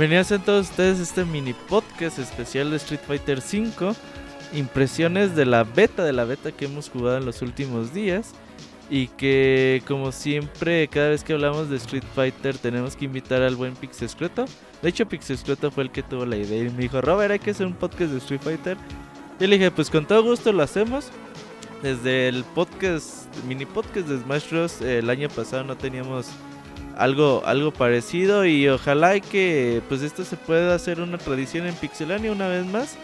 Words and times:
Bienvenidos 0.00 0.32
a 0.32 0.38
todos 0.38 0.70
ustedes 0.70 0.98
a 0.98 1.02
este 1.02 1.26
mini 1.26 1.52
podcast 1.52 2.18
especial 2.18 2.70
de 2.70 2.78
Street 2.78 3.02
Fighter 3.06 3.40
V. 3.40 3.94
Impresiones 4.54 5.36
de 5.36 5.44
la 5.44 5.62
beta 5.62 6.02
de 6.02 6.14
la 6.14 6.24
beta 6.24 6.52
que 6.52 6.64
hemos 6.64 6.88
jugado 6.88 7.18
en 7.18 7.26
los 7.26 7.42
últimos 7.42 7.92
días. 7.92 8.32
Y 8.88 9.08
que 9.08 9.82
como 9.86 10.10
siempre, 10.10 10.88
cada 10.88 11.10
vez 11.10 11.22
que 11.22 11.34
hablamos 11.34 11.68
de 11.68 11.76
Street 11.76 12.04
Fighter 12.14 12.56
tenemos 12.56 12.96
que 12.96 13.04
invitar 13.04 13.42
al 13.42 13.56
buen 13.56 13.74
Pixescroto. 13.74 14.46
De 14.80 14.88
hecho, 14.88 15.06
Pixescroto 15.06 15.70
fue 15.70 15.82
el 15.82 15.90
que 15.90 16.02
tuvo 16.02 16.24
la 16.24 16.38
idea 16.38 16.64
y 16.64 16.70
me 16.70 16.84
dijo, 16.84 17.02
Robert, 17.02 17.32
hay 17.32 17.38
que 17.38 17.50
hacer 17.50 17.66
un 17.66 17.74
podcast 17.74 18.10
de 18.10 18.18
Street 18.20 18.40
Fighter. 18.40 18.78
Y 19.38 19.46
le 19.46 19.58
dije, 19.58 19.70
pues 19.70 19.90
con 19.90 20.06
todo 20.06 20.22
gusto 20.22 20.50
lo 20.50 20.62
hacemos. 20.62 21.10
Desde 21.82 22.28
el 22.28 22.44
podcast, 22.44 23.26
mini 23.46 23.66
podcast 23.66 24.08
de 24.08 24.18
Smash 24.18 24.48
Bros. 24.48 24.80
el 24.80 25.10
año 25.10 25.28
pasado 25.28 25.62
no 25.62 25.76
teníamos 25.76 26.30
algo, 27.00 27.42
algo 27.46 27.72
parecido 27.72 28.44
y 28.44 28.68
ojalá 28.68 29.18
que 29.20 29.80
pues 29.88 30.02
esto 30.02 30.22
se 30.22 30.36
pueda 30.36 30.74
hacer 30.74 31.00
una 31.00 31.16
tradición 31.16 31.66
en 31.66 31.74
Pixelania 31.74 32.30
una 32.30 32.46
vez 32.46 32.66
más. 32.66 32.96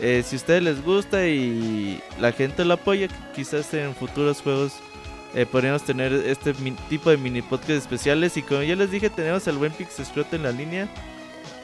Eh, 0.00 0.22
si 0.24 0.36
a 0.36 0.38
ustedes 0.38 0.62
les 0.62 0.84
gusta 0.84 1.26
y 1.26 2.00
la 2.20 2.30
gente 2.30 2.64
lo 2.64 2.74
apoya, 2.74 3.08
quizás 3.34 3.74
en 3.74 3.92
futuros 3.96 4.40
juegos 4.40 4.74
eh, 5.34 5.46
podríamos 5.46 5.82
tener 5.82 6.12
este 6.12 6.54
tipo 6.88 7.10
de 7.10 7.16
mini 7.16 7.42
podcast 7.42 7.70
especiales. 7.70 8.36
Y 8.36 8.42
como 8.42 8.62
ya 8.62 8.76
les 8.76 8.92
dije, 8.92 9.10
tenemos 9.10 9.48
al 9.48 9.58
buen 9.58 9.72
Pixescroto 9.72 10.36
en 10.36 10.44
la 10.44 10.52
línea. 10.52 10.88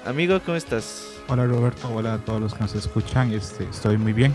Amigo, 0.04 0.40
¿cómo 0.44 0.56
estás? 0.56 1.06
Hola 1.28 1.46
Roberto, 1.46 1.88
hola 1.94 2.14
a 2.14 2.18
todos 2.18 2.40
los 2.40 2.54
que 2.54 2.60
nos 2.60 2.74
escuchan. 2.74 3.32
Este, 3.32 3.62
estoy 3.64 3.96
muy 3.96 4.12
bien 4.12 4.34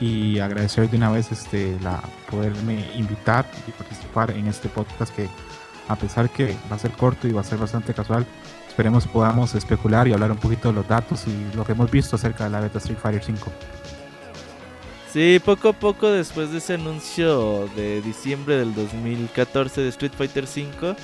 y 0.00 0.40
agradecer 0.40 0.90
de 0.90 0.96
una 0.96 1.12
vez 1.12 1.30
este, 1.30 1.78
la 1.82 2.02
poderme 2.28 2.84
invitar 2.96 3.48
y 3.68 3.70
participar 3.70 4.32
en 4.32 4.48
este 4.48 4.68
podcast 4.68 5.14
que 5.14 5.28
a 5.88 5.96
pesar 5.96 6.30
que 6.30 6.56
va 6.70 6.76
a 6.76 6.78
ser 6.78 6.92
corto 6.92 7.28
y 7.28 7.32
va 7.32 7.40
a 7.40 7.44
ser 7.44 7.58
bastante 7.58 7.94
casual, 7.94 8.26
esperemos 8.68 9.06
podamos 9.06 9.54
especular 9.54 10.08
y 10.08 10.12
hablar 10.12 10.32
un 10.32 10.38
poquito 10.38 10.68
de 10.68 10.74
los 10.74 10.88
datos 10.88 11.26
y 11.26 11.56
lo 11.56 11.64
que 11.64 11.72
hemos 11.72 11.90
visto 11.90 12.16
acerca 12.16 12.44
de 12.44 12.50
la 12.50 12.60
beta 12.60 12.78
Street 12.78 12.98
Fighter 12.98 13.22
5. 13.24 13.52
Sí, 15.14 15.40
poco 15.44 15.68
a 15.68 15.72
poco 15.72 16.10
después 16.10 16.50
de 16.50 16.58
ese 16.58 16.74
anuncio 16.74 17.68
de 17.76 18.02
diciembre 18.02 18.56
del 18.56 18.74
2014 18.74 19.82
de 19.82 19.88
Street 19.90 20.12
Fighter 20.16 20.44
5, 20.44 20.96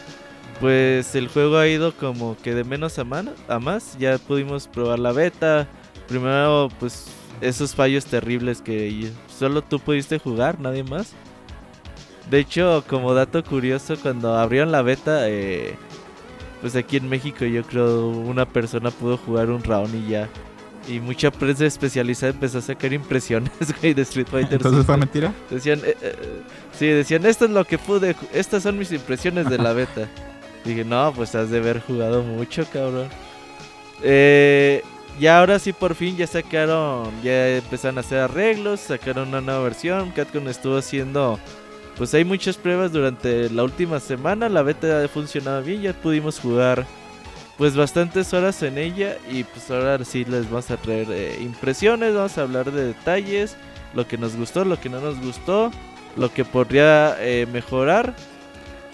pues 0.60 1.14
el 1.14 1.28
juego 1.28 1.58
ha 1.58 1.68
ido 1.68 1.94
como 1.96 2.36
que 2.36 2.54
de 2.54 2.64
menos 2.64 2.98
a, 2.98 3.04
a 3.48 3.58
más. 3.60 3.96
Ya 3.98 4.18
pudimos 4.18 4.66
probar 4.66 4.98
la 4.98 5.12
beta. 5.12 5.68
Primero, 6.08 6.70
pues 6.80 7.06
esos 7.40 7.74
fallos 7.76 8.04
terribles 8.04 8.60
que 8.60 9.12
solo 9.28 9.62
tú 9.62 9.78
pudiste 9.78 10.18
jugar, 10.18 10.58
nadie 10.58 10.82
más. 10.82 11.12
De 12.30 12.38
hecho, 12.38 12.84
como 12.86 13.12
dato 13.12 13.42
curioso, 13.42 13.96
cuando 14.00 14.36
abrieron 14.38 14.70
la 14.70 14.82
beta, 14.82 15.28
eh, 15.28 15.76
pues 16.60 16.76
aquí 16.76 16.98
en 16.98 17.08
México 17.08 17.44
yo 17.44 17.64
creo 17.64 18.08
una 18.08 18.46
persona 18.46 18.90
pudo 18.90 19.16
jugar 19.16 19.50
un 19.50 19.62
round 19.64 19.94
y 19.94 20.10
ya. 20.10 20.28
Y 20.88 21.00
mucha 21.00 21.30
prensa 21.30 21.66
especializada 21.66 22.32
empezó 22.32 22.58
a 22.58 22.62
sacar 22.62 22.92
impresiones, 22.92 23.52
güey, 23.80 23.94
de 23.94 24.02
Street 24.02 24.28
Fighter. 24.30 24.54
¿Entonces 24.54 24.86
fue 24.86 24.96
mentira? 24.96 25.32
Decían, 25.50 25.80
eh, 25.84 25.96
eh, 26.00 26.14
sí, 26.72 26.86
decían, 26.86 27.26
esto 27.26 27.46
es 27.46 27.50
lo 27.50 27.64
que 27.64 27.78
pude, 27.78 28.14
estas 28.32 28.62
son 28.62 28.78
mis 28.78 28.92
impresiones 28.92 29.48
de 29.50 29.58
la 29.58 29.72
beta. 29.72 30.08
Dije, 30.64 30.84
no, 30.84 31.12
pues 31.14 31.34
has 31.34 31.50
de 31.50 31.58
haber 31.58 31.80
jugado 31.80 32.22
mucho, 32.22 32.64
cabrón. 32.72 33.08
Eh, 34.02 34.82
y 35.18 35.26
ahora 35.26 35.58
sí, 35.58 35.72
por 35.72 35.94
fin 35.94 36.16
ya 36.16 36.26
sacaron, 36.26 37.10
ya 37.22 37.56
empezaron 37.56 37.98
a 37.98 38.00
hacer 38.00 38.18
arreglos, 38.18 38.80
sacaron 38.80 39.28
una 39.28 39.40
nueva 39.40 39.62
versión. 39.62 40.10
Capcom 40.12 40.48
estuvo 40.48 40.76
haciendo 40.76 41.38
pues 42.00 42.14
hay 42.14 42.24
muchas 42.24 42.56
pruebas 42.56 42.92
durante 42.92 43.50
la 43.50 43.62
última 43.62 44.00
semana. 44.00 44.48
La 44.48 44.62
beta 44.62 45.04
ha 45.04 45.08
funcionado 45.08 45.62
bien, 45.62 45.82
ya 45.82 45.92
pudimos 45.92 46.40
jugar 46.40 46.86
pues 47.58 47.76
bastantes 47.76 48.32
horas 48.32 48.62
en 48.62 48.78
ella 48.78 49.18
y 49.30 49.44
pues 49.44 49.70
ahora 49.70 50.02
sí 50.06 50.24
les 50.24 50.48
vamos 50.48 50.70
a 50.70 50.78
traer 50.78 51.08
eh, 51.10 51.38
impresiones, 51.42 52.14
vamos 52.14 52.38
a 52.38 52.40
hablar 52.40 52.72
de 52.72 52.86
detalles, 52.86 53.54
lo 53.92 54.08
que 54.08 54.16
nos 54.16 54.34
gustó, 54.34 54.64
lo 54.64 54.80
que 54.80 54.88
no 54.88 55.02
nos 55.02 55.20
gustó, 55.20 55.70
lo 56.16 56.32
que 56.32 56.46
podría 56.46 57.18
eh, 57.20 57.46
mejorar 57.52 58.14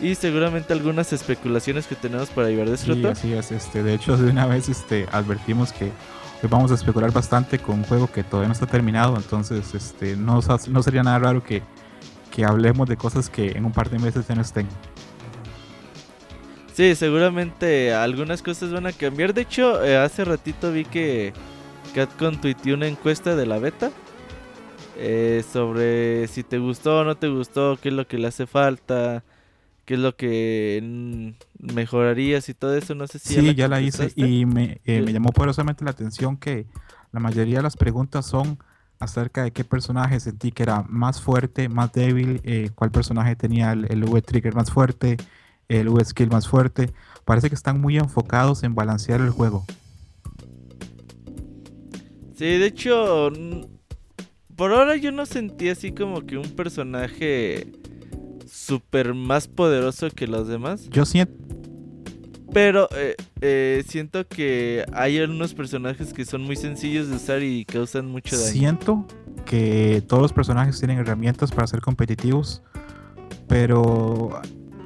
y 0.00 0.16
seguramente 0.16 0.72
algunas 0.72 1.12
especulaciones 1.12 1.86
que 1.86 1.94
tenemos 1.94 2.30
para 2.30 2.48
llevar 2.48 2.68
de 2.68 2.76
sí, 2.76 3.06
así 3.06 3.32
es, 3.34 3.52
este, 3.52 3.84
de 3.84 3.94
hecho 3.94 4.16
de 4.16 4.32
una 4.32 4.46
vez 4.46 4.68
este, 4.68 5.06
advertimos 5.12 5.72
que 5.72 5.92
vamos 6.50 6.72
a 6.72 6.74
especular 6.74 7.12
bastante 7.12 7.60
con 7.60 7.76
un 7.76 7.84
juego 7.84 8.10
que 8.10 8.24
todavía 8.24 8.48
no 8.48 8.54
está 8.54 8.66
terminado, 8.66 9.14
entonces 9.14 9.76
este, 9.76 10.16
no, 10.16 10.40
no 10.70 10.82
sería 10.82 11.04
nada 11.04 11.20
raro 11.20 11.44
que 11.44 11.62
que 12.30 12.44
hablemos 12.44 12.88
de 12.88 12.96
cosas 12.96 13.30
que 13.30 13.52
en 13.52 13.64
un 13.64 13.72
par 13.72 13.90
de 13.90 13.98
meses 13.98 14.26
ya 14.26 14.34
no 14.34 14.42
estén. 14.42 14.66
Sí, 16.74 16.94
seguramente 16.94 17.94
algunas 17.94 18.42
cosas 18.42 18.70
van 18.70 18.86
a 18.86 18.92
cambiar. 18.92 19.32
De 19.32 19.42
hecho, 19.42 19.82
eh, 19.82 19.96
hace 19.96 20.24
ratito 20.24 20.72
vi 20.72 20.84
que 20.84 21.32
Catcon 21.94 22.38
tuiteó 22.40 22.74
una 22.74 22.86
encuesta 22.86 23.34
de 23.34 23.46
la 23.46 23.58
beta 23.58 23.90
eh, 24.98 25.42
sobre 25.50 26.26
si 26.28 26.42
te 26.42 26.58
gustó 26.58 27.00
o 27.00 27.04
no 27.04 27.16
te 27.16 27.28
gustó, 27.28 27.78
qué 27.80 27.88
es 27.88 27.94
lo 27.94 28.06
que 28.06 28.18
le 28.18 28.28
hace 28.28 28.46
falta, 28.46 29.24
qué 29.84 29.94
es 29.94 30.00
lo 30.00 30.16
que 30.16 31.32
mejorarías 31.58 32.48
y 32.48 32.54
todo 32.54 32.76
eso. 32.76 32.94
No 32.94 33.06
sé 33.06 33.18
si. 33.18 33.34
Sí, 33.34 33.54
ya 33.54 33.68
la, 33.68 33.80
hice 33.80 34.12
y 34.14 34.46
me, 34.46 34.80
eh, 34.84 35.02
me 35.02 35.12
llamó 35.12 35.30
poderosamente 35.32 35.84
la 35.84 35.92
atención 35.92 36.36
que 36.36 36.66
la 37.12 37.20
mayoría 37.20 37.56
de 37.56 37.62
las 37.62 37.76
preguntas 37.76 38.26
son 38.26 38.58
acerca 38.98 39.44
de 39.44 39.52
qué 39.52 39.64
personaje 39.64 40.18
sentí 40.20 40.52
que 40.52 40.62
era 40.62 40.82
más 40.88 41.20
fuerte, 41.20 41.68
más 41.68 41.92
débil, 41.92 42.40
eh, 42.44 42.70
cuál 42.74 42.90
personaje 42.90 43.36
tenía 43.36 43.72
el, 43.72 44.04
V-Trigger 44.04 44.54
más 44.54 44.70
fuerte, 44.70 45.16
el 45.68 45.88
V-Skill 45.88 46.28
más 46.28 46.48
fuerte. 46.48 46.92
Parece 47.24 47.48
que 47.48 47.54
están 47.54 47.80
muy 47.80 47.98
enfocados 47.98 48.62
en 48.62 48.74
balancear 48.74 49.20
el 49.20 49.30
juego. 49.30 49.64
Sí, 52.36 52.44
de 52.44 52.66
hecho, 52.66 53.30
por 54.54 54.72
ahora 54.72 54.96
yo 54.96 55.10
no 55.10 55.26
sentí 55.26 55.68
así 55.68 55.92
como 55.92 56.26
que 56.26 56.36
un 56.36 56.50
personaje 56.50 57.72
súper 58.46 59.14
más 59.14 59.48
poderoso 59.48 60.10
que 60.10 60.26
los 60.26 60.46
demás. 60.46 60.88
Yo 60.90 61.04
siento 61.04 61.34
pero 62.56 62.88
eh, 62.96 63.14
eh, 63.42 63.84
siento 63.86 64.26
que 64.26 64.86
hay 64.94 65.18
algunos 65.18 65.52
personajes 65.52 66.14
que 66.14 66.24
son 66.24 66.40
muy 66.40 66.56
sencillos 66.56 67.06
de 67.10 67.16
usar 67.16 67.42
y 67.42 67.66
causan 67.66 68.06
mucho 68.06 68.34
daño. 68.34 68.50
Siento 68.50 69.06
que 69.44 70.02
todos 70.08 70.22
los 70.22 70.32
personajes 70.32 70.78
tienen 70.78 70.96
herramientas 70.96 71.52
para 71.52 71.66
ser 71.66 71.82
competitivos, 71.82 72.62
pero 73.46 74.40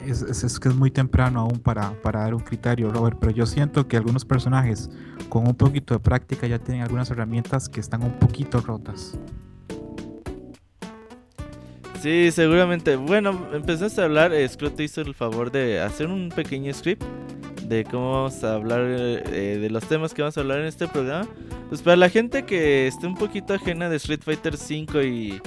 es, 0.04 0.58
que 0.58 0.68
es 0.68 0.74
muy 0.74 0.90
temprano 0.90 1.42
aún 1.42 1.60
para, 1.60 1.92
para, 2.02 2.22
dar 2.22 2.34
un 2.34 2.40
criterio, 2.40 2.90
Robert. 2.90 3.18
Pero 3.20 3.30
yo 3.30 3.46
siento 3.46 3.86
que 3.86 3.96
algunos 3.96 4.24
personajes 4.24 4.90
con 5.28 5.46
un 5.46 5.54
poquito 5.54 5.94
de 5.94 6.00
práctica 6.00 6.48
ya 6.48 6.58
tienen 6.58 6.82
algunas 6.82 7.08
herramientas 7.12 7.68
que 7.68 7.78
están 7.78 8.02
un 8.02 8.18
poquito 8.18 8.60
rotas. 8.60 9.16
Sí, 12.02 12.32
seguramente. 12.32 12.96
Bueno, 12.96 13.46
empezaste 13.52 14.00
a 14.00 14.06
hablar, 14.06 14.32
Scrooge 14.48 14.82
hizo 14.82 15.02
el 15.02 15.14
favor 15.14 15.52
de 15.52 15.80
hacer 15.80 16.08
un 16.08 16.30
pequeño 16.30 16.74
script 16.74 17.04
de 17.70 17.84
cómo 17.84 18.12
vamos 18.12 18.42
a 18.42 18.54
hablar, 18.54 18.80
eh, 18.84 19.58
de 19.60 19.70
los 19.70 19.84
temas 19.84 20.12
que 20.12 20.22
vamos 20.22 20.36
a 20.36 20.40
hablar 20.40 20.58
en 20.58 20.66
este 20.66 20.88
programa. 20.88 21.28
Pues 21.68 21.82
para 21.82 21.96
la 21.96 22.10
gente 22.10 22.42
que 22.42 22.88
esté 22.88 23.06
un 23.06 23.14
poquito 23.14 23.54
ajena 23.54 23.88
de 23.88 23.96
Street 23.96 24.22
Fighter 24.24 24.56
5 24.56 25.00
y 25.02 25.40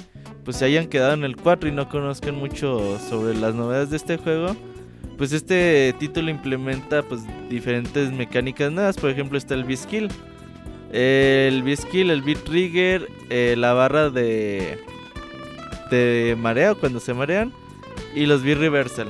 pues 0.45 0.57
se 0.57 0.65
hayan 0.65 0.87
quedado 0.87 1.13
en 1.15 1.25
el 1.25 1.35
4 1.35 1.67
y 1.67 1.73
no 1.73 1.89
conozcan 1.89 2.35
mucho 2.35 2.97
sobre 3.09 3.35
las 3.35 3.53
novedades 3.55 3.89
de 3.89 3.97
este 3.97 4.17
juego, 4.17 4.55
pues 5.17 5.33
este 5.33 5.93
título 5.99 6.29
implementa 6.29 7.03
pues 7.03 7.23
diferentes 7.49 8.09
mecánicas 8.13 8.71
nuevas. 8.71 8.95
Por 8.95 9.09
ejemplo 9.09 9.37
está 9.37 9.53
el 9.55 9.65
V-Skill. 9.65 10.07
El 10.93 11.61
V-Skill, 11.61 12.09
el 12.09 12.21
V-Trigger, 12.21 13.09
eh, 13.29 13.55
la 13.57 13.73
barra 13.73 14.09
de, 14.09 14.79
de 15.91 16.37
mareo 16.39 16.79
cuando 16.79 17.01
se 17.01 17.13
marean 17.13 17.51
y 18.15 18.27
los 18.27 18.43
V-Reversal. 18.43 19.09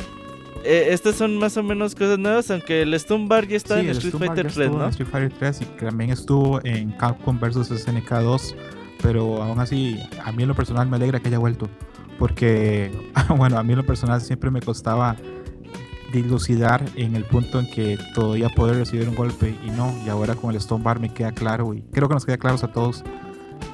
Eh, 0.65 0.93
estas 0.93 1.15
son 1.15 1.37
más 1.37 1.57
o 1.57 1.63
menos 1.63 1.93
cosas 1.93 2.17
nuevas, 2.17 2.49
aunque 2.49 2.83
el 2.83 2.93
Stone 2.93 3.27
Bar 3.27 3.47
ya 3.47 3.57
está 3.57 3.79
en 3.79 3.89
Street 3.89 4.15
Fighter 4.17 4.51
3, 4.51 4.71
¿no? 4.71 4.83
En 4.83 4.89
Street 4.89 5.09
Fighter 5.09 5.33
3 5.37 5.61
y 5.61 5.65
también 5.85 6.09
estuvo 6.11 6.63
en 6.63 6.91
Capcom 6.91 7.37
vs 7.39 7.67
SNK 7.67 8.09
2, 8.09 8.55
pero 9.01 9.43
aún 9.43 9.59
así, 9.59 9.99
a 10.23 10.31
mí 10.31 10.43
en 10.43 10.49
lo 10.49 10.55
personal 10.55 10.87
me 10.87 10.95
alegra 10.95 11.19
que 11.19 11.27
haya 11.27 11.39
vuelto, 11.39 11.69
porque, 12.17 12.91
bueno, 13.37 13.57
a 13.57 13.63
mí 13.63 13.73
en 13.73 13.79
lo 13.79 13.85
personal 13.85 14.21
siempre 14.21 14.51
me 14.51 14.61
costaba 14.61 15.17
dilucidar 16.13 16.85
en 16.95 17.15
el 17.15 17.25
punto 17.25 17.59
en 17.59 17.69
que 17.69 17.97
todavía 18.13 18.47
poder 18.47 18.77
recibir 18.77 19.09
un 19.09 19.15
golpe 19.15 19.57
y 19.65 19.71
no, 19.71 19.93
y 20.05 20.09
ahora 20.09 20.35
con 20.35 20.51
el 20.51 20.57
Stone 20.57 20.83
Bar 20.83 20.99
me 20.99 21.13
queda 21.13 21.33
claro 21.33 21.73
y 21.73 21.81
creo 21.91 22.07
que 22.07 22.13
nos 22.13 22.25
queda 22.25 22.37
claro 22.37 22.57
a 22.61 22.67
todos 22.71 23.03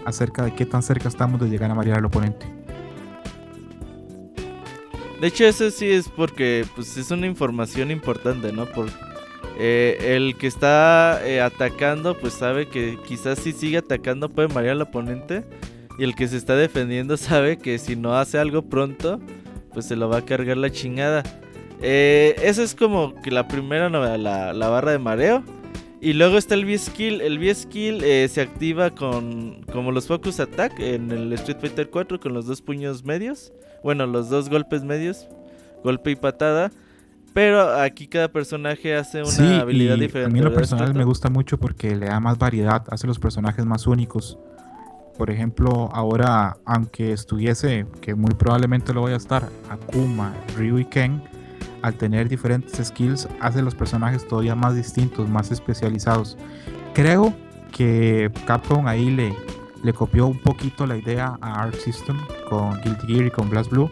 acerca 0.06 0.44
de 0.44 0.56
qué 0.56 0.66
tan 0.66 0.82
cerca 0.82 1.08
estamos 1.08 1.40
de 1.40 1.50
llegar 1.50 1.70
a 1.70 1.76
marear 1.76 2.00
al 2.00 2.06
oponente. 2.06 2.59
De 5.20 5.28
hecho, 5.28 5.46
eso 5.46 5.70
sí 5.70 5.90
es 5.90 6.08
porque 6.08 6.66
pues, 6.76 6.96
es 6.98 7.12
una 7.12 7.28
información 7.28 7.92
importante, 7.92 8.54
¿no? 8.54 8.66
Por, 8.66 8.88
eh, 9.62 10.16
el 10.16 10.38
que 10.38 10.48
está 10.48 11.20
eh, 11.26 11.42
atacando, 11.42 12.18
pues 12.18 12.34
sabe 12.34 12.70
que 12.70 12.98
quizás 13.06 13.40
si 13.40 13.52
sigue 13.52 13.78
atacando 13.78 14.30
puede 14.30 14.48
marear 14.48 14.76
al 14.76 14.84
oponente. 14.84 15.44
Y 15.98 16.06
el 16.06 16.16
que 16.16 16.30
se 16.30 16.38
está 16.38 16.56
defendiendo 16.56 17.18
sabe 17.18 17.58
que 17.58 17.78
si 17.78 17.98
no 17.98 18.18
hace 18.18 18.40
algo 18.40 18.62
pronto, 18.62 19.20
pues 19.74 19.86
se 19.86 19.98
lo 19.98 20.08
va 20.08 20.20
a 20.20 20.26
cargar 20.26 20.56
la 20.56 20.72
chingada. 20.72 21.24
Eh, 21.82 22.36
eso 22.42 22.64
es 22.64 22.74
como 22.74 23.22
que 23.22 23.32
la 23.32 23.50
primera 23.50 23.90
novedad, 23.90 24.18
la, 24.18 24.54
la 24.54 24.70
barra 24.70 24.92
de 24.92 25.00
mareo. 25.00 25.44
Y 26.02 26.14
luego 26.14 26.38
está 26.38 26.56
el 26.56 26.66
V-Skill. 26.66 27.22
El 27.22 27.40
V-Skill 27.40 28.04
eh, 28.04 28.28
se 28.30 28.42
activa 28.42 28.90
con 28.92 29.64
como 29.72 29.92
los 29.92 30.08
Focus 30.08 30.40
Attack 30.40 30.80
en 30.80 31.12
el 31.12 31.34
Street 31.34 31.58
Fighter 31.60 31.90
4 31.90 32.20
con 32.20 32.34
los 32.34 32.46
dos 32.46 32.62
puños 32.62 33.04
medios. 33.04 33.52
Bueno, 33.84 34.06
los 34.06 34.30
dos 34.30 34.50
golpes 34.50 34.84
medios. 34.84 35.28
Golpe 35.84 36.12
y 36.12 36.16
patada. 36.16 36.72
Pero 37.34 37.80
aquí 37.80 38.08
cada 38.08 38.32
personaje 38.32 38.96
hace 38.96 39.24
una 39.24 39.62
habilidad 39.62 39.98
diferente. 39.98 40.32
A 40.32 40.34
mí 40.34 40.42
lo 40.42 40.54
personal 40.54 40.94
me 40.94 41.04
gusta 41.04 41.30
mucho 41.30 41.58
porque 41.58 41.96
le 41.96 42.08
da 42.08 42.20
más 42.20 42.38
variedad, 42.38 42.84
hace 42.90 43.06
los 43.06 43.20
personajes 43.20 43.66
más 43.66 43.86
únicos. 43.88 44.38
Por 45.18 45.30
ejemplo, 45.30 45.90
ahora, 45.94 46.58
aunque 46.66 47.12
estuviese, 47.12 47.86
que 48.02 48.16
muy 48.16 48.34
probablemente 48.34 48.94
lo 48.94 49.02
voy 49.02 49.14
a 49.14 49.18
estar, 49.18 49.50
Akuma, 49.70 50.34
Ryu 50.58 50.80
y 50.80 50.86
Ken, 50.86 51.22
al 51.82 51.96
tener 51.96 52.30
diferentes 52.30 52.86
skills, 52.88 53.28
hace 53.40 53.62
los 53.62 53.76
personajes 53.76 54.28
todavía 54.28 54.56
más 54.56 54.76
distintos, 54.76 55.30
más 55.30 55.52
especializados. 55.52 56.38
Creo 56.94 57.34
que 57.72 58.32
Capcom 58.46 58.88
ahí 58.88 59.10
le, 59.10 59.36
le 59.84 59.94
copió 59.94 60.28
un 60.28 60.40
poquito 60.40 60.86
la 60.86 60.98
idea 60.98 61.38
a 61.42 61.64
Arc 61.64 61.76
System 61.76 62.18
con 62.50 62.80
Guilty 62.82 63.08
Gear 63.08 63.26
y 63.28 63.32
con 63.32 63.50
Blast 63.50 63.72
Blue, 63.72 63.90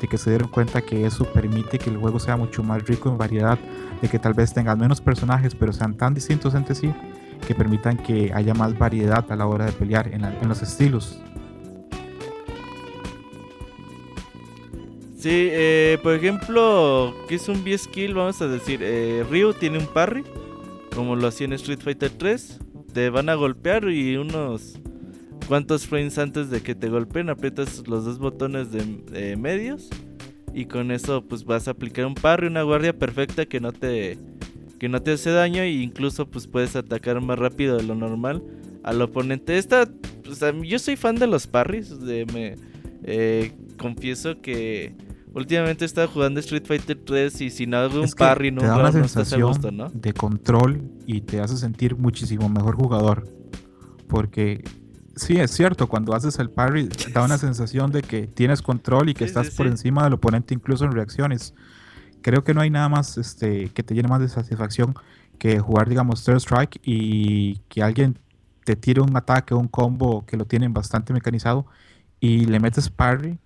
de 0.00 0.08
que 0.08 0.18
se 0.18 0.30
dieron 0.30 0.48
cuenta 0.48 0.82
que 0.82 1.06
eso 1.06 1.24
permite 1.24 1.78
que 1.78 1.90
el 1.90 1.96
juego 1.96 2.18
sea 2.18 2.36
mucho 2.36 2.62
más 2.62 2.86
rico 2.86 3.08
en 3.08 3.18
variedad, 3.18 3.58
de 4.00 4.08
que 4.08 4.18
tal 4.18 4.34
vez 4.34 4.52
tengan 4.52 4.78
menos 4.78 5.00
personajes, 5.00 5.54
pero 5.54 5.72
sean 5.72 5.94
tan 5.94 6.14
distintos 6.14 6.54
entre 6.54 6.74
sí 6.74 6.92
que 7.46 7.54
permitan 7.54 7.96
que 7.96 8.32
haya 8.34 8.54
más 8.54 8.76
variedad 8.78 9.24
a 9.30 9.36
la 9.36 9.46
hora 9.46 9.66
de 9.66 9.72
pelear 9.72 10.08
en, 10.08 10.48
los 10.48 10.62
estilos. 10.62 11.20
Sí, 15.16 15.48
eh, 15.50 15.98
por 16.02 16.14
ejemplo, 16.14 17.14
que 17.28 17.36
es 17.36 17.48
un 17.48 17.64
B-Skill, 17.64 18.14
vamos 18.14 18.40
a 18.42 18.48
decir, 18.48 18.80
eh, 18.82 19.24
Ryu 19.28 19.54
tiene 19.54 19.78
un 19.78 19.86
parry, 19.86 20.24
como 20.94 21.16
lo 21.16 21.26
hacía 21.26 21.46
en 21.46 21.54
Street 21.54 21.80
Fighter 21.80 22.10
3, 22.10 22.60
te 22.92 23.10
van 23.10 23.28
a 23.28 23.34
golpear 23.34 23.88
y 23.88 24.16
unos 24.16 24.78
cuantos 25.48 25.86
frames 25.86 26.18
antes 26.18 26.50
de 26.50 26.60
que 26.60 26.74
te 26.74 26.88
golpeen 26.88 27.30
aprietas 27.30 27.86
los 27.88 28.04
dos 28.04 28.18
botones 28.18 28.68
de 28.72 29.36
medios 29.36 29.88
y 30.56 30.64
con 30.64 30.90
eso 30.90 31.22
pues 31.22 31.44
vas 31.44 31.68
a 31.68 31.72
aplicar 31.72 32.06
un 32.06 32.14
parry, 32.14 32.46
una 32.46 32.62
guardia 32.62 32.98
perfecta 32.98 33.44
que 33.44 33.60
no 33.60 33.72
te 33.72 34.18
que 34.78 34.88
no 34.88 35.02
te 35.02 35.12
hace 35.12 35.30
daño 35.30 35.62
e 35.62 35.70
incluso 35.70 36.26
pues 36.30 36.46
puedes 36.46 36.76
atacar 36.76 37.20
más 37.20 37.38
rápido 37.38 37.76
de 37.76 37.82
lo 37.82 37.94
normal 37.94 38.42
al 38.82 39.02
oponente. 39.02 39.58
Esta, 39.58 39.88
yo 40.62 40.78
soy 40.78 40.96
fan 40.96 41.16
de 41.16 41.26
los 41.26 41.46
parries, 41.46 42.00
de, 42.00 42.24
me 42.26 42.54
eh, 43.04 43.52
confieso 43.78 44.40
que 44.40 44.94
últimamente 45.36 45.84
he 45.84 45.86
estado 45.86 46.08
jugando 46.08 46.40
Street 46.40 46.64
Fighter 46.66 46.98
3 47.04 47.40
y 47.42 47.50
si 47.50 47.66
no 47.66 47.76
hago 47.76 48.00
un 48.00 48.10
parry 48.10 48.50
no, 48.50 48.62
te 48.62 48.66
da 48.66 48.78
una 48.78 48.92
sensación 48.92 49.52
de 49.92 50.12
control 50.14 50.90
y 51.06 51.20
te 51.20 51.40
hace 51.40 51.56
sentir 51.58 51.94
muchísimo 51.96 52.48
mejor 52.48 52.76
jugador. 52.76 53.28
Porque 54.08 54.64
sí, 55.14 55.36
es 55.36 55.50
cierto, 55.50 55.88
cuando 55.88 56.14
haces 56.14 56.38
el 56.38 56.50
parry 56.50 56.88
da 57.12 57.22
una 57.22 57.36
sensación 57.36 57.92
de 57.92 58.00
que 58.00 58.26
tienes 58.26 58.62
control 58.62 59.10
y 59.10 59.14
que 59.14 59.24
estás 59.24 59.50
por 59.50 59.66
encima 59.66 60.04
del 60.04 60.14
oponente 60.14 60.54
incluso 60.54 60.86
en 60.86 60.92
reacciones. 60.92 61.54
Creo 62.22 62.42
que 62.42 62.54
no 62.54 62.62
hay 62.62 62.70
nada 62.70 62.88
más 62.88 63.18
este, 63.18 63.68
que 63.68 63.82
te 63.82 63.94
llene 63.94 64.08
más 64.08 64.20
de 64.20 64.28
satisfacción 64.28 64.94
que 65.38 65.60
jugar, 65.60 65.88
digamos, 65.88 66.24
Third 66.24 66.38
Strike 66.38 66.80
y 66.82 67.58
que 67.68 67.82
alguien 67.82 68.18
te 68.64 68.74
tire 68.74 69.02
un 69.02 69.14
ataque 69.16 69.52
o 69.52 69.58
un 69.58 69.68
combo 69.68 70.24
que 70.24 70.38
lo 70.38 70.46
tienen 70.46 70.72
bastante 70.72 71.12
mecanizado 71.12 71.66
y 72.20 72.46
le 72.46 72.58
metes 72.58 72.88
parry 72.88 73.38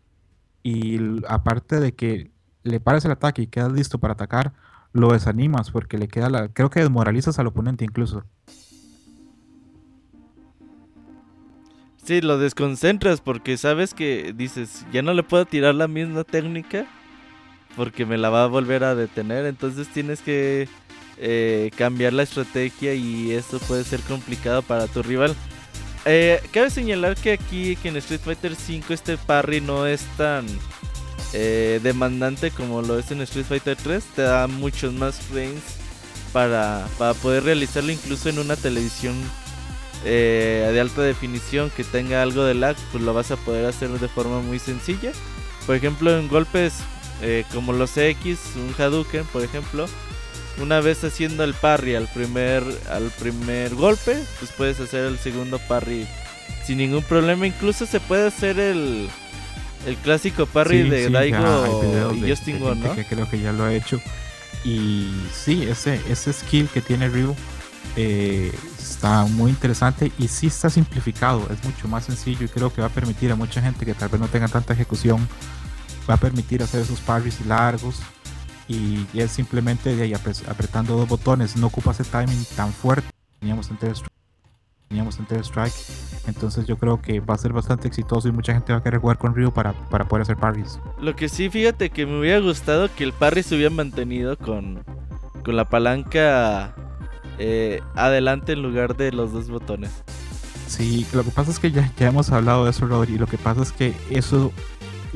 y 0.63 0.99
aparte 1.29 1.81
de 1.81 1.95
que 1.95 2.31
le 2.63 2.81
pares 2.81 3.05
el 3.05 3.13
ataque 3.13 3.43
y 3.43 3.47
quedas 3.47 3.73
listo 3.73 3.99
para 3.99 4.15
atacar, 4.15 4.53
lo 4.93 5.13
desanimas 5.13 5.71
porque 5.71 5.99
le 5.99 6.09
queda 6.09 6.29
la... 6.29 6.49
Creo 6.49 6.71
que 6.71 6.81
desmoralizas 6.81 7.39
al 7.39 7.47
oponente 7.47 7.85
incluso. 7.85 8.25
Sí, 12.05 12.21
lo 12.21 12.39
desconcentras 12.39 13.21
porque 13.21 13.57
sabes 13.57 13.95
que 13.95 14.35
dices, 14.37 14.85
ya 14.93 15.03
no 15.03 15.15
le 15.15 15.23
puedo 15.23 15.45
tirar 15.45 15.75
la 15.75 15.87
misma 15.87 16.25
técnica 16.25 16.87
porque 17.77 18.05
me 18.05 18.19
la 18.19 18.31
va 18.31 18.45
a 18.45 18.49
volver 18.49 18.85
a 18.85 18.95
detener. 18.95 19.47
Entonces 19.47 19.89
tienes 19.89 20.21
que 20.21 20.69
eh, 21.19 21.71
cambiar 21.77 22.13
la 22.13 22.23
estrategia 22.23 22.95
y 22.95 23.33
esto 23.33 23.59
puede 23.61 23.85
ser 23.85 24.01
complicado 24.01 24.63
para 24.63 24.87
tu 24.87 25.03
rival. 25.03 25.37
Eh, 26.05 26.41
cabe 26.53 26.71
señalar 26.71 27.15
que 27.15 27.33
aquí 27.33 27.77
que 27.77 27.89
en 27.89 27.97
Street 27.97 28.21
Fighter 28.25 28.53
V 28.53 28.95
este 28.95 29.19
parry 29.19 29.61
no 29.61 29.87
es 29.87 30.03
tan 30.17 30.47
eh, 31.33 31.79
demandante 31.83 32.51
como 32.51 32.81
lo 32.81 32.99
es 32.99 33.11
en 33.11 33.21
Street 33.23 33.47
Fighter 33.47 33.77
3. 33.77 34.03
Te 34.17 34.23
da 34.23 34.47
muchos 34.47 34.93
más 34.93 35.17
frames 35.17 35.63
para, 36.33 36.87
para 36.99 37.15
poder 37.15 37.45
realizarlo 37.45 37.93
incluso 37.93 38.29
en 38.29 38.39
una 38.39 38.57
televisión 38.57 39.15
de 40.03 40.79
alta 40.81 41.03
definición 41.03 41.69
que 41.69 41.85
tenga 41.85 42.23
algo 42.23 42.45
de 42.45 42.55
lag. 42.55 42.77
Pues 42.93 43.05
lo 43.05 43.13
vas 43.13 43.31
a 43.31 43.37
poder 43.37 43.67
hacer 43.67 43.91
de 43.91 44.09
forma 44.09 44.41
muy 44.41 44.59
sencilla. 44.59 45.13
Por 45.67 45.77
ejemplo 45.77 46.19
en 46.19 46.29
golpes 46.29 46.75
eh, 47.23 47.45
como 47.53 47.73
los 47.73 47.97
X, 47.97 48.39
un 48.57 48.75
Hadouken, 48.77 49.25
por 49.27 49.43
ejemplo, 49.43 49.87
una 50.59 50.81
vez 50.81 51.05
haciendo 51.05 51.45
el 51.45 51.55
parry 51.55 51.95
al 51.95 52.09
primer, 52.09 52.63
al 52.91 53.11
primer 53.19 53.75
golpe, 53.75 54.19
pues 54.39 54.53
puedes 54.57 54.81
hacer 54.81 55.05
el 55.05 55.19
segundo 55.19 55.59
parry 55.59 56.07
sin 56.65 56.79
ningún 56.79 57.03
problema. 57.03 57.47
Incluso 57.47 57.87
se 57.87 58.01
puede 58.01 58.29
hacer 58.29 58.59
el, 58.59 59.09
el 59.87 59.97
clásico 59.97 60.47
parry 60.47 60.89
de 60.89 61.11
Daigo 61.11 62.15
y 62.15 62.29
Justin 62.29 62.61
Wong, 62.61 62.79
¿no? 62.79 62.95
Que 62.95 63.05
creo 63.05 63.29
que 63.29 63.41
ya 63.41 63.53
lo 63.53 63.65
ha 63.65 63.75
hecho. 63.75 64.01
Y 64.65 65.11
sí, 65.33 65.63
ese, 65.63 66.01
ese 66.09 66.33
skill 66.33 66.69
que 66.69 66.83
tiene 66.83 67.09
Ryu 67.09 67.35
eh, 67.97 68.53
está 68.79 69.25
muy 69.25 69.51
interesante 69.51 70.13
y 70.19 70.29
sí 70.29 70.49
está 70.49 70.69
simplificado, 70.69 71.49
es 71.51 71.65
mucho 71.65 71.89
más 71.89 72.05
sencillo 72.05 72.45
y 72.45 72.49
creo 72.49 72.73
que 72.73 72.81
va 72.81 72.89
a 72.89 72.91
permitir 72.91 73.33
a 73.33 73.37
mucha 73.37 73.63
gente 73.63 73.85
que 73.87 73.95
tal 73.95 74.11
vez 74.11 74.21
no 74.21 74.29
tenga 74.29 74.49
tanta 74.49 74.75
ejecución 74.75 75.27
va 76.09 76.15
a 76.15 76.17
permitir 76.17 76.63
hacer 76.63 76.83
esos 76.83 77.01
parries 77.01 77.45
largos 77.47 78.01
y, 78.73 79.07
es 79.15 79.33
simplemente 79.33 79.95
de 79.95 80.03
ahí 80.03 80.15
apretando 80.15 80.97
dos 80.97 81.09
botones, 81.09 81.57
no 81.57 81.67
ocupa 81.67 81.91
ese 81.91 82.05
timing 82.05 82.45
tan 82.57 82.73
fuerte 82.73 83.09
teníamos 83.41 83.71
en 83.71 83.79
teníamos 84.89 85.19
en 85.19 85.27
Strike 85.45 85.73
entonces 86.27 86.67
yo 86.67 86.77
creo 86.77 87.01
que 87.01 87.21
va 87.21 87.35
a 87.35 87.39
ser 87.39 87.53
bastante 87.53 87.89
exitoso 87.89 88.29
y 88.29 88.33
mucha 88.33 88.53
gente 88.53 88.73
va 88.73 88.79
a 88.79 88.83
querer 88.83 89.01
jugar 89.01 89.19
con 89.19 89.35
Ryu 89.35 89.53
para, 89.53 89.73
para 89.73 90.07
poder 90.07 90.23
hacer 90.23 90.37
parries. 90.37 90.79
Lo 91.01 91.17
que 91.17 91.29
sí, 91.29 91.49
fíjate 91.49 91.91
que 91.91 92.07
me 92.07 92.21
hubiera 92.21 92.39
gustado 92.41 92.89
que 92.95 93.05
el 93.05 93.13
parry 93.13 93.43
se 93.43 93.55
hubiera 93.57 93.75
mantenido 93.75 94.37
con, 94.37 94.85
con 95.45 95.57
la 95.57 95.65
palanca 95.65 96.75
eh, 97.39 97.81
adelante 97.95 98.53
en 98.53 98.63
lugar 98.63 98.97
de 98.97 99.13
los 99.13 99.33
dos 99.33 99.49
botones. 99.49 99.91
Sí, 100.67 101.07
lo 101.13 101.25
que 101.25 101.31
pasa 101.31 101.51
es 101.51 101.59
que 101.59 101.73
ya, 101.73 101.91
ya 101.97 102.09
hemos 102.09 102.31
hablado 102.31 102.65
de 102.65 102.71
eso, 102.71 102.87
Rodri. 102.87 103.19
Lo 103.19 103.27
que 103.27 103.39
pasa 103.39 103.63
es 103.63 103.73
que 103.73 103.95
eso 104.11 104.53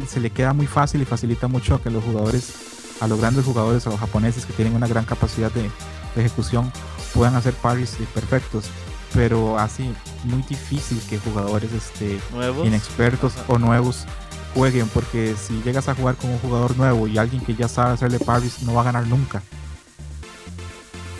se 0.06 0.18
le 0.18 0.30
queda 0.30 0.52
muy 0.52 0.66
fácil 0.66 1.02
y 1.02 1.04
facilita 1.04 1.46
mucho 1.46 1.76
a 1.76 1.82
que 1.82 1.90
los 1.90 2.02
jugadores, 2.02 2.73
a 3.00 3.08
los 3.08 3.20
grandes 3.20 3.44
jugadores, 3.44 3.86
a 3.86 3.90
los 3.90 4.00
japoneses 4.00 4.46
que 4.46 4.52
tienen 4.52 4.74
una 4.74 4.86
gran 4.86 5.04
capacidad 5.04 5.50
de, 5.52 5.70
ejecución, 6.16 6.72
puedan 7.12 7.34
hacer 7.34 7.54
parries 7.54 7.96
perfectos. 8.14 8.66
Pero 9.12 9.58
así, 9.58 9.92
muy 10.24 10.42
difícil 10.42 11.00
que 11.08 11.18
jugadores 11.18 11.70
este, 11.72 12.18
inexpertos 12.64 13.32
o 13.46 13.58
nuevos 13.58 14.06
jueguen, 14.54 14.88
porque 14.88 15.34
si 15.36 15.60
llegas 15.62 15.88
a 15.88 15.94
jugar 15.94 16.16
con 16.16 16.30
un 16.30 16.38
jugador 16.38 16.76
nuevo 16.76 17.06
y 17.06 17.18
alguien 17.18 17.44
que 17.44 17.54
ya 17.54 17.68
sabe 17.68 17.94
hacerle 17.94 18.18
parries, 18.18 18.62
no 18.62 18.74
va 18.74 18.82
a 18.82 18.84
ganar 18.84 19.06
nunca. 19.06 19.42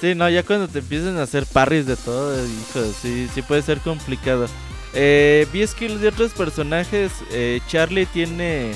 Sí, 0.00 0.14
no, 0.14 0.28
ya 0.28 0.43
cuando 0.43 0.69
te 0.69 0.81
empiezan 0.81 1.19
a 1.19 1.23
hacer 1.23 1.47
parries 1.47 1.87
de 1.87 1.97
todo, 1.97 2.37
hijo, 2.45 2.81
sí, 3.00 3.28
sí 3.33 3.43
puede 3.43 3.62
ser 3.62 3.81
complicado. 3.81 4.47
Eh, 4.95 5.47
vi 5.52 5.66
skills 5.66 6.00
de 6.00 6.09
otros 6.09 6.33
personajes. 6.33 7.12
Eh, 7.31 7.61
Charlie 7.69 8.07
tiene. 8.07 8.73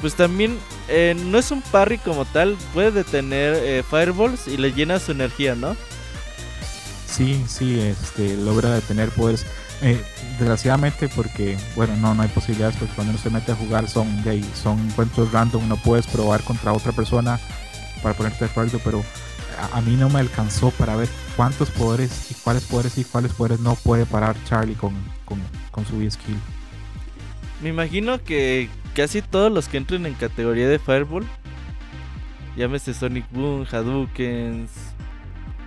Pues 0.00 0.14
también. 0.14 0.58
Eh, 0.88 1.14
no 1.26 1.38
es 1.38 1.50
un 1.50 1.62
parry 1.62 1.98
como 1.98 2.24
tal. 2.24 2.56
Puede 2.74 2.90
detener 2.90 3.54
eh, 3.56 3.82
fireballs 3.88 4.48
y 4.48 4.56
le 4.56 4.72
llena 4.72 4.98
su 4.98 5.12
energía, 5.12 5.54
¿no? 5.54 5.76
Sí, 7.06 7.44
sí, 7.48 7.80
este, 7.80 8.36
logra 8.36 8.70
detener 8.70 9.10
poderes. 9.10 9.46
desgraciadamente 10.38 11.08
porque, 11.08 11.58
bueno, 11.74 11.96
no, 11.96 12.14
no 12.14 12.22
hay 12.22 12.28
posibilidades 12.28 12.76
porque 12.76 12.94
cuando 12.94 13.12
uno 13.12 13.22
se 13.22 13.30
mete 13.30 13.52
a 13.52 13.56
jugar 13.56 13.88
son, 13.88 14.22
son 14.54 14.78
encuentros 14.78 15.32
random, 15.32 15.68
no 15.68 15.76
puedes 15.76 16.06
probar 16.06 16.42
contra 16.42 16.72
otra 16.72 16.92
persona 16.92 17.40
para 18.02 18.14
ponerte 18.14 18.44
de 18.44 18.50
acuerdo, 18.50 18.80
pero 18.84 19.02
a, 19.72 19.80
mí 19.80 19.96
no 19.96 20.08
me 20.08 20.20
alcanzó 20.20 20.70
para 20.70 20.96
ver 20.96 21.08
cuántos 21.36 21.70
poderes 21.70 22.30
y 22.30 22.34
cuáles 22.34 22.64
poderes 22.64 22.98
y 22.98 23.04
cuáles 23.04 23.32
poderes 23.32 23.60
no 23.60 23.74
puede 23.74 24.06
parar 24.06 24.36
Charlie 24.44 24.74
con, 24.74 24.94
con, 25.24 25.86
su 25.86 26.10
skill. 26.10 26.36
Me 27.62 27.70
imagino 27.70 28.22
que 28.22 28.68
casi 28.94 29.22
todos 29.22 29.50
los 29.52 29.68
que 29.68 29.76
entren 29.76 30.06
en 30.06 30.14
categoría 30.14 30.68
de 30.68 30.78
Fireball, 30.78 31.24
llámese 32.56 32.94
Sonic 32.94 33.24
Boom, 33.30 33.66
Hadoukens, 33.70 34.70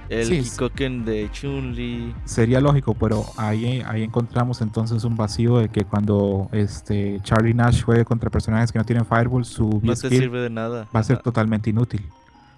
el 0.10 0.30
Kikoken 0.44 1.06
de 1.06 1.30
Chun-Li. 1.32 2.14
Sería 2.26 2.60
lógico, 2.60 2.94
pero 2.94 3.26
ahí, 3.38 3.82
ahí 3.88 4.04
encontramos 4.04 4.62
entonces 4.62 5.04
un 5.04 5.16
vacío 5.16 5.58
de 5.58 5.70
que 5.70 5.86
cuando 5.86 6.50
este 6.52 7.20
Charlie 7.24 7.54
Nash 7.54 7.84
juegue 7.84 8.06
contra 8.06 8.30
personajes 8.30 8.72
que 8.72 8.78
no 8.78 8.86
tienen 8.86 9.06
Fireball, 9.06 9.46
su 9.46 9.80
no 9.82 9.96
sirve 9.96 10.42
de 10.42 10.50
nada. 10.50 10.88
va 10.96 11.00
a 11.00 11.04
ser 11.04 11.20
totalmente 11.20 11.70
inútil. 11.70 12.06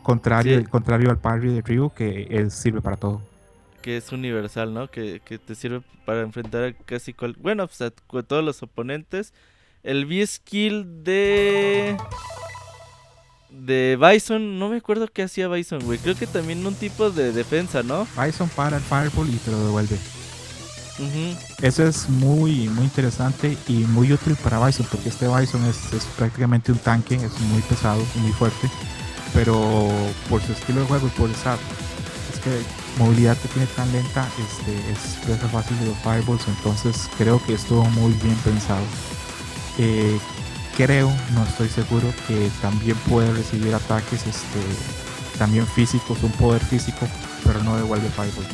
Contrario, 0.04 0.64
contrario 0.70 1.10
al 1.10 1.18
parry 1.18 1.54
de 1.54 1.62
Ryu, 1.62 1.92
que 1.96 2.48
sirve 2.50 2.82
para 2.82 2.98
todo. 2.98 3.22
que 3.82 3.98
es 3.98 4.12
universal, 4.12 4.74
¿no? 4.74 4.90
Que, 4.90 5.22
que 5.24 5.38
te 5.38 5.54
sirve 5.56 5.82
para 6.06 6.22
enfrentar 6.22 6.64
a 6.64 6.74
casi 6.74 7.14
cual... 7.14 7.36
Bueno, 7.40 7.68
pues 7.68 7.82
a 7.82 7.92
todos 7.92 8.44
los 8.44 8.62
oponentes. 8.64 9.34
El 9.86 10.06
V-Skill 10.06 11.04
de... 11.04 11.96
De 13.52 13.98
Bison, 14.02 14.58
no 14.60 14.70
me 14.70 14.78
acuerdo 14.78 15.08
qué 15.08 15.24
hacía 15.24 15.48
Bison, 15.48 15.80
güey. 15.86 16.00
Creo 16.00 16.16
que 16.16 16.26
también 16.26 16.66
un 16.66 16.74
tipo 16.74 17.12
de 17.12 17.32
defensa, 17.32 17.84
¿no? 17.84 18.08
Bison 18.20 18.50
para 18.50 18.78
el 18.78 18.84
Fireball 18.84 19.30
y 19.30 19.38
te 19.38 19.52
lo 19.52 19.64
devuelve. 19.64 19.98
Eso 21.62 21.84
es 21.86 22.10
muy, 22.10 22.68
muy 22.70 22.86
interesante 22.86 23.58
y 23.68 23.74
muy 23.74 24.12
útil 24.12 24.36
para 24.38 24.66
Bison, 24.66 24.88
porque 24.90 25.10
este 25.10 25.28
Bison 25.28 25.64
es, 25.66 25.94
es 25.94 26.06
prácticamente 26.18 26.72
un 26.72 26.80
tanque, 26.80 27.16
es 27.16 27.40
muy 27.42 27.62
pesado, 27.62 28.04
muy 28.16 28.32
fuerte, 28.32 28.70
pero 29.34 29.90
por 30.30 30.42
su 30.42 30.54
estilo 30.54 30.82
de 30.82 30.88
juego 30.88 31.08
y 31.08 31.10
por 31.12 31.30
esa 31.30 31.58
es 32.34 32.40
que 32.40 32.62
movilidad 32.98 33.38
que 33.38 33.50
tiene 33.50 33.68
tan 33.76 33.92
lenta, 33.92 34.28
este, 34.40 34.92
es 34.92 35.26
presa 35.26 35.48
fácil 35.50 35.78
de 35.80 35.88
los 35.88 35.98
Fireballs, 36.00 36.48
entonces 36.48 37.10
creo 37.18 37.44
que 37.46 37.54
estuvo 37.54 37.84
muy 37.86 38.14
bien 38.14 38.36
pensado. 38.38 38.84
Eh, 39.78 40.18
creo, 40.78 41.12
no 41.34 41.44
estoy 41.44 41.70
seguro, 41.70 42.14
que 42.28 42.50
también 42.62 42.98
puede 43.10 43.32
recibir 43.34 43.74
ataques 43.74 44.26
este, 44.28 44.60
también 45.38 45.68
físicos, 45.68 46.24
un 46.24 46.32
poder 46.34 46.64
físico, 46.64 47.08
pero 47.44 47.64
no 47.64 47.76
devuelve 47.78 48.10
Fireball 48.10 48.46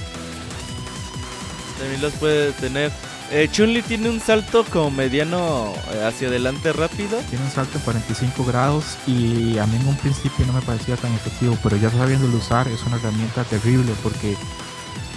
también 1.81 2.01
los 2.01 2.13
puede 2.13 2.51
tener. 2.53 2.91
Eh, 3.31 3.47
Chun-Li 3.51 3.81
tiene 3.81 4.09
un 4.09 4.19
salto 4.19 4.65
como 4.65 4.91
mediano 4.91 5.73
eh, 5.93 6.03
hacia 6.05 6.27
adelante 6.27 6.71
rápido. 6.73 7.17
Tiene 7.29 7.45
un 7.45 7.51
salto 7.51 7.79
de 7.79 7.83
45 7.85 8.45
grados 8.45 8.97
y 9.07 9.57
a 9.57 9.65
mí 9.65 9.77
en 9.77 9.87
un 9.87 9.95
principio 9.95 10.45
no 10.45 10.53
me 10.53 10.61
parecía 10.61 10.95
tan 10.97 11.13
efectivo, 11.13 11.57
pero 11.63 11.77
ya 11.77 11.89
sabiéndolo 11.89 12.37
usar 12.37 12.67
es 12.67 12.83
una 12.83 12.97
herramienta 12.97 13.43
terrible 13.45 13.93
porque 14.03 14.35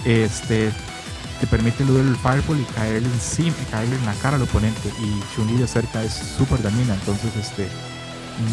este 0.05 0.71
te 1.39 1.47
permite 1.47 1.83
el 1.83 2.15
fireball 2.17 2.59
y 2.59 2.73
caerle 2.73 3.09
encima, 3.09 3.55
caerle 3.71 3.95
en 3.95 4.05
la 4.05 4.13
cara 4.15 4.37
al 4.37 4.43
oponente 4.43 4.89
y 4.99 5.35
Chun-Li 5.35 5.57
de 5.57 5.67
cerca 5.67 6.03
es 6.03 6.13
súper 6.37 6.61
dañina, 6.61 6.93
entonces 6.93 7.35
este 7.35 7.67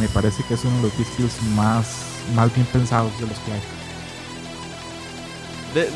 me 0.01 0.09
parece 0.09 0.43
que 0.45 0.55
es 0.55 0.65
uno 0.65 0.77
de 0.77 0.83
los 0.83 0.93
skills 0.93 1.43
más, 1.55 1.87
más 2.35 2.55
bien 2.55 2.67
pensados 2.67 3.13
de 3.21 3.27
los 3.27 3.39
que 3.41 3.53
hay. 3.53 3.61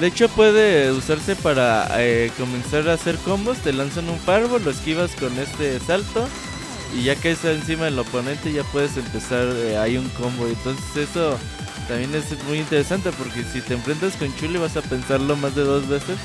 De, 0.00 0.06
hecho 0.06 0.28
puede 0.30 0.90
usarse 0.92 1.36
para 1.36 1.86
eh, 2.00 2.32
comenzar 2.38 2.88
a 2.88 2.94
hacer 2.94 3.16
combos, 3.18 3.58
te 3.58 3.74
lanzan 3.74 4.08
un 4.08 4.18
fireball, 4.18 4.64
lo 4.64 4.70
esquivas 4.70 5.10
con 5.16 5.38
este 5.38 5.78
salto 5.80 6.26
y 6.96 7.02
ya 7.02 7.14
que 7.14 7.32
está 7.32 7.52
encima 7.52 7.84
del 7.84 7.98
oponente 7.98 8.52
ya 8.52 8.64
puedes 8.64 8.96
empezar 8.96 9.46
eh, 9.54 9.76
ahí 9.76 9.98
un 9.98 10.08
combo. 10.10 10.46
Entonces 10.46 11.10
eso 11.10 11.36
también 11.88 12.14
es 12.14 12.24
muy 12.44 12.60
interesante 12.60 13.10
porque 13.12 13.44
si 13.44 13.60
te 13.60 13.74
enfrentas 13.74 14.16
con 14.16 14.34
Chuli 14.36 14.56
vas 14.56 14.78
a 14.78 14.82
pensarlo 14.82 15.36
más 15.36 15.54
de 15.54 15.62
dos 15.62 15.86
veces 15.88 16.16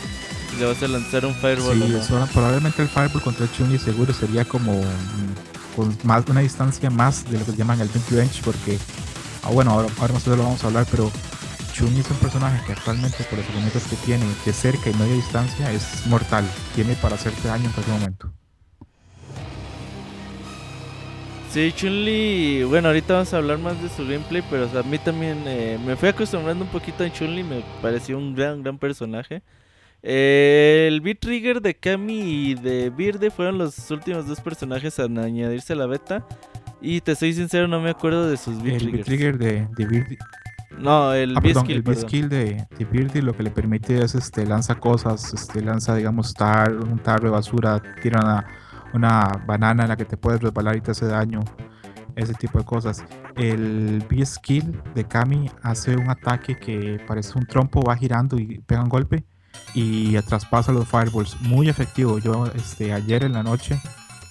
le 0.60 0.66
vas 0.66 0.82
a 0.84 0.88
lanzar 0.88 1.26
un 1.26 1.34
fireball. 1.36 2.02
Sí, 2.02 2.14
probablemente 2.34 2.82
el 2.82 2.88
fireball 2.90 3.22
contra 3.22 3.52
Chuli 3.52 3.78
seguro 3.78 4.14
sería 4.14 4.46
como 4.46 4.74
mm, 4.74 5.76
con 5.76 5.98
más 6.04 6.24
una 6.28 6.42
distancia 6.42 6.90
más 6.90 7.30
de 7.30 7.40
lo 7.40 7.46
que 7.46 7.56
llaman 7.56 7.80
el 7.80 7.90
bench 8.10 8.42
porque 8.44 8.78
ah, 9.44 9.50
bueno 9.52 9.72
ahora, 9.72 9.88
ahora 10.00 10.14
nosotros 10.14 10.38
lo 10.38 10.44
vamos 10.44 10.64
a 10.64 10.68
hablar 10.68 10.86
pero 10.92 11.12
Chun 11.74 11.96
es 11.98 12.10
un 12.12 12.18
personaje 12.18 12.64
que 12.66 12.74
actualmente 12.74 13.24
por 13.24 13.40
los 13.40 13.50
elementos 13.50 13.84
que 13.84 13.96
tiene 13.98 14.26
de 14.46 14.54
cerca 14.54 14.90
y 14.90 14.94
media 14.94 15.16
distancia 15.16 15.72
es 15.72 16.06
mortal. 16.08 16.44
Tiene 16.76 16.96
para 16.96 17.16
hacerte 17.16 17.48
daño 17.48 17.66
en 17.66 17.72
cualquier 17.72 17.98
momento. 17.98 18.32
Sí, 21.50 21.74
Chun-Li, 21.76 22.64
bueno, 22.64 22.88
ahorita 22.90 23.14
vamos 23.14 23.34
a 23.34 23.38
hablar 23.38 23.58
más 23.58 23.82
de 23.82 23.90
su 23.90 24.04
gameplay, 24.04 24.42
pero 24.50 24.70
a 24.78 24.84
mí 24.84 24.98
también 25.00 25.44
eh, 25.46 25.78
me 25.86 25.98
fui 25.98 26.08
acostumbrando 26.08 26.64
un 26.64 26.72
poquito 26.72 27.04
a 27.04 27.12
Chun-Li, 27.12 27.44
me 27.44 27.64
pareció 27.82 28.18
un 28.18 28.36
gran, 28.36 28.64
gran 28.64 28.78
personaje. 28.78 29.42
Eh, 30.04 30.88
el 30.88 31.02
B-Trigger 31.02 31.62
de 31.62 31.76
Kami 31.76 32.20
y 32.20 32.56
de 32.56 32.90
Birde 32.90 33.30
fueron 33.30 33.58
los 33.58 33.92
últimos 33.92 34.28
dos 34.28 34.40
personajes 34.42 35.00
a 35.00 35.04
añadirse 35.04 35.74
a 35.74 35.76
la 35.76 35.86
beta. 35.86 36.26
Y 36.82 37.02
te 37.02 37.16
soy 37.16 37.34
sincero, 37.34 37.68
no 37.68 37.80
me 37.80 37.92
acuerdo 37.92 38.30
de 38.30 38.38
sus 38.38 38.58
B-Triggers. 38.62 38.84
El 38.84 38.92
B-Trigger 38.92 39.38
de, 39.38 39.68
de 39.78 39.86
Birde 39.86 40.18
no, 40.82 41.14
el 41.14 41.38
ah, 41.38 41.40
B-Skill. 41.40 41.84
El 41.86 41.96
skill 41.96 42.30
de, 42.30 42.68
de 42.80 43.22
lo 43.22 43.34
que 43.34 43.44
le 43.44 43.52
permite 43.52 44.04
es 44.04 44.16
este 44.16 44.46
lanza 44.46 44.76
cosas, 44.76 45.34
este 45.34 45.62
lanza 45.62 45.96
digamos 45.96 46.34
tar, 46.34 46.74
un 46.74 46.98
tarro 47.00 47.26
de 47.26 47.30
basura, 47.32 47.82
tira 48.02 48.20
una, 48.22 48.48
una 48.94 49.44
banana 49.46 49.84
en 49.84 49.90
la 49.90 49.98
que 49.98 50.06
te 50.06 50.18
puedes 50.18 50.42
resbalar 50.42 50.76
y 50.76 50.82
te 50.82 50.92
hace 50.92 51.06
daño, 51.06 51.42
ese 52.16 52.34
tipo 52.34 52.58
de 52.58 52.66
cosas. 52.66 53.04
El 53.36 54.04
B-Skill 54.10 54.82
de 54.96 55.04
Kami 55.04 55.50
hace 55.62 55.96
un 55.96 56.10
ataque 56.10 56.56
que 56.56 57.00
parece 57.08 57.38
un 57.38 57.46
trompo, 57.46 57.82
va 57.82 57.96
girando 57.96 58.38
y 58.38 58.60
pega 58.60 58.82
un 58.82 58.90
golpe 58.90 59.24
y 59.74 60.20
traspasa 60.22 60.72
los 60.72 60.88
fireballs. 60.88 61.40
Muy 61.42 61.70
efectivo. 61.70 62.20
Yo 62.20 62.48
este, 62.56 62.94
ayer 62.94 63.24
en 63.24 63.34
la 63.34 63.44
noche, 63.44 63.80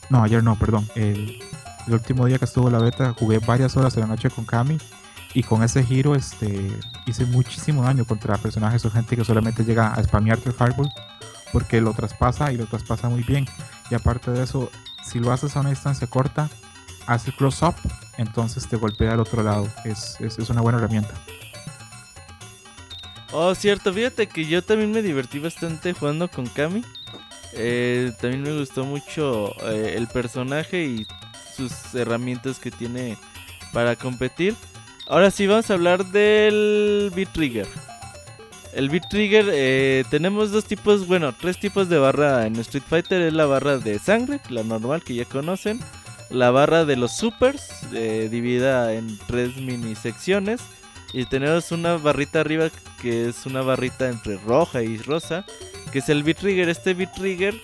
no, 0.09 0.23
ayer 0.23 0.43
no, 0.43 0.57
perdón, 0.57 0.89
el, 0.95 1.41
el 1.87 1.95
último 1.95 2.27
día 2.27 2.39
que 2.39 2.45
estuvo 2.45 2.71
la 2.71 2.79
beta 2.79 3.15
jugué 3.19 3.39
varias 3.39 3.77
horas 3.77 3.95
en 3.95 4.03
la 4.03 4.07
noche 4.07 4.31
con 4.31 4.45
Kami 4.45 4.79
y 5.35 5.43
con 5.43 5.63
ese 5.63 5.85
giro 5.85 6.15
este, 6.15 6.79
hice 7.07 7.25
muchísimo 7.27 7.83
daño 7.83 8.05
contra 8.05 8.37
personajes 8.37 8.85
o 8.85 8.91
gente 8.91 9.17
que 9.17 9.25
solamente 9.25 9.65
llega 9.65 9.93
a 9.93 10.03
spamearte 10.03 10.49
el 10.49 10.55
fireball 10.55 10.91
porque 11.53 11.81
lo 11.81 11.93
traspasa 11.93 12.53
y 12.53 12.57
lo 12.57 12.67
traspasa 12.67 13.09
muy 13.09 13.23
bien. 13.23 13.47
Y 13.91 13.95
aparte 13.95 14.31
de 14.31 14.43
eso, 14.43 14.71
si 15.05 15.19
lo 15.19 15.33
haces 15.33 15.57
a 15.57 15.61
una 15.61 15.71
distancia 15.71 16.07
corta, 16.07 16.49
hace 17.07 17.33
cross 17.33 17.63
up, 17.63 17.75
entonces 18.19 18.69
te 18.69 18.77
golpea 18.77 19.13
al 19.13 19.21
otro 19.21 19.43
lado. 19.43 19.69
Es, 19.85 20.17
es, 20.21 20.39
es, 20.39 20.51
una 20.51 20.61
buena 20.61 20.79
herramienta. 20.79 21.13
Oh, 23.33 23.55
cierto, 23.55 23.93
fíjate 23.93 24.27
que 24.27 24.45
yo 24.45 24.63
también 24.63 24.91
me 24.91 25.03
divertí 25.03 25.39
bastante 25.39 25.93
jugando 25.93 26.29
con 26.29 26.47
Kami. 26.47 26.83
Eh, 27.53 28.13
también 28.21 28.43
me 28.43 28.59
gustó 28.59 28.85
mucho 28.85 29.55
eh, 29.69 29.95
el 29.97 30.09
personaje 30.09 30.85
y 30.85 31.07
sus 31.57 31.95
herramientas 31.95 32.59
que 32.59 32.71
tiene 32.71 33.17
para 33.73 33.97
competir. 33.97 34.57
Ahora 35.07 35.31
sí, 35.31 35.47
vamos 35.47 35.71
a 35.71 35.75
hablar 35.75 36.07
del 36.07 37.13
Beat 37.15 37.33
Trigger. 37.33 37.67
El 38.73 38.89
Beat 38.89 39.09
Trigger, 39.09 39.47
eh, 39.53 40.05
tenemos 40.11 40.53
dos 40.53 40.65
tipos, 40.65 41.07
bueno, 41.07 41.33
tres 41.33 41.59
tipos 41.59 41.89
de 41.89 41.99
barra 41.99 42.47
en 42.47 42.57
Street 42.57 42.85
Fighter. 42.89 43.21
Es 43.23 43.33
la 43.33 43.47
barra 43.47 43.79
de 43.79 43.99
sangre, 43.99 44.41
la 44.49 44.63
normal 44.63 45.03
que 45.03 45.15
ya 45.15 45.25
conocen. 45.25 45.81
La 46.31 46.53
barra 46.53 46.85
de 46.85 46.97
los 46.97 47.17
supers, 47.17 47.71
eh, 47.93 48.29
dividida 48.31 48.93
en 48.95 49.19
tres 49.27 49.57
mini 49.57 49.97
secciones. 49.97 50.61
Y 51.13 51.25
tenemos 51.25 51.73
una 51.73 51.97
barrita 51.97 52.41
arriba 52.41 52.71
que 53.03 53.29
es 53.29 53.47
una 53.47 53.63
barrita 53.63 54.09
entre 54.09 54.37
roja 54.37 54.83
y 54.83 54.99
rosa, 54.99 55.45
que 55.93 55.99
es 55.99 56.09
el 56.09 56.23
Beat 56.23 56.39
Trigger. 56.39 56.69
Este 56.69 56.95
Beat 56.95 57.15
Trigger, 57.15 57.61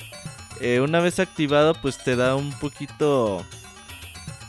eh, 0.60 0.80
una 0.80 1.00
vez 1.00 1.20
activado, 1.20 1.74
pues 1.74 1.98
te 2.02 2.16
da 2.16 2.34
un 2.34 2.52
poquito 2.58 3.44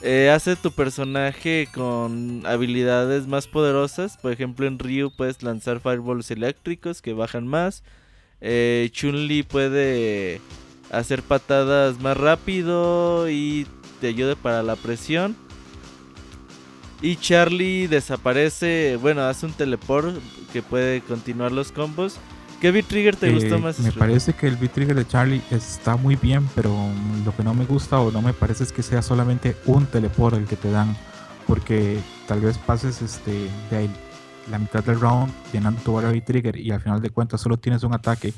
eh, 0.02 0.30
hace 0.30 0.56
tu 0.56 0.72
personaje 0.72 1.68
con 1.74 2.44
habilidades 2.46 3.28
más 3.28 3.48
poderosas. 3.48 4.18
Por 4.18 4.32
ejemplo, 4.32 4.68
en 4.68 4.80
Ryu 4.80 5.12
puedes 5.12 5.42
lanzar 5.44 5.80
fireballs 5.80 6.32
eléctricos 6.32 7.02
que 7.02 7.14
bajan 7.14 7.48
más. 7.48 7.84
Eh, 8.42 8.90
Chun-Li 8.94 9.44
puede 9.44 10.40
hacer 10.92 11.24
patadas 11.24 12.00
más 12.00 12.16
rápido 12.16 13.30
y 13.30 13.68
te 14.00 14.08
ayuda 14.08 14.36
para 14.36 14.64
la 14.64 14.76
presión. 14.76 15.36
Y 17.02 17.16
Charlie 17.18 17.88
desaparece, 17.88 18.98
bueno, 19.00 19.22
hace 19.22 19.46
un 19.46 19.54
teleport 19.54 20.18
que 20.52 20.62
puede 20.64 21.02
continuar 21.02 21.52
los 21.52 21.72
combos. 21.72 22.18
¿Qué 22.60 22.72
B-Trigger 22.72 23.16
te 23.16 23.32
gustó 23.32 23.56
eh, 23.56 23.60
más? 23.60 23.80
Me 23.80 23.92
parece 23.92 24.34
que 24.34 24.48
el 24.48 24.56
B-Trigger 24.56 24.96
de 24.96 25.08
Charlie 25.08 25.42
está 25.52 25.96
muy 25.96 26.16
bien, 26.16 26.50
pero 26.56 26.76
lo 27.24 27.36
que 27.36 27.44
no 27.44 27.54
me 27.54 27.66
gusta 27.66 28.00
o 28.00 28.12
no 28.12 28.24
me 28.24 28.34
parece 28.34 28.64
es 28.64 28.72
que 28.72 28.82
sea 28.82 29.04
solamente 29.04 29.56
un 29.66 29.86
teleport 29.86 30.38
el 30.38 30.46
que 30.46 30.56
te 30.56 30.72
dan, 30.72 30.98
porque 31.46 32.00
tal 32.28 32.42
vez 32.42 32.58
pases 32.58 33.04
este, 33.04 33.48
de 33.70 33.78
ahí, 33.78 33.90
la 34.50 34.58
mitad 34.58 34.84
del 34.84 35.00
round 35.00 35.32
llenando 35.54 35.80
tu 35.82 35.94
barra 35.94 36.12
B-Trigger 36.12 36.58
y 36.58 36.72
al 36.72 36.82
final 36.82 37.00
de 37.00 37.12
cuentas 37.12 37.42
solo 37.42 37.58
tienes 37.58 37.84
un 37.84 37.94
ataque. 37.94 38.34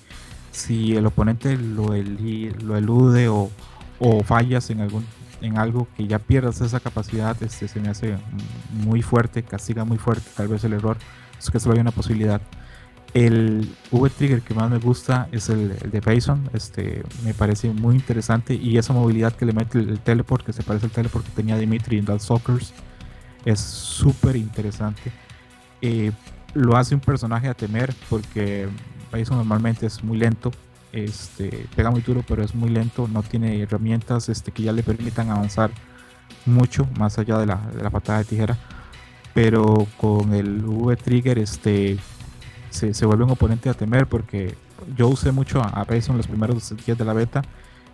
Si 0.52 0.98
el 0.98 1.06
oponente 1.06 1.56
lo, 1.56 1.94
lo 1.94 2.76
elude 2.76 3.30
o, 3.30 3.50
o 4.00 4.24
fallas 4.24 4.70
en 4.70 4.82
algún 4.82 5.06
en 5.42 5.58
algo 5.58 5.88
que 5.96 6.08
ya 6.08 6.20
pierdas 6.20 6.62
esa 6.62 6.80
capacidad, 6.80 7.42
este, 7.42 7.68
se 7.68 7.80
me 7.80 7.90
hace 7.90 8.18
muy 8.72 9.02
fuerte, 9.02 9.44
castiga 9.44 9.86
muy 9.86 9.98
fuerte 9.98 10.30
tal 10.36 10.48
vez 10.48 10.64
el 10.64 10.74
error, 10.74 10.98
es 11.38 11.50
que 11.50 11.60
solo 11.60 11.76
hay 11.76 11.82
una 11.82 11.92
posibilidad. 11.92 12.42
El 13.14 13.76
V-Trigger 13.92 14.42
que 14.42 14.54
más 14.54 14.70
me 14.70 14.78
gusta 14.78 15.28
es 15.32 15.50
el, 15.50 15.78
de 15.80 16.02
Payson. 16.02 16.50
Este, 16.54 17.02
me 17.24 17.34
parece 17.34 17.70
muy 17.72 17.96
interesante. 17.96 18.54
Y 18.54 18.78
esa 18.78 18.94
movilidad 18.94 19.34
que 19.34 19.46
le 19.46 19.54
mete 19.54 19.80
el, 19.80 20.00
teleport, 20.00 20.46
que 20.46 20.54
se 20.54 20.62
parece 20.62 20.86
al 20.86 20.92
teleport 20.92 21.26
que 21.26 21.32
tenía 21.32 21.58
Dimitri 21.58 21.98
en 21.98 22.06
Dark 22.06 22.22
Sockers, 22.22 22.72
es 23.46 23.60
súper 23.60 24.36
interesante. 24.36 25.12
Eh, 25.82 26.12
lo 26.54 26.78
hace 26.78 26.94
un 26.94 27.02
personaje 27.02 27.48
a 27.48 27.54
temer 27.54 27.96
porque 28.10 28.68
Payson 29.10 29.38
normalmente 29.38 29.88
es 29.88 30.04
muy 30.04 30.18
lento. 30.18 30.52
Este, 30.92 31.68
pega 31.76 31.92
muy 31.92 32.02
duro, 32.02 32.24
pero 32.28 32.44
es 32.44 32.56
muy 32.56 32.70
lento. 32.70 33.08
No 33.08 33.24
tiene 33.24 33.62
herramientas 33.62 34.30
este, 34.30 34.52
que 34.52 34.64
ya 34.64 34.72
le 34.72 34.84
permitan 34.84 35.30
avanzar 35.30 35.72
mucho 36.46 36.88
más 36.98 37.20
allá 37.20 37.38
de 37.38 37.46
la, 37.46 37.56
de 37.56 37.84
la 37.84 37.90
patada 37.90 38.20
de 38.20 38.26
tijera. 38.26 38.58
Pero 39.34 39.88
con 39.98 40.34
el 40.34 40.64
V-Trigger, 40.66 41.38
este 41.40 41.98
se, 42.70 42.94
se, 42.94 43.06
vuelve 43.06 43.24
un 43.24 43.32
oponente 43.32 43.70
a 43.70 43.74
temer 43.74 44.08
porque 44.08 44.56
yo 44.96 45.08
usé 45.08 45.32
mucho 45.32 45.62
a, 45.62 45.86
en 45.90 46.18
los 46.18 46.28
primeros 46.28 46.76
días 46.86 46.98
de 46.98 47.06
la 47.06 47.14
beta 47.14 47.42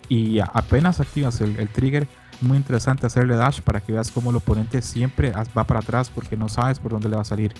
y 0.08 0.40
apenas 0.40 1.00
activas 1.00 1.42
el, 1.42 1.58
el, 1.60 1.68
trigger, 1.70 2.08
muy 2.42 2.58
interesante 2.58 3.08
hacerle 3.08 3.36
dash 3.36 3.62
para 3.62 3.80
que 3.82 3.92
veas 3.92 4.12
cómo 4.12 4.30
el 4.30 4.36
oponente 4.36 4.82
siempre 4.82 5.32
va 5.32 5.64
para 5.64 5.80
atrás 5.80 6.12
porque 6.14 6.38
no 6.38 6.48
sabes 6.48 6.80
por 6.80 6.92
dónde 6.92 7.10
le 7.10 7.16
va 7.16 7.24
a 7.24 7.26
salir. 7.26 7.54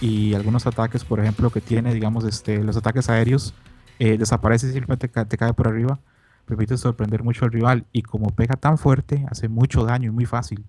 Y 0.00 0.32
algunos 0.32 0.66
ataques, 0.66 1.04
por 1.04 1.20
ejemplo, 1.20 1.50
que 1.50 1.60
tiene, 1.60 1.92
digamos, 1.92 2.24
este, 2.24 2.62
los 2.64 2.76
ataques 2.76 3.10
aéreos, 3.10 3.52
eh, 4.00 4.16
desaparece 4.16 4.66
y 4.66 4.72
simplemente 4.72 5.08
te 5.08 5.36
cae 5.36 5.52
por 5.52 5.68
arriba. 5.68 6.00
Permite 6.46 6.76
sorprender 6.78 7.22
mucho 7.22 7.44
al 7.44 7.52
rival 7.52 7.84
y 7.92 8.02
como 8.02 8.30
pega 8.30 8.56
tan 8.56 8.78
fuerte, 8.78 9.24
hace 9.30 9.48
mucho 9.48 9.84
daño 9.84 10.08
y 10.08 10.10
muy 10.10 10.24
fácil. 10.24 10.64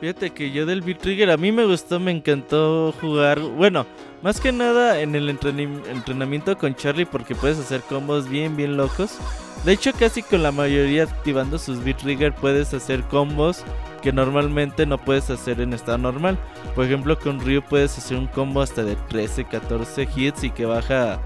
Fíjate 0.00 0.30
que 0.30 0.52
yo 0.52 0.64
del 0.64 0.82
Beat 0.82 0.98
Trigger 0.98 1.30
a 1.30 1.36
mí 1.36 1.50
me 1.50 1.66
gustó, 1.66 1.98
me 1.98 2.12
encantó 2.12 2.94
jugar. 3.00 3.40
Bueno, 3.40 3.86
más 4.22 4.40
que 4.40 4.52
nada 4.52 5.00
en 5.00 5.14
el 5.16 5.28
entrenamiento 5.28 6.56
con 6.56 6.74
Charlie 6.76 7.06
porque 7.06 7.34
puedes 7.34 7.58
hacer 7.58 7.80
combos 7.80 8.28
bien, 8.28 8.56
bien 8.56 8.76
locos. 8.76 9.18
De 9.64 9.72
hecho, 9.72 9.92
casi 9.94 10.22
con 10.22 10.42
la 10.42 10.52
mayoría 10.52 11.04
activando 11.04 11.58
sus 11.58 11.82
Beat 11.82 11.96
Trigger 11.98 12.34
puedes 12.34 12.74
hacer 12.74 13.02
combos 13.04 13.64
que 14.02 14.12
normalmente 14.12 14.84
no 14.84 14.98
puedes 14.98 15.30
hacer 15.30 15.60
en 15.62 15.72
estado 15.72 15.96
normal. 15.96 16.38
Por 16.74 16.84
ejemplo, 16.84 17.18
con 17.18 17.40
Ryu 17.40 17.62
puedes 17.62 17.96
hacer 17.96 18.18
un 18.18 18.26
combo 18.26 18.60
hasta 18.60 18.84
de 18.84 18.96
13, 19.08 19.46
14 19.46 20.06
hits 20.14 20.44
y 20.44 20.50
que 20.50 20.66
baja 20.66 21.18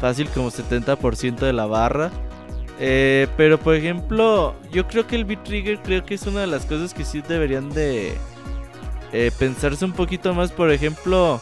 fácil 0.00 0.28
como 0.28 0.52
70% 0.52 1.38
de 1.38 1.52
la 1.52 1.66
barra. 1.66 2.12
Eh, 2.78 3.26
pero 3.36 3.58
por 3.58 3.74
ejemplo, 3.74 4.54
yo 4.70 4.86
creo 4.86 5.08
que 5.08 5.16
el 5.16 5.24
Beat 5.24 5.42
Trigger 5.42 5.82
creo 5.82 6.04
que 6.04 6.14
es 6.14 6.24
una 6.28 6.42
de 6.42 6.46
las 6.46 6.66
cosas 6.66 6.94
que 6.94 7.04
sí 7.04 7.20
deberían 7.26 7.70
de 7.70 8.14
eh, 9.12 9.32
pensarse 9.36 9.84
un 9.84 9.92
poquito 9.92 10.32
más. 10.34 10.52
Por 10.52 10.70
ejemplo, 10.70 11.40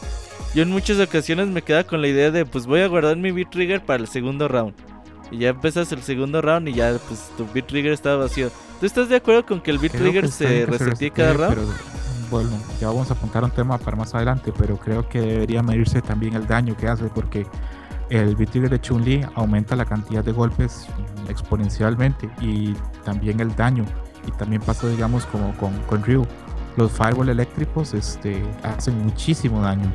yo 0.55 0.63
en 0.63 0.71
muchas 0.71 0.99
ocasiones 0.99 1.49
me 1.49 1.61
queda 1.61 1.83
con 1.83 2.01
la 2.01 2.07
idea 2.07 2.31
de 2.31 2.47
pues 2.47 2.65
voy 2.65 2.79
a 2.79 2.87
guardar 2.87 3.17
mi 3.17 3.29
Beat 3.29 3.51
Trigger 3.51 3.85
para 3.85 4.01
el 4.01 4.07
segundo 4.07 4.47
round. 4.47 4.94
Y 5.31 5.39
ya 5.39 5.49
empiezas 5.49 5.91
el 5.91 6.01
segundo 6.01 6.41
round 6.41 6.67
y 6.69 6.73
ya 6.73 6.97
pues 7.07 7.31
tu 7.37 7.47
Beat 7.53 7.67
Trigger 7.67 7.93
está 7.93 8.15
vacío. 8.15 8.49
¿Tú 8.79 8.85
estás 8.85 9.09
de 9.09 9.15
acuerdo 9.15 9.45
con 9.45 9.61
que 9.61 9.71
el 9.71 9.79
Beat 9.79 9.93
Trigger 9.93 10.29
se 10.29 10.65
resetee 10.65 11.11
cada 11.11 11.33
round? 11.33 11.67
bueno, 12.29 12.49
ya 12.79 12.87
vamos 12.87 13.09
a 13.11 13.13
apuntar 13.13 13.43
un 13.43 13.51
tema 13.51 13.77
para 13.77 13.95
más 13.95 14.13
adelante, 14.15 14.51
pero 14.57 14.77
creo 14.77 15.07
que 15.07 15.21
debería 15.21 15.61
medirse 15.61 16.01
también 16.01 16.33
el 16.33 16.47
daño 16.47 16.75
que 16.75 16.87
hace 16.87 17.05
porque 17.05 17.45
el 18.09 18.35
Beat 18.35 18.51
Trigger 18.51 18.69
de 18.69 18.81
Chun-Li 18.81 19.25
aumenta 19.35 19.75
la 19.75 19.85
cantidad 19.85 20.23
de 20.23 20.31
golpes 20.31 20.87
exponencialmente 21.29 22.29
y 22.41 22.73
también 23.03 23.39
el 23.39 23.55
daño. 23.55 23.85
Y 24.27 24.31
también 24.31 24.61
pasa, 24.61 24.87
digamos, 24.87 25.25
como 25.27 25.55
con, 25.57 25.73
con 25.81 26.03
Ryu. 26.03 26.25
Los 26.77 26.91
Fireball 26.91 27.29
eléctricos 27.29 27.93
este, 27.93 28.43
hacen 28.63 29.01
muchísimo 29.03 29.61
daño. 29.61 29.91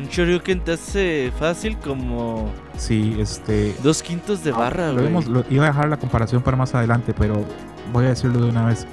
Un 0.00 0.08
Shoryuken 0.08 0.60
te 0.60 0.72
hace 0.72 1.30
fácil 1.38 1.76
como. 1.78 2.50
Sí, 2.78 3.16
este. 3.18 3.74
Dos 3.82 4.02
quintos 4.02 4.42
de 4.42 4.50
barra, 4.50 4.92
lo 4.92 5.44
iba 5.50 5.64
a 5.64 5.68
dejar 5.68 5.88
la 5.90 5.98
comparación 5.98 6.40
para 6.40 6.56
más 6.56 6.74
adelante, 6.74 7.12
pero 7.16 7.44
voy 7.92 8.06
a 8.06 8.08
decirlo 8.08 8.40
de 8.40 8.48
una 8.48 8.64
vez. 8.64 8.86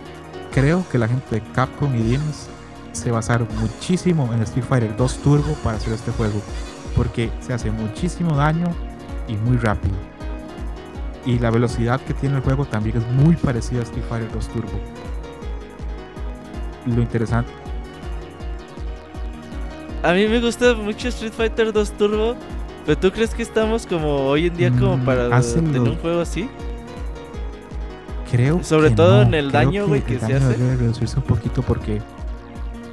Creo 0.51 0.83
que 0.89 0.97
la 0.97 1.07
gente 1.07 1.35
de 1.35 1.41
Capcom 1.53 1.95
y 1.95 2.01
Dinos 2.01 2.49
se 2.91 3.09
basaron 3.11 3.47
muchísimo 3.59 4.29
en 4.33 4.41
Street 4.41 4.65
Fighter 4.65 4.97
2 4.97 5.17
Turbo 5.19 5.53
para 5.63 5.77
hacer 5.77 5.93
este 5.93 6.11
juego. 6.11 6.41
Porque 6.93 7.31
se 7.39 7.53
hace 7.53 7.71
muchísimo 7.71 8.35
daño 8.35 8.67
y 9.29 9.37
muy 9.37 9.55
rápido. 9.55 9.95
Y 11.25 11.39
la 11.39 11.51
velocidad 11.51 12.01
que 12.01 12.13
tiene 12.15 12.37
el 12.37 12.41
juego 12.41 12.65
también 12.65 12.97
es 12.97 13.07
muy 13.11 13.37
parecida 13.37 13.79
a 13.79 13.83
Street 13.83 14.05
Fighter 14.09 14.31
2 14.33 14.47
Turbo. 14.49 14.79
Lo 16.85 17.01
interesante. 17.01 17.66
A 20.07 20.13
mí 20.13 20.25
me 20.25 20.39
gusta 20.39 20.73
mucho 20.73 21.09
Street 21.09 21.33
Fighter 21.33 21.73
2 21.73 21.91
Turbo. 21.97 22.37
¿Pero 22.85 22.97
tú 22.97 23.11
crees 23.11 23.35
que 23.35 23.43
estamos 23.43 23.85
como 23.85 24.27
hoy 24.27 24.47
en 24.47 24.55
día 24.55 24.71
como 24.71 24.95
mm, 24.95 25.03
para 25.03 25.41
tener 25.41 25.81
un 25.81 25.97
juego 25.97 26.21
así? 26.21 26.49
Creo 28.31 28.63
Sobre 28.63 28.91
todo 28.91 29.23
en 29.23 29.33
el 29.33 29.51
daño, 29.51 29.85
güey, 29.85 30.01
que, 30.01 30.17
se 30.17 30.33
hace. 30.33 30.57
Debe 30.57 30.77
reducirse 30.77 31.17
un 31.17 31.23
poquito 31.23 31.61
porque 31.61 32.01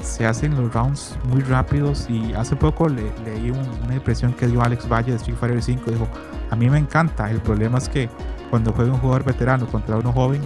se 0.01 0.27
hacen 0.27 0.57
los 0.57 0.75
rounds 0.75 1.17
muy 1.29 1.43
rápidos 1.43 2.11
y 2.11 2.35
hace 2.35 2.57
poco 2.57 2.89
le, 2.89 3.05
leí 3.25 3.53
una 3.53 3.95
impresión 3.95 4.33
que 4.33 4.49
dio 4.49 4.61
Alex 4.61 4.89
Valle 4.89 5.13
de 5.13 5.17
Street 5.19 5.37
Fighter 5.39 5.63
5 5.63 5.91
dijo 5.93 6.09
a 6.51 6.57
mí 6.57 6.69
me 6.69 6.79
encanta 6.79 7.31
el 7.31 7.39
problema 7.39 7.79
es 7.79 7.89
que 7.89 8.11
cuando 8.51 8.73
juega 8.73 8.93
un 8.93 8.99
jugador 8.99 9.25
veterano 9.25 9.67
contra 9.67 9.97
uno 9.97 10.13
joven 10.13 10.43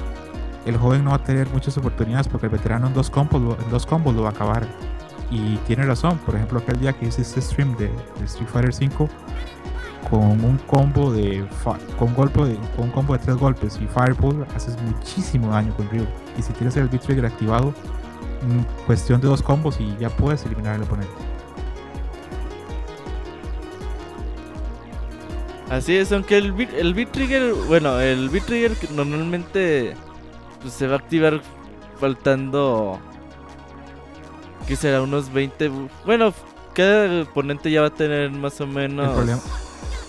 el 0.64 0.76
joven 0.76 1.02
no 1.02 1.10
va 1.10 1.16
a 1.16 1.24
tener 1.24 1.48
muchas 1.48 1.76
oportunidades 1.76 2.28
porque 2.28 2.46
el 2.46 2.52
veterano 2.52 2.86
en 2.86 2.94
dos 2.94 3.10
combos, 3.10 3.58
en 3.58 3.70
dos 3.70 3.84
combos 3.84 4.14
lo 4.14 4.22
va 4.22 4.28
a 4.28 4.32
acabar 4.32 4.68
y 5.30 5.56
tiene 5.66 5.84
razón 5.84 6.18
por 6.18 6.36
ejemplo 6.36 6.58
aquel 6.58 6.80
día 6.80 6.92
que 6.92 7.06
hice 7.06 7.22
este 7.22 7.40
stream 7.40 7.76
de, 7.76 7.90
Street 8.24 8.48
Fighter 8.48 8.74
5 8.74 9.08
con 10.10 10.20
un 10.44 10.58
combo 10.66 11.12
de 11.12 11.46
con 11.98 12.14
golpe 12.14 12.44
de, 12.44 12.58
con 12.76 12.90
combo 12.90 13.12
de 13.12 13.18
tres 13.18 13.36
golpes 13.36 13.78
y 13.82 13.86
Fireball 13.86 14.46
haces 14.54 14.80
muchísimo 14.82 15.48
daño 15.48 15.74
con 15.76 15.88
Ryu 15.90 16.06
y 16.38 16.42
si 16.42 16.52
tienes 16.54 16.76
el 16.76 16.88
beat 16.88 17.02
trigger 17.02 17.26
activado 17.26 17.74
cuestión 18.86 19.20
de 19.20 19.28
dos 19.28 19.42
combos 19.42 19.78
y 19.80 19.96
ya 19.98 20.10
puedes 20.10 20.44
eliminar 20.44 20.76
al 20.76 20.82
oponente. 20.82 21.12
Así 25.70 25.96
es, 25.96 26.12
aunque 26.12 26.38
el 26.38 26.52
beat, 26.52 26.72
el 26.72 26.94
beat 26.94 27.10
trigger, 27.10 27.52
bueno, 27.52 28.00
el 28.00 28.30
beat 28.30 28.46
trigger 28.46 28.72
normalmente 28.90 29.94
pues, 30.62 30.72
se 30.72 30.86
va 30.86 30.94
a 30.94 30.98
activar 30.98 31.42
faltando 32.00 32.98
que 34.68 34.76
será 34.76 35.00
unos 35.00 35.32
20, 35.32 35.70
bueno, 36.04 36.34
cada 36.74 37.22
oponente 37.22 37.70
ya 37.70 37.80
va 37.80 37.86
a 37.86 37.94
tener 37.94 38.30
más 38.30 38.60
o 38.60 38.66
menos 38.66 39.40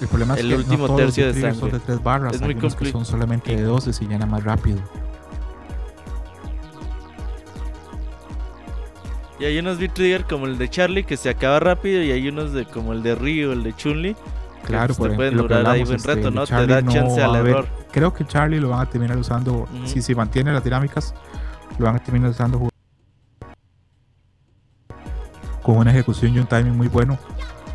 el 0.01 0.07
problema, 0.07 0.33
es 0.35 0.41
el 0.41 0.53
último 0.53 0.95
tercio 0.95 1.27
de 1.27 1.33
sangre. 1.33 1.59
Son 1.59 1.71
de 1.71 1.79
tres 1.79 2.03
barras, 2.03 2.35
es 2.35 2.41
muy 2.41 2.55
que 2.55 2.91
son 2.91 3.05
solamente 3.05 3.55
de 3.55 3.63
12 3.63 3.91
y 4.03 4.07
llena 4.07 4.25
más 4.25 4.43
rápido. 4.43 4.79
Y 9.39 9.45
hay 9.45 9.57
unos 9.59 9.77
beat 9.77 9.93
trigger 9.93 10.25
como 10.25 10.45
el 10.45 10.57
de 10.57 10.69
Charlie 10.69 11.05
que 11.05 11.15
se 11.15 11.29
acaba 11.29 11.61
rápido 11.61 12.03
y 12.03 12.11
hay 12.11 12.27
unos 12.27 12.51
de 12.51 12.65
como 12.65 12.91
el 12.91 13.01
de 13.01 13.15
Ryu, 13.15 13.53
el 13.53 13.63
de 13.63 13.73
Chunli. 13.73 14.15
Claro, 14.65 14.87
pues, 14.87 14.97
por 14.97 15.09
te 15.11 15.15
pueden 15.15 15.37
durar 15.37 15.65
ahí 15.67 15.83
buen 15.83 15.95
este, 15.95 16.15
rato, 16.15 16.31
¿no? 16.31 16.45
te 16.45 16.67
da 16.67 16.85
chance 16.85 17.21
al 17.21 17.35
error. 17.37 17.67
Creo 17.91 18.13
que 18.13 18.25
Charlie 18.25 18.59
lo 18.59 18.69
van 18.69 18.81
a 18.81 18.89
terminar 18.89 19.17
usando, 19.17 19.69
si 19.85 20.01
se 20.01 20.13
mantiene 20.15 20.51
las 20.51 20.63
dinámicas, 20.63 21.13
lo 21.77 21.85
van 21.85 21.95
a 21.95 22.03
terminar 22.03 22.31
usando 22.31 22.69
con 25.63 25.77
una 25.77 25.91
ejecución 25.91 26.33
y 26.33 26.39
un 26.39 26.47
timing 26.47 26.75
muy 26.75 26.87
bueno 26.87 27.17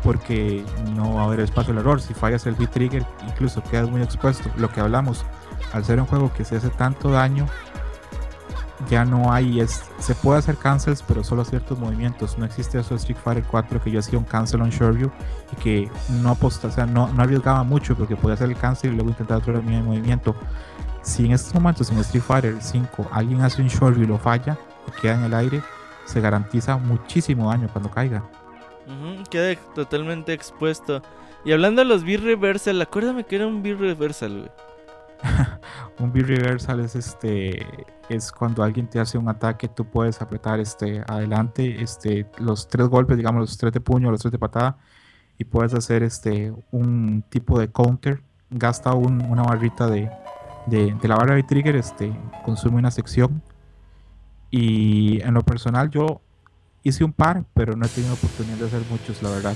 porque 0.03 0.63
no 0.95 1.15
va 1.15 1.21
a 1.21 1.25
haber 1.25 1.39
espacio 1.39 1.73
al 1.73 1.79
error. 1.79 1.99
Si 1.99 2.13
fallas 2.13 2.45
el 2.45 2.53
beat 2.53 2.71
trigger, 2.71 3.03
incluso 3.27 3.63
quedas 3.63 3.89
muy 3.89 4.03
expuesto. 4.03 4.49
Lo 4.55 4.71
que 4.71 4.79
hablamos, 4.79 5.25
al 5.73 5.83
ser 5.83 5.99
un 5.99 6.05
juego 6.05 6.31
que 6.31 6.45
se 6.45 6.57
hace 6.57 6.69
tanto 6.69 7.09
daño, 7.09 7.47
ya 8.87 9.03
no 9.03 9.33
hay, 9.33 9.61
es, 9.61 9.83
se 9.97 10.13
puede 10.13 10.39
hacer 10.39 10.57
cancels, 10.57 11.03
pero 11.07 11.23
solo 11.23 11.43
ciertos 11.43 11.79
movimientos. 11.79 12.37
No 12.37 12.45
existe 12.45 12.79
eso 12.79 12.91
de 12.91 12.97
Street 12.97 13.17
Fighter 13.23 13.43
4 13.49 13.81
que 13.81 13.89
yo 13.89 13.99
hacía 13.99 14.19
un 14.19 14.25
cancel 14.25 14.61
on 14.61 14.69
Shoreview 14.69 15.09
y 15.51 15.55
que 15.55 15.89
no 16.21 16.29
aposta, 16.29 16.67
o 16.67 16.71
sea, 16.71 16.85
no, 16.85 17.11
no 17.11 17.23
arriesgaba 17.23 17.63
mucho 17.63 17.95
porque 17.95 18.15
podía 18.15 18.35
hacer 18.35 18.49
el 18.49 18.57
cancel 18.57 18.91
y 18.91 18.95
luego 18.95 19.09
intentar 19.09 19.37
otro 19.37 19.59
movimiento. 19.61 20.35
Si 21.01 21.25
en 21.25 21.31
estos 21.31 21.53
momentos 21.53 21.89
en 21.91 21.97
Street 21.99 22.23
Fighter 22.23 22.57
5 22.59 23.07
alguien 23.11 23.41
hace 23.41 23.61
un 23.61 23.69
Shoreview 23.69 24.03
y 24.03 24.07
lo 24.07 24.17
falla 24.19 24.57
y 24.87 25.01
queda 25.01 25.15
en 25.15 25.23
el 25.23 25.33
aire, 25.33 25.63
se 26.05 26.21
garantiza 26.21 26.77
muchísimo 26.77 27.49
daño 27.49 27.67
cuando 27.71 27.89
caiga. 27.89 28.23
queda 29.29 29.55
totalmente 29.73 30.33
expuesto. 30.33 31.01
Y 31.43 31.51
hablando 31.51 31.81
de 31.81 31.85
los 31.87 32.03
B-Reversal, 32.03 32.81
acuérdame 32.81 33.23
que 33.25 33.35
era 33.35 33.47
un 33.47 33.61
B-Reversal, 33.61 34.37
güey. 34.37 34.51
un 35.99 36.11
B-Reversal 36.11 36.79
es 36.81 36.95
este 36.95 37.65
es 38.09 38.31
cuando 38.31 38.63
alguien 38.63 38.87
te 38.87 38.99
hace 38.99 39.17
un 39.17 39.27
ataque, 39.29 39.67
tú 39.67 39.85
puedes 39.85 40.21
apretar 40.21 40.59
este 40.59 41.03
adelante, 41.07 41.81
este 41.81 42.27
los 42.37 42.67
tres 42.67 42.87
golpes, 42.87 43.17
digamos 43.17 43.41
los 43.41 43.57
tres 43.57 43.73
de 43.73 43.81
puño, 43.81 44.11
los 44.11 44.21
tres 44.21 44.31
de 44.31 44.39
patada 44.39 44.77
y 45.37 45.45
puedes 45.45 45.73
hacer 45.73 46.03
este 46.03 46.53
un 46.71 47.23
tipo 47.29 47.59
de 47.59 47.69
counter, 47.69 48.21
gasta 48.49 48.93
una 48.93 49.43
barrita 49.43 49.87
de, 49.87 50.09
de, 50.67 50.95
la 51.03 51.15
barra 51.15 51.35
de 51.35 51.43
trigger, 51.43 51.75
este 51.75 52.13
consume 52.43 52.77
una 52.77 52.91
sección 52.91 53.41
y 54.57 55.21
en 55.21 55.33
lo 55.33 55.41
personal 55.41 55.91
yo 55.91 56.21
hice 56.81 57.03
un 57.03 57.11
par, 57.11 57.43
pero 57.53 57.75
no 57.75 57.85
he 57.85 57.89
tenido 57.89 58.13
oportunidad 58.13 58.55
de 58.55 58.65
hacer 58.67 58.81
muchos, 58.89 59.21
la 59.21 59.29
verdad. 59.29 59.53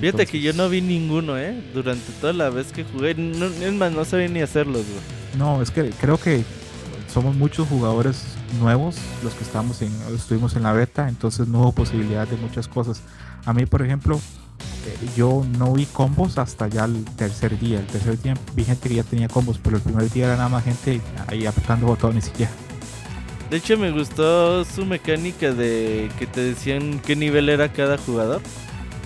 Fíjate 0.00 0.26
que 0.26 0.40
yo 0.40 0.52
no 0.52 0.68
vi 0.68 0.80
ninguno, 0.80 1.38
¿eh? 1.38 1.62
Durante 1.72 2.10
toda 2.20 2.32
la 2.32 2.50
vez 2.50 2.72
que 2.72 2.82
jugué. 2.82 3.14
No, 3.14 3.46
es 3.46 3.72
más, 3.72 3.92
no 3.92 4.04
sabía 4.04 4.26
ni 4.26 4.40
hacerlos, 4.40 4.84
No, 5.38 5.62
es 5.62 5.70
que 5.70 5.90
creo 5.90 6.18
que 6.18 6.42
somos 7.12 7.36
muchos 7.36 7.68
jugadores 7.68 8.24
nuevos 8.58 8.96
los 9.22 9.32
que 9.34 9.44
estamos 9.44 9.80
en, 9.80 9.92
estuvimos 10.12 10.56
en 10.56 10.64
la 10.64 10.72
beta, 10.72 11.08
entonces 11.08 11.46
no 11.46 11.60
hubo 11.60 11.72
posibilidad 11.72 12.26
de 12.26 12.36
muchas 12.36 12.66
cosas. 12.66 13.00
A 13.44 13.52
mí, 13.52 13.64
por 13.66 13.82
ejemplo, 13.82 14.16
eh, 14.16 15.08
yo 15.16 15.46
no 15.56 15.72
vi 15.72 15.86
combos 15.86 16.36
hasta 16.38 16.66
ya 16.66 16.86
el 16.86 17.04
tercer 17.16 17.56
día. 17.60 17.78
El 17.78 17.86
tercer 17.86 18.20
día 18.20 18.34
vi 18.56 18.64
gente 18.64 18.88
que 18.88 18.96
ya 18.96 19.04
tenía 19.04 19.28
combos, 19.28 19.60
pero 19.62 19.76
el 19.76 19.82
primer 19.82 20.10
día 20.10 20.24
era 20.24 20.36
nada 20.36 20.48
más 20.48 20.64
gente 20.64 21.00
ahí 21.28 21.46
apretando 21.46 21.86
botones 21.86 22.32
y 22.34 22.40
ya. 22.40 22.50
De 23.52 23.58
hecho 23.58 23.76
me 23.76 23.90
gustó 23.90 24.64
su 24.64 24.86
mecánica 24.86 25.52
de 25.52 26.10
que 26.18 26.26
te 26.26 26.40
decían 26.40 27.02
qué 27.04 27.14
nivel 27.14 27.50
era 27.50 27.70
cada 27.70 27.98
jugador. 27.98 28.40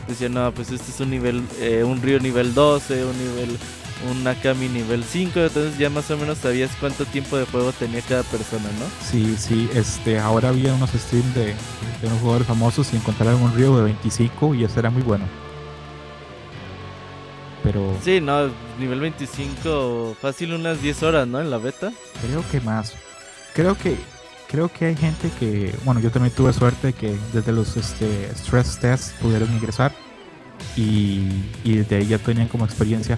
Decían, 0.06 0.34
no, 0.34 0.52
pues 0.52 0.70
este 0.70 0.92
es 0.92 1.00
un 1.00 1.10
nivel, 1.10 1.42
eh, 1.58 1.82
un 1.82 2.00
río 2.00 2.20
nivel 2.20 2.54
12, 2.54 3.06
un 3.06 3.18
nivel, 3.18 3.58
un 4.08 4.24
Akami 4.24 4.68
nivel 4.68 5.02
5, 5.02 5.40
entonces 5.40 5.76
ya 5.78 5.90
más 5.90 6.08
o 6.12 6.16
menos 6.16 6.38
sabías 6.38 6.70
cuánto 6.78 7.04
tiempo 7.06 7.36
de 7.36 7.44
juego 7.46 7.72
tenía 7.72 8.00
cada 8.02 8.22
persona, 8.22 8.66
¿no? 8.78 8.86
Sí, 9.04 9.34
sí, 9.36 9.68
este, 9.74 10.20
ahora 10.20 10.50
había 10.50 10.72
unos 10.74 10.90
streams 10.90 11.34
de, 11.34 11.46
de 11.46 12.06
unos 12.06 12.20
jugadores 12.20 12.46
famosos 12.46 12.92
y 12.92 12.96
encontraron 12.98 13.42
un 13.42 13.52
río 13.52 13.76
de 13.76 13.82
25 13.82 14.54
y 14.54 14.62
eso 14.62 14.78
era 14.78 14.90
muy 14.90 15.02
bueno. 15.02 15.24
Pero 17.64 17.96
Sí, 18.00 18.20
no, 18.20 18.48
nivel 18.78 19.00
25, 19.00 20.16
fácil 20.22 20.54
unas 20.54 20.80
10 20.80 21.02
horas, 21.02 21.26
¿no? 21.26 21.40
En 21.40 21.50
la 21.50 21.58
beta. 21.58 21.90
creo 22.24 22.44
que 22.48 22.60
más. 22.60 22.94
Creo 23.52 23.76
que 23.76 23.96
creo 24.48 24.68
que 24.68 24.86
hay 24.86 24.96
gente 24.96 25.30
que, 25.38 25.74
bueno, 25.84 26.00
yo 26.00 26.10
también 26.10 26.34
tuve 26.34 26.52
suerte 26.52 26.92
que 26.92 27.16
desde 27.32 27.52
los 27.52 27.76
este, 27.76 28.30
stress 28.34 28.78
tests 28.78 29.14
pudieron 29.20 29.52
ingresar 29.52 29.92
y, 30.76 31.28
y 31.64 31.76
desde 31.76 31.96
ahí 31.96 32.06
ya 32.06 32.18
tenían 32.18 32.48
como 32.48 32.64
experiencia. 32.64 33.16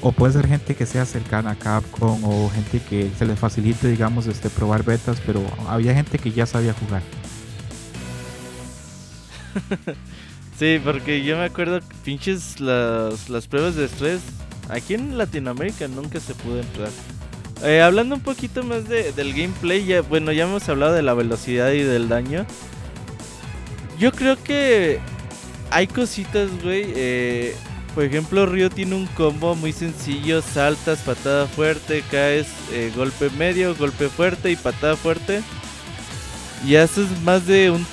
O 0.00 0.12
puede 0.12 0.32
ser 0.32 0.46
gente 0.46 0.74
que 0.74 0.86
sea 0.86 1.04
cercana 1.04 1.50
a 1.52 1.54
Capcom 1.56 2.24
o 2.24 2.50
gente 2.50 2.80
que 2.80 3.10
se 3.18 3.26
les 3.26 3.38
facilite, 3.38 3.88
digamos, 3.88 4.26
este, 4.26 4.48
probar 4.50 4.82
betas, 4.82 5.20
pero 5.24 5.42
había 5.68 5.94
gente 5.94 6.18
que 6.18 6.30
ya 6.32 6.46
sabía 6.46 6.74
jugar. 6.74 7.02
Sí, 10.58 10.80
porque 10.84 11.24
yo 11.24 11.36
me 11.36 11.44
acuerdo 11.44 11.80
pinches 12.04 12.60
las, 12.60 13.28
las 13.28 13.48
pruebas 13.48 13.74
de 13.74 13.86
estrés. 13.86 14.20
Aquí 14.68 14.94
en 14.94 15.18
Latinoamérica 15.18 15.88
nunca 15.88 16.20
se 16.20 16.32
pudo 16.34 16.60
entrar. 16.60 16.90
Eh, 17.64 17.80
hablando 17.80 18.14
un 18.14 18.20
poquito 18.20 18.62
más 18.62 18.86
de, 18.88 19.12
del 19.12 19.32
gameplay, 19.32 19.86
ya, 19.86 20.02
bueno, 20.02 20.32
ya 20.32 20.44
hemos 20.44 20.68
hablado 20.68 20.92
de 20.92 21.00
la 21.02 21.14
velocidad 21.14 21.72
y 21.72 21.82
del 21.82 22.10
daño. 22.10 22.44
Yo 23.98 24.12
creo 24.12 24.36
que 24.42 25.00
hay 25.70 25.86
cositas, 25.86 26.50
güey. 26.62 26.84
eh, 26.94 27.56
por 27.94 28.04
ejemplo, 28.04 28.44
Ryo 28.44 28.68
tiene 28.68 28.94
un 28.96 29.06
combo 29.06 29.54
muy 29.54 29.72
sencillo: 29.72 30.42
saltas, 30.42 30.98
patada 31.00 31.46
fuerte, 31.46 32.02
caes, 32.10 32.48
eh, 32.70 32.92
golpe 32.94 33.30
medio, 33.30 33.74
golpe 33.74 34.08
fuerte 34.08 34.50
y 34.50 34.56
patada 34.56 34.96
fuerte. 34.96 35.42
Y 36.66 36.76
haces 36.76 37.06
más 37.22 37.46
de 37.46 37.70
un. 37.70 37.86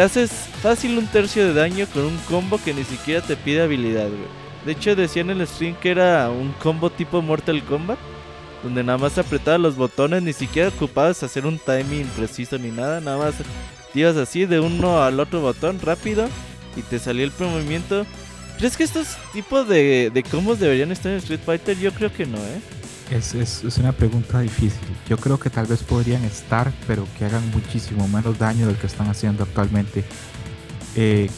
Haces 0.00 0.30
fácil 0.62 0.98
un 0.98 1.06
tercio 1.06 1.46
de 1.46 1.54
daño 1.54 1.86
con 1.92 2.04
un 2.04 2.18
combo 2.28 2.60
que 2.62 2.74
ni 2.74 2.84
siquiera 2.84 3.22
te 3.22 3.34
pide 3.34 3.62
habilidad, 3.62 4.08
güey. 4.08 4.28
De 4.66 4.72
hecho, 4.72 4.94
decía 4.94 5.22
en 5.22 5.30
el 5.30 5.46
stream 5.48 5.74
que 5.76 5.90
era 5.90 6.30
un 6.30 6.52
combo 6.52 6.90
tipo 6.90 7.22
Mortal 7.22 7.64
Kombat. 7.64 7.98
Donde 8.62 8.82
nada 8.82 8.98
más 8.98 9.18
apretaba 9.18 9.58
los 9.58 9.76
botones, 9.76 10.22
ni 10.22 10.32
siquiera 10.32 10.68
ocupabas 10.70 11.22
hacer 11.22 11.46
un 11.46 11.58
timing 11.58 12.06
preciso 12.16 12.58
ni 12.58 12.70
nada. 12.70 13.00
Nada 13.00 13.18
más 13.18 13.34
ibas 13.94 14.16
así 14.16 14.46
de 14.46 14.60
uno 14.60 15.02
al 15.02 15.20
otro 15.20 15.40
botón 15.40 15.80
rápido 15.80 16.28
y 16.76 16.82
te 16.82 16.98
salía 16.98 17.24
el 17.24 17.32
movimiento. 17.38 18.06
¿Crees 18.58 18.76
que 18.76 18.84
estos 18.84 19.16
tipos 19.32 19.68
de, 19.68 20.24
combos 20.30 20.58
deberían 20.58 20.90
estar 20.90 21.12
en 21.12 21.18
Street 21.18 21.40
Fighter? 21.44 21.78
Yo 21.78 21.92
creo 21.92 22.12
que 22.12 22.26
no, 22.26 22.38
¿eh? 22.38 22.60
Es, 23.10 23.34
es, 23.34 23.62
es 23.62 23.78
una 23.78 23.92
pregunta 23.92 24.40
difícil. 24.40 24.80
Yo 25.08 25.16
creo 25.18 25.38
que 25.38 25.50
tal 25.50 25.66
vez 25.66 25.82
podrían 25.82 26.24
estar, 26.24 26.72
pero 26.86 27.06
que 27.18 27.24
hagan 27.24 27.48
muchísimo 27.50 28.08
menos 28.08 28.38
daño 28.38 28.66
del 28.66 28.76
que 28.76 28.86
están 28.86 29.08
haciendo 29.08 29.44
actualmente. 29.44 30.04
Eh, 30.96 31.28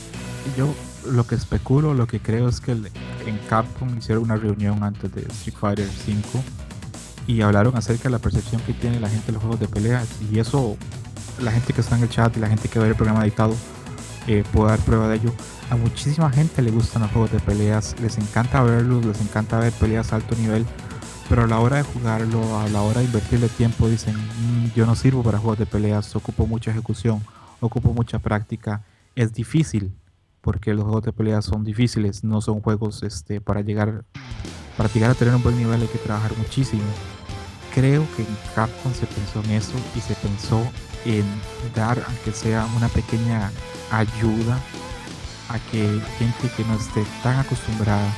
yo 0.56 0.74
lo 1.10 1.26
que 1.26 1.34
especulo, 1.34 1.94
lo 1.94 2.06
que 2.06 2.20
creo 2.20 2.48
es 2.48 2.60
que 2.60 2.72
en 2.72 3.38
Capcom 3.48 3.98
hicieron 3.98 4.24
una 4.24 4.36
reunión 4.36 4.82
antes 4.82 5.12
de 5.14 5.22
Street 5.22 5.56
Fighter 5.58 5.88
5 6.06 6.42
y 7.28 7.42
hablaron 7.42 7.76
acerca 7.76 8.04
de 8.04 8.10
la 8.10 8.18
percepción 8.18 8.60
que 8.62 8.72
tiene 8.72 8.98
la 8.98 9.08
gente 9.08 9.26
de 9.26 9.32
los 9.32 9.42
juegos 9.42 9.60
de 9.60 9.68
peleas 9.68 10.08
y 10.32 10.38
eso 10.38 10.76
la 11.40 11.52
gente 11.52 11.74
que 11.74 11.82
está 11.82 11.96
en 11.96 12.02
el 12.02 12.08
chat 12.08 12.34
y 12.36 12.40
la 12.40 12.48
gente 12.48 12.68
que 12.68 12.78
ve 12.78 12.88
el 12.88 12.94
programa 12.94 13.22
editado 13.22 13.54
eh, 14.26 14.44
puede 14.50 14.70
dar 14.70 14.78
prueba 14.80 15.08
de 15.08 15.16
ello. 15.16 15.32
A 15.70 15.76
muchísima 15.76 16.30
gente 16.30 16.62
le 16.62 16.70
gustan 16.70 17.02
los 17.02 17.10
juegos 17.12 17.30
de 17.30 17.38
peleas, 17.38 17.94
les 18.00 18.16
encanta 18.16 18.62
verlos, 18.62 19.04
les 19.04 19.20
encanta 19.20 19.58
ver 19.58 19.72
peleas 19.74 20.12
a 20.12 20.16
alto 20.16 20.34
nivel, 20.36 20.64
pero 21.28 21.44
a 21.44 21.46
la 21.46 21.60
hora 21.60 21.76
de 21.76 21.82
jugarlo, 21.82 22.58
a 22.58 22.66
la 22.68 22.80
hora 22.80 23.00
de 23.00 23.06
invertirle 23.06 23.48
tiempo, 23.50 23.88
dicen, 23.88 24.16
"Mm, 24.16 24.72
yo 24.74 24.86
no 24.86 24.96
sirvo 24.96 25.22
para 25.22 25.36
juegos 25.36 25.58
de 25.58 25.66
peleas, 25.66 26.16
ocupo 26.16 26.46
mucha 26.46 26.70
ejecución, 26.70 27.22
ocupo 27.60 27.92
mucha 27.92 28.18
práctica, 28.18 28.84
es 29.14 29.34
difícil, 29.34 29.92
porque 30.40 30.72
los 30.72 30.84
juegos 30.84 31.04
de 31.04 31.12
peleas 31.12 31.44
son 31.44 31.62
difíciles, 31.62 32.24
no 32.24 32.40
son 32.40 32.62
juegos 32.62 33.02
este, 33.02 33.42
para 33.42 33.60
llegar 33.60 34.04
para 34.78 34.88
llegar 34.90 35.10
a 35.10 35.14
tener 35.14 35.34
un 35.34 35.42
buen 35.42 35.58
nivel 35.58 35.82
hay 35.82 35.88
que 35.88 35.98
trabajar 35.98 36.30
muchísimo. 36.38 36.84
Creo 37.74 38.06
que 38.16 38.22
en 38.22 38.38
Capcom 38.54 38.92
se 38.94 39.06
pensó 39.06 39.40
en 39.44 39.50
eso 39.52 39.72
y 39.94 40.00
se 40.00 40.14
pensó 40.14 40.66
en 41.04 41.24
dar, 41.74 42.02
aunque 42.06 42.32
sea 42.32 42.66
una 42.76 42.88
pequeña 42.88 43.50
ayuda 43.90 44.58
a 45.48 45.58
que 45.70 46.00
gente 46.18 46.50
que 46.56 46.64
no 46.64 46.74
esté 46.76 47.04
tan 47.22 47.38
acostumbrada 47.38 48.12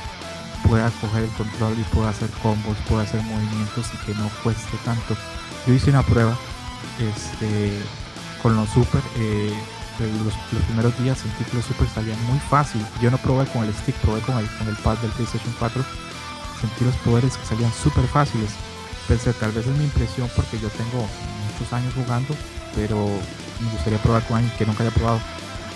pueda 0.67 0.89
coger 1.01 1.23
el 1.23 1.29
control 1.31 1.73
y 1.79 1.83
pueda 1.95 2.09
hacer 2.09 2.29
combos, 2.41 2.77
pueda 2.87 3.03
hacer 3.03 3.21
movimientos 3.23 3.87
y 3.93 4.05
que 4.05 4.13
no 4.15 4.29
cueste 4.43 4.77
tanto. 4.83 5.15
Yo 5.65 5.73
hice 5.73 5.89
una 5.89 6.03
prueba 6.03 6.37
este, 6.99 7.81
con 8.41 8.55
los 8.55 8.69
super, 8.69 9.01
eh, 9.17 9.53
los 9.99 10.63
primeros 10.65 10.97
días 10.99 11.19
sentí 11.19 11.43
que 11.43 11.57
los 11.57 11.65
super 11.65 11.87
salían 11.89 12.21
muy 12.25 12.39
fácil. 12.39 12.85
Yo 13.01 13.11
no 13.11 13.17
probé 13.17 13.45
con 13.47 13.63
el 13.63 13.73
stick, 13.73 13.95
probé 13.97 14.21
con 14.21 14.37
el, 14.37 14.47
con 14.57 14.67
el 14.67 14.75
pad 14.77 14.97
del 14.97 15.11
PlayStation 15.11 15.53
4. 15.59 15.83
Sentí 16.59 16.85
los 16.85 16.95
poderes 16.97 17.37
que 17.37 17.45
salían 17.45 17.71
súper 17.73 18.05
fáciles. 18.07 18.51
Pensé, 19.11 19.33
tal 19.33 19.51
vez 19.51 19.67
es 19.67 19.75
mi 19.75 19.83
impresión 19.83 20.29
porque 20.37 20.57
yo 20.57 20.69
tengo 20.69 21.05
muchos 21.51 21.73
años 21.73 21.93
jugando, 21.93 22.33
pero 22.73 22.95
me 23.59 23.69
gustaría 23.73 24.01
probar 24.01 24.25
con 24.25 24.37
alguien 24.37 24.55
que 24.57 24.65
nunca 24.65 24.83
haya 24.83 24.93
probado. 24.93 25.19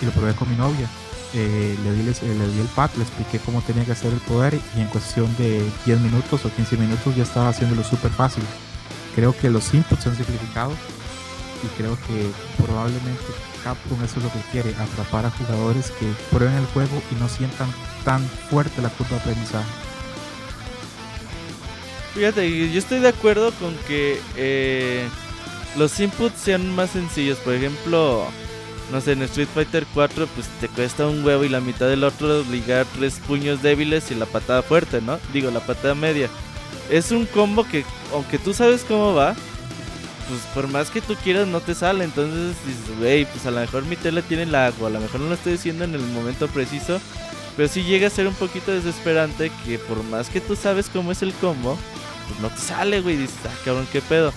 Y 0.00 0.06
lo 0.06 0.10
probé 0.12 0.32
con 0.32 0.48
mi 0.48 0.56
novia. 0.56 0.88
Eh, 1.34 1.76
le, 1.84 1.92
di, 1.92 2.08
eh, 2.08 2.34
le 2.34 2.48
di 2.48 2.60
el 2.60 2.66
pad, 2.68 2.88
le 2.96 3.02
expliqué 3.02 3.38
cómo 3.40 3.60
tenía 3.60 3.84
que 3.84 3.92
hacer 3.92 4.10
el 4.10 4.20
poder 4.20 4.58
y 4.74 4.80
en 4.80 4.86
cuestión 4.86 5.28
de 5.36 5.70
10 5.84 6.00
minutos 6.00 6.46
o 6.46 6.50
15 6.50 6.78
minutos 6.78 7.14
ya 7.14 7.24
estaba 7.24 7.50
haciéndolo 7.50 7.84
súper 7.84 8.10
fácil. 8.10 8.42
Creo 9.14 9.36
que 9.36 9.50
los 9.50 9.74
inputs 9.74 10.04
se 10.04 10.08
han 10.08 10.16
simplificado 10.16 10.72
y 11.62 11.66
creo 11.76 11.98
que 12.06 12.30
probablemente 12.56 13.22
Capcom 13.62 14.02
eso 14.02 14.16
es 14.16 14.24
lo 14.24 14.32
que 14.32 14.40
quiere, 14.50 14.70
atrapar 14.76 15.26
a 15.26 15.30
jugadores 15.30 15.90
que 15.90 16.10
prueben 16.30 16.56
el 16.56 16.66
juego 16.68 17.02
y 17.12 17.16
no 17.16 17.28
sientan 17.28 17.68
tan 18.02 18.26
fuerte 18.48 18.80
la 18.80 18.88
curva 18.88 19.16
de 19.16 19.20
aprendizaje. 19.20 19.85
Fíjate, 22.16 22.72
yo 22.72 22.78
estoy 22.78 23.00
de 23.00 23.08
acuerdo 23.08 23.52
con 23.60 23.76
que 23.86 24.18
eh, 24.36 25.06
los 25.76 26.00
inputs 26.00 26.40
sean 26.40 26.74
más 26.74 26.92
sencillos. 26.92 27.36
Por 27.36 27.52
ejemplo, 27.52 28.24
no 28.90 29.02
sé, 29.02 29.12
en 29.12 29.20
Street 29.20 29.48
Fighter 29.52 29.86
4 29.92 30.26
pues 30.34 30.46
te 30.58 30.68
cuesta 30.68 31.06
un 31.06 31.22
huevo 31.22 31.44
y 31.44 31.50
la 31.50 31.60
mitad 31.60 31.88
del 31.88 32.04
otro 32.04 32.42
ligar 32.44 32.86
tres 32.96 33.20
puños 33.26 33.62
débiles 33.62 34.10
y 34.10 34.14
la 34.14 34.24
patada 34.24 34.62
fuerte, 34.62 35.02
¿no? 35.02 35.18
Digo, 35.34 35.50
la 35.50 35.60
patada 35.60 35.94
media. 35.94 36.30
Es 36.88 37.10
un 37.10 37.26
combo 37.26 37.64
que, 37.64 37.84
aunque 38.14 38.38
tú 38.38 38.54
sabes 38.54 38.82
cómo 38.88 39.12
va, 39.12 39.34
pues 40.26 40.40
por 40.54 40.68
más 40.68 40.88
que 40.88 41.02
tú 41.02 41.16
quieras 41.16 41.46
no 41.46 41.60
te 41.60 41.74
sale. 41.74 42.04
Entonces 42.04 42.56
dices, 42.64 42.98
güey, 42.98 43.26
pues 43.26 43.44
a 43.44 43.50
lo 43.50 43.60
mejor 43.60 43.84
mi 43.84 43.96
tele 43.96 44.22
tiene 44.22 44.46
lag 44.46 44.72
o 44.80 44.86
a 44.86 44.90
lo 44.90 45.00
mejor 45.00 45.20
no 45.20 45.28
lo 45.28 45.34
estoy 45.34 45.52
diciendo 45.52 45.84
en 45.84 45.94
el 45.94 46.00
momento 46.00 46.48
preciso. 46.48 46.98
Pero 47.58 47.68
sí 47.68 47.82
llega 47.82 48.06
a 48.06 48.10
ser 48.10 48.26
un 48.26 48.34
poquito 48.34 48.72
desesperante 48.72 49.52
que 49.66 49.78
por 49.78 50.02
más 50.04 50.30
que 50.30 50.40
tú 50.40 50.56
sabes 50.56 50.88
cómo 50.90 51.12
es 51.12 51.20
el 51.20 51.34
combo, 51.34 51.78
pues 52.28 52.40
no 52.40 52.48
te 52.50 52.58
sale, 52.58 53.00
güey. 53.00 53.16
Dices, 53.16 53.36
ah, 53.44 53.54
cabrón, 53.64 53.86
qué 53.92 54.00
pedo. 54.00 54.32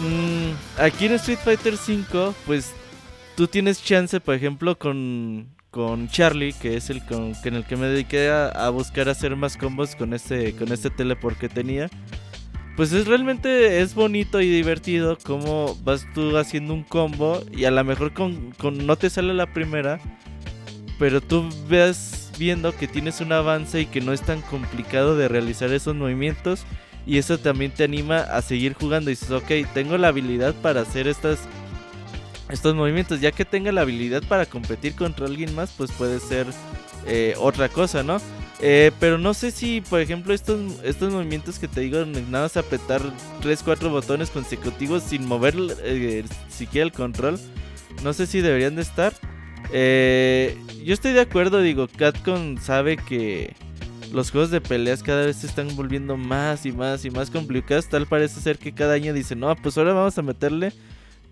Mm, 0.00 0.80
aquí 0.80 1.06
en 1.06 1.12
Street 1.12 1.38
Fighter 1.44 1.76
5, 1.76 2.34
pues 2.46 2.72
tú 3.36 3.46
tienes 3.46 3.82
chance, 3.82 4.20
por 4.20 4.34
ejemplo, 4.34 4.78
con, 4.78 5.48
con 5.70 6.08
Charlie, 6.08 6.52
que 6.54 6.76
es 6.76 6.90
el 6.90 7.04
con, 7.04 7.32
en 7.44 7.54
el 7.54 7.64
que 7.64 7.76
me 7.76 7.86
dediqué 7.86 8.30
a, 8.30 8.48
a 8.48 8.70
buscar 8.70 9.08
hacer 9.08 9.36
más 9.36 9.56
combos 9.56 9.94
con 9.94 10.14
este, 10.14 10.54
con 10.54 10.72
este 10.72 10.90
teleport 10.90 11.38
que 11.38 11.48
tenía. 11.48 11.88
Pues 12.76 12.92
es 12.92 13.06
realmente 13.06 13.82
es 13.82 13.94
bonito 13.94 14.40
y 14.40 14.48
divertido 14.48 15.18
como 15.18 15.76
vas 15.84 16.06
tú 16.14 16.38
haciendo 16.38 16.72
un 16.72 16.82
combo 16.82 17.42
y 17.52 17.64
a 17.64 17.70
lo 17.70 17.84
mejor 17.84 18.14
con, 18.14 18.52
con 18.52 18.86
no 18.86 18.96
te 18.96 19.10
sale 19.10 19.34
la 19.34 19.52
primera, 19.52 20.00
pero 20.98 21.20
tú 21.20 21.46
ves 21.68 22.29
viendo 22.40 22.74
que 22.74 22.88
tienes 22.88 23.20
un 23.20 23.32
avance 23.32 23.82
y 23.82 23.86
que 23.86 24.00
no 24.00 24.14
es 24.14 24.22
tan 24.22 24.40
complicado 24.40 25.14
de 25.14 25.28
realizar 25.28 25.70
esos 25.72 25.94
movimientos 25.94 26.64
y 27.06 27.18
eso 27.18 27.38
también 27.38 27.70
te 27.70 27.84
anima 27.84 28.20
a 28.20 28.40
seguir 28.40 28.72
jugando 28.72 29.10
y 29.10 29.14
dices, 29.14 29.30
ok, 29.30 29.50
tengo 29.74 29.98
la 29.98 30.08
habilidad 30.08 30.54
para 30.54 30.80
hacer 30.80 31.06
estas 31.06 31.38
estos 32.48 32.74
movimientos, 32.74 33.20
ya 33.20 33.30
que 33.30 33.44
tenga 33.44 33.70
la 33.70 33.82
habilidad 33.82 34.24
para 34.24 34.44
competir 34.44 34.96
contra 34.96 35.26
alguien 35.26 35.54
más, 35.54 35.70
pues 35.76 35.92
puede 35.92 36.18
ser 36.18 36.46
eh, 37.06 37.34
otra 37.38 37.68
cosa, 37.68 38.02
¿no? 38.02 38.20
Eh, 38.60 38.90
pero 38.98 39.18
no 39.18 39.34
sé 39.34 39.52
si, 39.52 39.82
por 39.82 40.00
ejemplo, 40.00 40.34
estos, 40.34 40.60
estos 40.82 41.12
movimientos 41.12 41.60
que 41.60 41.68
te 41.68 41.82
digo, 41.82 42.04
nada 42.04 42.44
más 42.44 42.56
apretar 42.56 43.02
3, 43.40 43.62
4 43.62 43.90
botones 43.90 44.30
consecutivos 44.30 45.04
sin 45.04 45.26
mover 45.26 45.54
eh, 45.84 46.24
siquiera 46.48 46.86
el 46.86 46.92
control, 46.92 47.38
no 48.02 48.12
sé 48.14 48.26
si 48.26 48.40
deberían 48.40 48.74
de 48.74 48.82
estar. 48.82 49.12
Eh, 49.72 50.56
yo 50.84 50.94
estoy 50.94 51.12
de 51.12 51.20
acuerdo, 51.20 51.60
digo, 51.60 51.88
Capcom 51.88 52.56
sabe 52.58 52.96
que 52.96 53.54
los 54.12 54.30
juegos 54.30 54.50
de 54.50 54.60
peleas 54.60 55.02
cada 55.02 55.26
vez 55.26 55.36
se 55.36 55.46
están 55.46 55.74
volviendo 55.76 56.16
más 56.16 56.66
y 56.66 56.72
más 56.72 57.04
y 57.04 57.10
más 57.10 57.30
complicados. 57.30 57.88
Tal 57.88 58.06
parece 58.06 58.40
ser 58.40 58.58
que 58.58 58.72
cada 58.72 58.94
año 58.94 59.12
dicen, 59.12 59.40
no, 59.40 59.54
pues 59.56 59.78
ahora 59.78 59.92
vamos 59.92 60.18
a 60.18 60.22
meterle 60.22 60.72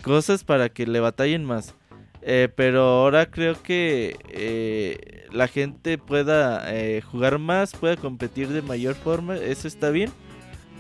cosas 0.03 0.45
para 0.45 0.69
que 0.69 0.87
le 0.87 1.01
batallen 1.01 1.45
más. 1.45 1.75
Eh, 2.23 2.49
pero 2.55 2.83
ahora 2.83 3.31
creo 3.31 3.63
que 3.63 4.17
eh, 4.29 5.27
la 5.33 5.49
gente 5.49 5.99
pueda 5.99 6.75
eh, 6.75 7.01
jugar 7.01 7.39
más, 7.39 7.73
pueda 7.73 7.97
competir 7.97 8.49
de 8.49 8.63
mayor 8.63 8.95
forma, 8.95 9.37
eso 9.37 9.69
está 9.69 9.91
bien. 9.91 10.11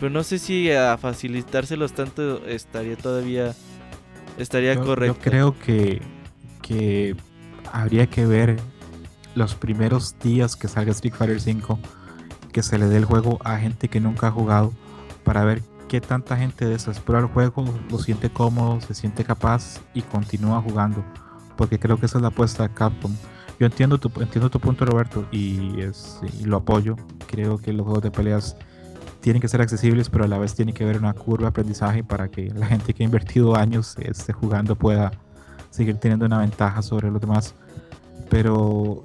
Pero 0.00 0.10
no 0.10 0.22
sé 0.22 0.38
si 0.38 0.70
a 0.70 0.96
facilitárselos 0.96 1.92
tanto 1.92 2.46
estaría 2.46 2.96
todavía 2.96 3.54
estaría 4.36 4.76
correcto. 4.76 5.16
Yo 5.16 5.30
creo 5.30 5.58
que, 5.58 6.00
que 6.62 7.16
habría 7.72 8.08
que 8.08 8.26
ver 8.26 8.58
los 9.34 9.54
primeros 9.54 10.18
días 10.18 10.56
que 10.56 10.68
salga 10.68 10.92
Street 10.92 11.14
Fighter 11.14 11.40
5 11.40 11.78
que 12.52 12.62
se 12.62 12.78
le 12.78 12.86
dé 12.86 12.96
el 12.96 13.04
juego 13.04 13.38
a 13.44 13.58
gente 13.58 13.88
que 13.88 14.00
nunca 14.00 14.28
ha 14.28 14.30
jugado 14.30 14.72
para 15.24 15.44
ver 15.44 15.62
qué 15.88 16.00
tanta 16.00 16.36
gente 16.36 16.66
desespera 16.66 17.18
el 17.18 17.26
juego, 17.26 17.64
lo 17.90 17.98
siente 17.98 18.30
cómodo, 18.30 18.80
se 18.80 18.94
siente 18.94 19.24
capaz 19.24 19.80
y 19.94 20.02
continúa 20.02 20.60
jugando. 20.60 21.04
Porque 21.56 21.78
creo 21.78 21.98
que 21.98 22.06
esa 22.06 22.18
es 22.18 22.22
la 22.22 22.28
apuesta 22.28 22.62
de 22.62 22.74
Capcom. 22.74 23.12
Yo 23.58 23.66
entiendo 23.66 23.98
tu, 23.98 24.08
entiendo 24.20 24.50
tu 24.50 24.60
punto, 24.60 24.84
Roberto, 24.84 25.26
y, 25.32 25.80
es, 25.80 26.20
y 26.40 26.44
lo 26.44 26.58
apoyo. 26.58 26.96
Creo 27.26 27.58
que 27.58 27.72
los 27.72 27.84
juegos 27.84 28.02
de 28.02 28.10
peleas 28.10 28.56
tienen 29.20 29.42
que 29.42 29.48
ser 29.48 29.60
accesibles, 29.60 30.08
pero 30.08 30.24
a 30.24 30.28
la 30.28 30.38
vez 30.38 30.54
tiene 30.54 30.72
que 30.72 30.84
haber 30.84 30.98
una 30.98 31.12
curva 31.14 31.44
de 31.44 31.48
aprendizaje 31.48 32.04
para 32.04 32.28
que 32.28 32.50
la 32.54 32.66
gente 32.66 32.94
que 32.94 33.02
ha 33.02 33.06
invertido 33.06 33.56
años 33.56 33.96
esté 33.98 34.32
jugando 34.32 34.76
pueda 34.76 35.10
seguir 35.70 35.96
teniendo 35.96 36.26
una 36.26 36.38
ventaja 36.38 36.82
sobre 36.82 37.10
los 37.10 37.20
demás. 37.20 37.54
Pero 38.28 39.04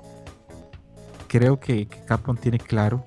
creo 1.28 1.60
que, 1.60 1.88
Capcom 1.88 2.38
tiene 2.38 2.60
claro 2.60 3.04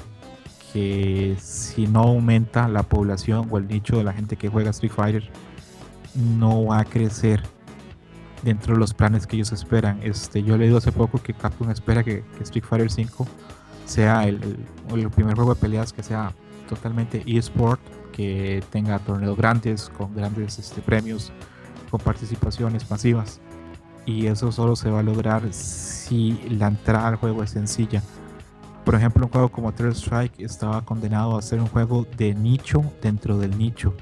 que 0.73 1.37
si 1.40 1.87
no 1.87 2.01
aumenta 2.01 2.69
la 2.69 2.83
población 2.83 3.49
o 3.51 3.59
el 3.59 3.69
nicho 3.69 3.99
de 3.99 4.05
la 4.05 4.12
gente 4.12 4.37
que 4.37 4.49
juega 4.49 4.71
Street 4.71 4.92
Fighter, 4.92 5.31
no 6.14 6.66
va 6.66 6.81
a 6.81 6.85
crecer 6.85 7.42
dentro 8.42 8.75
de 8.75 8.81
los 8.81 8.95
planes 8.95 9.27
que 9.27 9.37
ellos 9.37 9.53
esperan. 9.53 10.01
Este, 10.03 10.42
yo 10.42 10.55
he 10.55 10.59
leído 10.59 10.79
hace 10.79 10.92
poco 10.92 11.23
que 11.23 11.35
Capcom 11.35 11.71
espera 11.71 12.03
que, 12.03 12.25
Street 12.40 12.64
Fighter 12.64 12.90
5 12.90 13.27
sea 13.85 14.27
el, 14.27 14.66
el, 14.92 15.11
primer 15.11 15.35
juego 15.37 15.55
de 15.55 15.61
peleas 15.61 15.92
que 15.92 16.03
sea 16.03 16.33
totalmente 16.69 17.23
eSport, 17.27 17.81
que 18.12 18.62
tenga 18.71 18.99
torneos 18.99 19.37
grandes, 19.37 19.90
con 19.97 20.14
grandes 20.14 20.59
este, 20.59 20.81
premios, 20.81 21.33
con 21.90 22.01
participaciones 22.01 22.90
masivas. 22.90 23.40
Y 24.07 24.27
eso 24.27 24.53
solo 24.53 24.77
se 24.77 24.88
va 24.88 25.01
a 25.01 25.03
lograr 25.03 25.53
si 25.53 26.40
la 26.49 26.69
entrada 26.69 27.09
al 27.09 27.16
juego 27.16 27.42
es 27.42 27.51
sencilla. 27.51 28.03
Por 28.85 28.95
ejemplo, 28.95 29.27
un 29.27 29.33
juego 29.33 29.51
como 29.51 29.73
Third 29.73 29.95
Strike 29.97 30.40
estaba 30.40 30.83
condenado 30.83 31.37
a 31.37 31.42
ser 31.42 31.61
un 31.61 31.66
juego 31.66 32.07
de 32.16 32.35
nicho 32.35 32.83
dentro 33.03 33.37
del 33.37 33.59
nicho. 33.59 33.95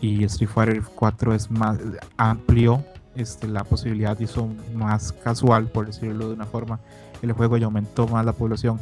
Y 0.00 0.24
Street 0.24 0.50
Fighter 0.50 0.82
4 0.82 1.34
es 1.34 1.50
más 1.50 1.78
amplio 2.16 2.84
este, 3.14 3.48
la 3.48 3.64
posibilidad 3.64 4.18
hizo 4.20 4.48
más 4.74 5.12
casual, 5.12 5.66
por 5.68 5.86
decirlo 5.86 6.28
de 6.28 6.34
una 6.34 6.46
forma, 6.46 6.80
el 7.22 7.32
juego 7.32 7.56
y 7.56 7.64
aumentó 7.64 8.06
más 8.06 8.24
la 8.24 8.32
población. 8.32 8.80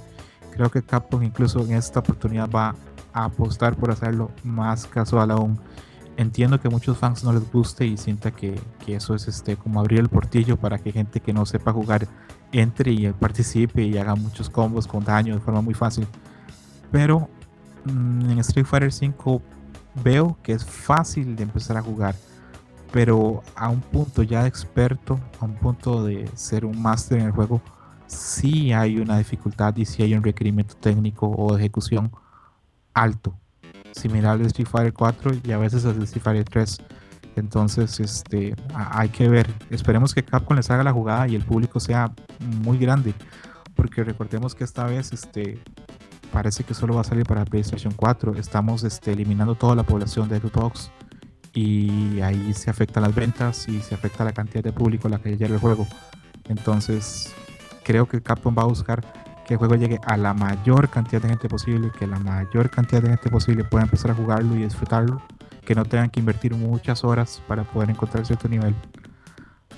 Creo 0.52 0.70
que 0.70 0.82
Capcom 0.82 1.22
incluso 1.22 1.60
en 1.60 1.72
esta 1.72 2.00
oportunidad 2.00 2.48
va 2.50 2.74
a 3.12 3.24
apostar 3.24 3.74
por 3.76 3.90
hacerlo 3.90 4.30
más 4.44 4.86
casual 4.86 5.30
aún. 5.30 5.58
Entiendo 6.18 6.60
que 6.60 6.68
a 6.68 6.70
muchos 6.70 6.98
fans 6.98 7.24
no 7.24 7.32
les 7.32 7.50
guste 7.50 7.86
y 7.86 7.96
sienta 7.96 8.30
que, 8.30 8.60
que, 8.84 8.96
eso 8.96 9.14
es 9.14 9.26
este, 9.26 9.56
como 9.56 9.80
abrir 9.80 10.00
el 10.00 10.10
portillo 10.10 10.58
para 10.58 10.78
que 10.78 10.92
gente 10.92 11.20
que 11.20 11.32
no 11.32 11.46
sepa 11.46 11.72
jugar 11.72 12.06
entre 12.52 12.92
y 12.92 13.10
participe 13.12 13.82
y 13.82 13.96
haga 13.96 14.14
muchos 14.14 14.50
combos 14.50 14.86
con 14.86 15.04
daño 15.04 15.34
de 15.34 15.40
forma 15.40 15.62
muy 15.62 15.74
fácil. 15.74 16.06
Pero 16.92 17.30
mm, 17.84 18.30
en 18.30 18.38
Street 18.40 18.66
Fighter 18.66 18.92
5 18.92 19.40
veo 20.04 20.36
que 20.42 20.52
es 20.52 20.64
fácil 20.64 21.34
de 21.36 21.44
empezar 21.44 21.78
a 21.78 21.82
jugar 21.82 22.14
pero 22.90 23.42
a 23.54 23.68
un 23.68 23.80
punto 23.80 24.22
ya 24.22 24.42
de 24.42 24.48
experto, 24.48 25.20
a 25.40 25.44
un 25.44 25.54
punto 25.54 26.04
de 26.04 26.28
ser 26.34 26.64
un 26.64 26.80
máster 26.80 27.18
en 27.18 27.26
el 27.26 27.32
juego, 27.32 27.60
sí 28.06 28.72
hay 28.72 28.98
una 28.98 29.18
dificultad 29.18 29.76
y 29.76 29.84
sí 29.84 30.02
hay 30.02 30.14
un 30.14 30.22
requerimiento 30.22 30.74
técnico 30.76 31.28
o 31.28 31.54
de 31.54 31.60
ejecución 31.60 32.10
alto, 32.94 33.34
similar 33.98 34.32
al 34.32 34.46
Street 34.46 34.68
Fighter 34.68 34.92
4 34.92 35.32
y 35.44 35.52
a 35.52 35.58
veces 35.58 35.84
al 35.84 36.02
Street 36.02 36.22
Fighter 36.22 36.44
3. 36.44 36.78
Entonces, 37.36 38.00
este, 38.00 38.54
hay 38.74 39.08
que 39.10 39.28
ver. 39.28 39.48
Esperemos 39.70 40.14
que 40.14 40.24
Capcom 40.24 40.56
les 40.56 40.70
haga 40.70 40.82
la 40.82 40.92
jugada 40.92 41.28
y 41.28 41.34
el 41.34 41.44
público 41.44 41.78
sea 41.78 42.12
muy 42.62 42.78
grande, 42.78 43.14
porque 43.74 44.02
recordemos 44.02 44.54
que 44.54 44.64
esta 44.64 44.84
vez, 44.84 45.12
este, 45.12 45.62
parece 46.32 46.64
que 46.64 46.74
solo 46.74 46.94
va 46.94 47.02
a 47.02 47.04
salir 47.04 47.24
para 47.24 47.44
PlayStation 47.44 47.92
4. 47.94 48.34
Estamos 48.36 48.82
este, 48.84 49.12
eliminando 49.12 49.54
toda 49.54 49.76
la 49.76 49.84
población 49.84 50.28
de 50.28 50.40
Xbox 50.40 50.90
y 51.54 52.20
ahí 52.20 52.52
se 52.54 52.70
afectan 52.70 53.02
las 53.02 53.14
ventas 53.14 53.68
y 53.68 53.80
se 53.80 53.94
afecta 53.94 54.24
la 54.24 54.32
cantidad 54.32 54.62
de 54.62 54.72
público 54.72 55.08
a 55.08 55.12
la 55.12 55.18
que 55.18 55.36
llega 55.36 55.54
el 55.54 55.60
juego. 55.60 55.86
Entonces, 56.48 57.32
creo 57.84 58.06
que 58.08 58.20
Capcom 58.20 58.54
va 58.56 58.62
a 58.62 58.66
buscar 58.66 59.04
que 59.48 59.54
el 59.54 59.58
juego 59.58 59.76
llegue 59.76 59.98
a 60.04 60.18
la 60.18 60.34
mayor 60.34 60.90
cantidad 60.90 61.22
de 61.22 61.30
gente 61.30 61.48
posible, 61.48 61.90
que 61.98 62.06
la 62.06 62.18
mayor 62.18 62.68
cantidad 62.68 63.00
de 63.00 63.08
gente 63.08 63.30
posible 63.30 63.64
pueda 63.64 63.84
empezar 63.84 64.10
a 64.10 64.14
jugarlo 64.14 64.54
y 64.54 64.64
disfrutarlo, 64.64 65.22
que 65.64 65.74
no 65.74 65.86
tengan 65.86 66.10
que 66.10 66.20
invertir 66.20 66.54
muchas 66.54 67.02
horas 67.02 67.42
para 67.48 67.64
poder 67.64 67.88
encontrar 67.88 68.26
cierto 68.26 68.46
nivel. 68.46 68.74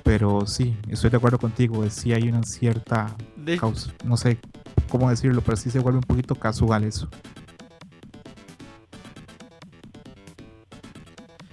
Pero 0.02 0.44
sí, 0.44 0.76
estoy 0.88 1.10
de 1.10 1.18
acuerdo 1.18 1.38
contigo, 1.38 1.88
sí 1.88 2.12
hay 2.12 2.28
una 2.28 2.42
cierta 2.42 3.14
causa, 3.60 3.92
no 4.04 4.16
sé 4.16 4.40
cómo 4.88 5.08
decirlo, 5.08 5.40
pero 5.40 5.56
sí 5.56 5.70
se 5.70 5.78
vuelve 5.78 5.98
un 5.98 6.04
poquito 6.04 6.34
casual 6.34 6.82
eso. 6.82 7.08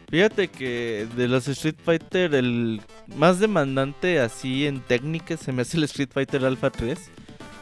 Fíjate 0.09 0.47
que 0.47 1.07
de 1.15 1.27
los 1.27 1.47
Street 1.47 1.75
Fighter, 1.83 2.33
el 2.33 2.81
más 3.15 3.39
demandante 3.39 4.19
así 4.21 4.65
en 4.65 4.79
técnica 4.79 5.37
se 5.37 5.51
me 5.51 5.61
hace 5.61 5.77
el 5.77 5.83
Street 5.83 6.09
Fighter 6.11 6.43
Alpha 6.45 6.71
3. 6.71 7.11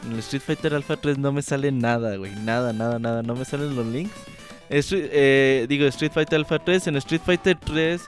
En 0.06 0.12
el 0.12 0.18
Street 0.20 0.42
Fighter 0.42 0.74
Alpha 0.74 0.96
3 0.96 1.18
no 1.18 1.32
me 1.32 1.42
sale 1.42 1.72
nada, 1.72 2.16
güey. 2.16 2.32
Nada, 2.36 2.72
nada, 2.72 2.98
nada. 2.98 3.22
No 3.22 3.34
me 3.34 3.44
salen 3.44 3.74
los 3.74 3.86
links. 3.86 4.14
Eh, 4.70 5.66
digo, 5.68 5.86
Street 5.86 6.12
Fighter 6.12 6.38
Alpha 6.38 6.58
3. 6.58 6.86
En 6.86 6.96
Street 6.96 7.22
Fighter 7.24 7.56
3 7.58 8.02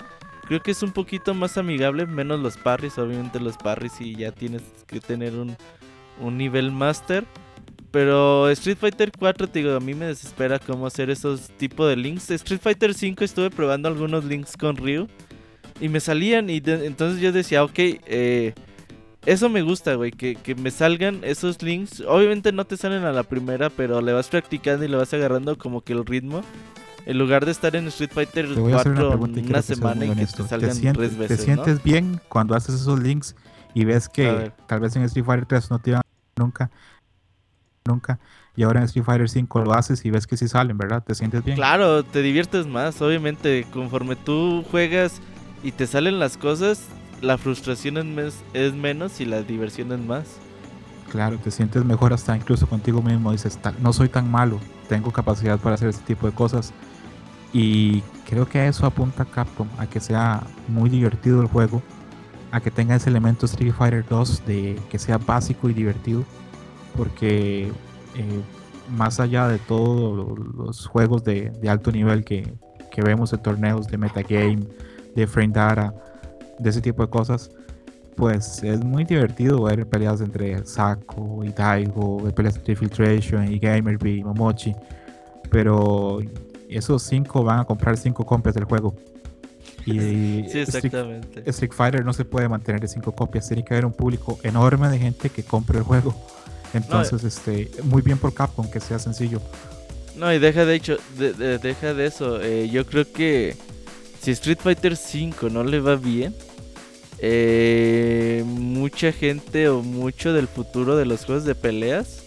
creo 0.47 0.61
que 0.61 0.71
es 0.71 0.83
un 0.83 0.93
poquito 0.93 1.35
más 1.35 1.59
amigable. 1.59 2.07
Menos 2.07 2.41
los 2.41 2.57
parries. 2.57 2.99
Obviamente 2.99 3.41
los 3.41 3.57
parries 3.57 4.01
y 4.01 4.15
ya 4.15 4.31
tienes 4.31 4.63
que 4.87 5.01
tener 5.01 5.35
un, 5.35 5.57
un 6.21 6.39
nivel 6.39 6.71
master. 6.71 7.25
Pero 7.91 8.49
Street 8.51 8.77
Fighter 8.79 9.11
4, 9.19 9.49
te 9.49 9.61
digo, 9.61 9.75
a 9.75 9.81
mí 9.81 9.95
me 9.95 10.07
desespera 10.07 10.59
cómo 10.59 10.87
hacer 10.87 11.11
esos 11.11 11.49
tipos 11.57 11.89
de 11.89 11.97
links. 11.97 12.31
Street 12.31 12.61
Fighter 12.61 12.95
5 12.95 13.25
estuve 13.25 13.51
probando 13.51 13.89
algunos 13.89 14.25
links 14.25 14.57
con 14.57 14.77
Ryu 14.77 15.09
y 15.81 15.89
me 15.89 16.01
salían 16.01 16.51
y 16.51 16.61
entonces 16.65 17.21
yo 17.21 17.33
decía, 17.33 17.65
ok, 17.65 17.79
eh, 17.79 18.55
eso 19.27 19.49
me 19.49 19.63
gusta, 19.63 19.95
güey, 19.95 20.11
que, 20.11 20.37
que, 20.37 20.55
me 20.55 20.71
salgan 20.71 21.21
esos 21.23 21.63
links. 21.63 22.03
Obviamente 22.07 22.53
no 22.53 22.65
te 22.65 22.77
salen 22.77 23.05
a 23.05 23.13
la 23.13 23.23
primera, 23.23 23.71
pero 23.71 24.01
le 24.01 24.13
vas 24.13 24.29
practicando 24.29 24.85
y 24.85 24.89
le 24.89 24.97
vas 24.97 25.13
agarrando 25.13 25.59
como 25.59 25.83
que 25.83 25.93
el 25.93 26.05
ritmo. 26.07 26.43
En 27.07 27.19
lugar 27.19 27.45
de 27.45 27.53
estar 27.53 27.75
en 27.75 27.87
Street 27.89 28.11
Fighter 28.13 28.49
4 28.55 28.93
una, 28.93 29.17
una 29.17 29.63
semana 29.63 30.05
y 30.05 30.11
que 30.11 30.27
te 30.27 30.43
salgan 30.43 30.93
tres 30.93 31.17
veces. 31.17 31.39
¿Te 31.39 31.45
sientes 31.45 31.83
bien 31.83 32.21
cuando 32.29 32.55
haces 32.55 32.75
esos 32.75 33.01
links 33.01 33.35
y 33.73 33.85
ves 33.85 34.09
que 34.09 34.53
tal 34.67 34.81
vez 34.81 34.95
en 34.97 35.03
Street 35.05 35.25
Fighter 35.25 35.47
3 35.47 35.71
no 35.71 35.79
te 35.79 35.91
iban 35.91 36.03
nunca? 36.37 36.71
nunca. 37.89 38.21
Y 38.55 38.63
ahora 38.63 38.81
en 38.81 38.85
Street 38.87 39.05
Fighter 39.05 39.29
5 39.29 39.65
lo 39.65 39.73
haces 39.73 40.05
y 40.05 40.11
ves 40.11 40.27
que 40.27 40.37
sí 40.37 40.47
salen, 40.47 40.79
¿verdad? 40.79 41.03
¿Te 41.03 41.15
sientes 41.15 41.45
bien? 41.45 41.57
Claro, 41.57 42.05
te 42.05 42.23
diviertes 42.23 42.67
más, 42.67 43.01
obviamente. 43.03 43.67
Conforme 43.73 44.15
tú 44.15 44.65
juegas 44.71 45.21
y 45.63 45.73
te 45.73 45.87
salen 45.87 46.21
las 46.21 46.37
cosas, 46.37 46.83
la 47.21 47.39
frustración 47.39 47.97
es, 48.19 48.43
es 48.55 48.75
menos 48.75 49.21
y 49.21 49.25
la 49.25 49.43
diversión 49.43 49.93
es 49.93 50.01
más. 50.01 50.27
Claro, 51.11 51.39
te 51.39 51.51
sientes 51.51 51.85
mejor 51.85 52.13
hasta 52.13 52.37
incluso 52.37 52.67
contigo 52.67 53.01
mismo. 53.03 53.33
Dices, 53.33 53.59
no 53.81 53.93
soy 53.93 54.09
tan 54.09 54.31
malo, 54.31 54.59
tengo 54.89 55.11
capacidad 55.11 55.59
para 55.59 55.75
hacer 55.75 55.89
este 55.89 56.05
tipo 56.05 56.27
de 56.27 56.33
cosas. 56.33 56.73
Y 57.53 58.03
creo 58.27 58.47
que 58.49 58.67
eso 58.67 58.85
apunta 58.85 59.25
Capcom, 59.25 59.69
a 59.79 59.87
que 59.87 60.01
sea 60.01 60.43
muy 60.69 60.91
divertido 60.91 61.41
el 61.41 61.49
juego, 61.49 61.83
a 62.53 62.61
que 62.61 62.71
tenga 62.71 62.97
ese 62.97 63.09
elemento 63.09 63.47
Street 63.47 63.73
Fighter 63.73 64.05
2 64.09 64.47
de 64.47 64.79
que 64.91 64.99
sea 64.99 65.17
básico 65.19 65.71
y 65.71 65.75
divertido 65.75 66.25
porque 66.99 67.69
eh, 68.17 68.43
más 68.91 69.21
allá 69.21 69.47
de 69.47 69.59
todos 69.59 70.37
los 70.39 70.87
juegos 70.87 71.23
de, 71.23 71.53
alto 71.69 71.93
nivel 71.93 72.25
que, 72.25 72.53
vemos 72.97 73.33
en 73.33 73.41
torneos 73.41 73.87
de 73.87 73.97
metagame, 73.97 74.67
de 75.15 75.27
frame 75.29 75.53
data, 75.53 75.95
de 76.59 76.71
ese 76.71 76.81
tipo 76.81 77.03
de 77.03 77.11
cosas, 77.11 77.51
pues 78.17 78.63
es 78.65 78.85
muy 78.85 79.05
divertido 79.05 79.63
ver 79.63 79.87
peleas 79.87 80.21
entre 80.21 80.65
Sako 80.67 81.45
y 81.45 81.51
Daigo, 81.51 82.21
ver 82.23 82.35
peleas 82.35 82.57
entre 82.57 82.75
Filtration 82.75 83.53
y 83.53 83.59
Gamerby 83.59 84.19
y 84.19 84.25
Momochi, 84.25 84.75
pero 85.51 86.19
esos 86.69 87.03
cinco 87.03 87.45
van 87.45 87.61
a 87.61 87.65
comprar 87.65 87.97
cinco 87.97 88.27
copias 88.27 88.55
del 88.55 88.65
juego. 88.65 88.95
Y 89.87 90.01
sí, 90.49 90.59
exactamente. 90.59 91.43
Street, 91.47 91.73
Fighter 91.73 92.05
no 92.05 92.13
se 92.13 92.25
puede 92.25 92.49
mantener 92.49 92.81
de 92.81 92.89
cinco 92.89 93.13
copias, 93.13 93.47
tiene 93.47 93.65
que 93.65 93.75
haber 93.75 93.87
un 93.87 93.93
público 93.93 94.39
enorme 94.43 94.89
de 94.89 94.99
gente 94.99 95.31
que 95.31 95.43
compre 95.45 95.79
el 95.79 95.85
juego. 95.85 96.15
Entonces, 96.75 97.25
este, 97.25 97.71
muy 97.85 98.03
bien 98.03 98.19
por 98.19 98.35
Capcom 98.35 98.69
que 98.71 98.81
sea 98.81 98.99
sencillo. 98.99 99.41
No, 100.17 100.33
y 100.33 100.39
deja 100.39 100.65
de 100.65 100.75
hecho, 100.75 100.97
deja 101.17 101.95
de 101.95 102.07
eso. 102.07 102.43
Eh, 102.43 102.69
yo 102.69 102.85
creo 102.85 103.11
que 103.11 103.57
si 104.21 104.33
Street 104.33 104.59
Fighter 104.61 104.97
5 104.97 105.49
no 105.49 105.63
le 105.63 105.81
va 105.81 105.95
bien, 105.97 106.35
eh, 107.21 108.45
mucha 108.47 109.13
gente 109.13 109.69
o 109.69 109.83
mucho 109.83 110.33
del 110.33 110.49
futuro 110.49 110.97
de 110.97 111.07
los 111.07 111.25
juegos 111.25 111.45
de 111.45 111.55
peleas, 111.55 112.23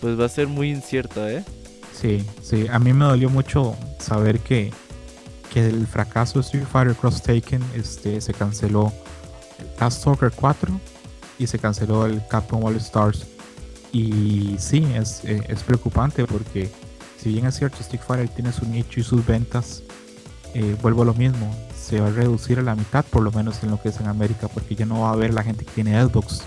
pues 0.00 0.18
va 0.18 0.26
a 0.26 0.28
ser 0.28 0.46
muy 0.46 0.70
incierto, 0.70 1.28
¿eh? 1.28 1.44
Sí, 1.92 2.24
sí, 2.42 2.66
a 2.70 2.78
mí 2.78 2.92
me 2.92 3.04
dolió 3.04 3.28
mucho 3.28 3.76
saber 3.98 4.40
que, 4.40 4.72
que 5.52 5.66
el 5.66 5.86
fracaso 5.86 6.38
de 6.38 6.44
Street 6.44 6.66
Fighter 6.70 6.94
Cross 6.94 7.22
Taken 7.22 7.62
este, 7.74 8.20
se 8.20 8.32
canceló 8.32 8.92
Cast 9.78 10.00
Stalker 10.00 10.32
4 10.34 10.80
y 11.38 11.46
se 11.46 11.58
canceló 11.58 12.06
el 12.06 12.26
Capcom 12.28 12.64
All 12.64 12.76
Stars. 12.76 13.26
Y 13.92 14.56
sí, 14.58 14.86
es, 14.94 15.24
eh, 15.24 15.42
es 15.48 15.62
preocupante 15.62 16.24
porque 16.24 16.70
si 17.20 17.30
bien 17.30 17.46
es 17.46 17.56
cierto, 17.56 17.78
Street 17.80 18.02
Fighter 18.06 18.28
tiene 18.28 18.52
su 18.52 18.64
nicho 18.66 19.00
y 19.00 19.02
sus 19.02 19.24
ventas, 19.26 19.82
eh, 20.54 20.74
vuelvo 20.80 21.02
a 21.02 21.04
lo 21.04 21.14
mismo, 21.14 21.54
se 21.90 22.00
va 22.00 22.06
a 22.06 22.10
reducir 22.10 22.60
a 22.60 22.62
la 22.62 22.76
mitad, 22.76 23.04
por 23.04 23.22
lo 23.22 23.32
menos 23.32 23.62
en 23.64 23.70
lo 23.72 23.82
que 23.82 23.88
es 23.88 23.98
en 24.00 24.06
América, 24.06 24.46
porque 24.46 24.76
ya 24.76 24.86
no 24.86 25.00
va 25.00 25.10
a 25.10 25.12
haber 25.12 25.34
la 25.34 25.42
gente 25.42 25.64
que 25.64 25.72
tiene 25.72 26.00
Xbox. 26.00 26.42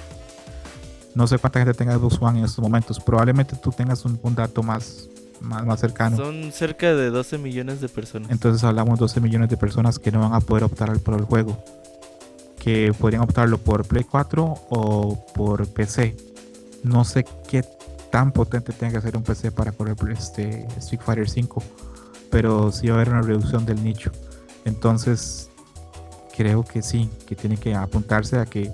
No 1.15 1.27
sé 1.27 1.37
cuánta 1.37 1.59
gente 1.59 1.73
tenga 1.73 1.97
Xbox 1.97 2.17
One 2.21 2.39
en 2.39 2.45
estos 2.45 2.63
momentos, 2.63 2.99
probablemente 3.01 3.57
tú 3.57 3.71
tengas 3.71 4.05
un, 4.05 4.17
dato 4.35 4.63
más, 4.63 5.09
más, 5.41 5.79
cercano. 5.81 6.15
Son 6.15 6.51
cerca 6.53 6.95
de 6.95 7.09
12 7.09 7.37
millones 7.39 7.81
de 7.81 7.89
personas. 7.89 8.31
Entonces 8.31 8.63
hablamos 8.63 8.97
de 8.97 9.03
12 9.03 9.19
millones 9.19 9.49
de 9.49 9.57
personas 9.57 9.99
que 9.99 10.11
no 10.11 10.21
van 10.21 10.33
a 10.33 10.39
poder 10.39 10.63
optar 10.63 10.97
por 10.99 11.15
el 11.15 11.25
juego, 11.25 11.61
que 12.57 12.93
podrían 12.97 13.23
optarlo 13.23 13.57
por 13.57 13.85
Play 13.85 14.05
4 14.05 14.53
o 14.69 15.25
por 15.35 15.67
PC. 15.67 16.15
No 16.83 17.03
sé 17.03 17.25
qué 17.49 17.65
tan 18.09 18.31
potente 18.31 18.71
tenga 18.71 18.93
que 18.93 19.01
ser 19.01 19.17
un 19.17 19.23
PC 19.23 19.51
para 19.51 19.73
correr 19.73 19.97
este 20.11 20.65
Street 20.77 21.01
Fighter 21.03 21.29
5 21.29 21.61
pero 22.33 22.71
sí 22.71 22.87
va 22.87 22.95
a 22.95 22.97
haber 22.97 23.09
una 23.09 23.21
reducción 23.21 23.63
del 23.63 23.83
nicho. 23.83 24.11
Entonces, 24.65 25.49
creo 26.35 26.63
que 26.63 26.81
sí, 26.81 27.09
que 27.27 27.35
tiene 27.35 27.57
que 27.57 27.75
apuntarse 27.75 28.37
a 28.37 28.45
que 28.45 28.71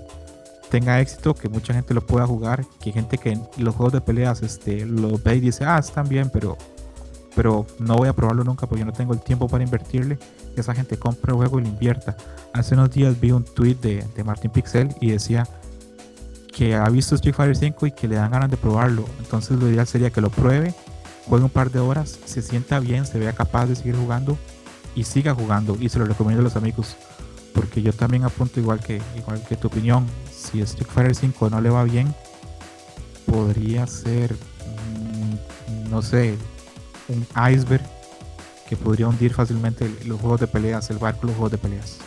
tenga 0.70 1.00
éxito, 1.00 1.34
que 1.34 1.48
mucha 1.48 1.74
gente 1.74 1.94
lo 1.94 2.06
pueda 2.06 2.26
jugar, 2.26 2.64
que 2.80 2.92
gente 2.92 3.18
que 3.18 3.38
los 3.56 3.74
juegos 3.74 3.92
de 3.92 4.00
peleas 4.00 4.42
este, 4.42 4.86
lo 4.86 5.18
ve 5.18 5.36
y 5.36 5.40
dice, 5.40 5.64
ah, 5.64 5.78
están 5.78 6.08
bien, 6.08 6.30
pero, 6.30 6.56
pero 7.34 7.66
no 7.78 7.96
voy 7.96 8.08
a 8.08 8.12
probarlo 8.12 8.44
nunca 8.44 8.66
porque 8.66 8.84
no 8.84 8.92
tengo 8.92 9.12
el 9.12 9.20
tiempo 9.20 9.48
para 9.48 9.64
invertirle. 9.64 10.18
Que 10.54 10.60
esa 10.60 10.74
gente 10.74 10.98
compre 10.98 11.32
el 11.32 11.36
juego 11.36 11.60
y 11.60 11.62
lo 11.62 11.68
invierta. 11.68 12.16
Hace 12.52 12.74
unos 12.74 12.90
días 12.90 13.20
vi 13.20 13.30
un 13.30 13.44
tweet 13.44 13.76
de, 13.76 14.04
de 14.16 14.24
Martin 14.24 14.50
Pixel 14.50 14.94
y 15.00 15.10
decía 15.10 15.46
que 16.52 16.74
ha 16.74 16.88
visto 16.88 17.14
Street 17.14 17.34
Fighter 17.34 17.56
5 17.56 17.86
y 17.86 17.92
que 17.92 18.08
le 18.08 18.16
dan 18.16 18.32
ganas 18.32 18.50
de 18.50 18.56
probarlo. 18.56 19.04
Entonces 19.20 19.58
lo 19.58 19.68
ideal 19.68 19.86
sería 19.86 20.10
que 20.10 20.20
lo 20.20 20.30
pruebe 20.30 20.74
juegue 21.30 21.44
un 21.44 21.50
par 21.50 21.70
de 21.70 21.78
horas, 21.78 22.18
se 22.24 22.42
sienta 22.42 22.80
bien, 22.80 23.06
se 23.06 23.18
vea 23.18 23.32
capaz 23.32 23.66
de 23.66 23.76
seguir 23.76 23.96
jugando 23.96 24.36
y 24.94 25.04
siga 25.04 25.34
jugando. 25.34 25.76
Y 25.80 25.88
se 25.88 25.98
lo 25.98 26.04
recomiendo 26.04 26.40
a 26.40 26.44
los 26.44 26.56
amigos. 26.56 26.96
Porque 27.54 27.82
yo 27.82 27.92
también 27.92 28.24
apunto 28.24 28.60
igual 28.60 28.80
que, 28.80 29.00
igual 29.16 29.42
que 29.48 29.56
tu 29.56 29.68
opinión. 29.68 30.06
Si 30.30 30.60
Street 30.62 30.88
Fighter 30.88 31.14
5 31.14 31.50
no 31.50 31.60
le 31.60 31.70
va 31.70 31.84
bien, 31.84 32.14
podría 33.26 33.86
ser, 33.86 34.32
mm, 34.32 35.90
no 35.90 36.02
sé, 36.02 36.36
un 37.08 37.26
iceberg 37.52 37.82
que 38.68 38.76
podría 38.76 39.08
hundir 39.08 39.34
fácilmente 39.34 39.90
los 40.06 40.20
juegos 40.20 40.40
de 40.40 40.46
peleas, 40.46 40.90
el 40.90 40.98
barco 40.98 41.26
los 41.26 41.34
juegos 41.34 41.52
de 41.52 41.58
peleas. 41.58 41.98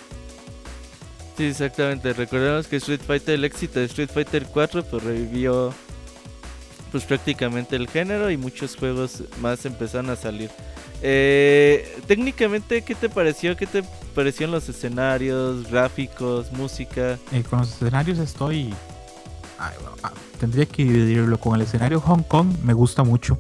Sí, 1.38 1.46
exactamente. 1.46 2.14
Recordemos 2.14 2.68
que 2.68 2.78
Street 2.78 3.02
Fighter, 3.06 3.36
el 3.36 3.44
éxito 3.44 3.80
de 3.80 3.86
Street 3.86 4.10
Fighter 4.14 4.46
4, 4.46 4.84
pues 4.84 5.04
revivió 5.04 5.74
pues 6.92 7.06
prácticamente 7.06 7.76
el 7.76 7.88
género 7.88 8.30
y 8.30 8.38
muchos 8.38 8.76
juegos 8.76 9.24
más 9.42 9.66
empezaron 9.66 10.12
a 10.12 10.16
salir. 10.16 10.52
Eh, 11.06 12.02
técnicamente, 12.08 12.82
¿qué 12.82 12.96
te 12.96 13.10
pareció? 13.10 13.58
¿Qué 13.58 13.68
te 13.68 13.84
parecieron 14.16 14.56
los 14.56 14.70
escenarios, 14.70 15.70
gráficos, 15.70 16.50
música? 16.54 17.20
Eh, 17.34 17.44
con 17.44 17.60
los 17.60 17.74
escenarios 17.74 18.20
estoy... 18.20 18.74
tendría 20.40 20.66
que 20.66 20.86
dividirlo 20.86 21.38
con 21.38 21.56
el 21.56 21.64
escenario 21.64 22.00
Hong 22.00 22.24
Kong, 22.24 22.48
me 22.64 22.74
gusta 22.74 23.04
mucho. 23.04 23.38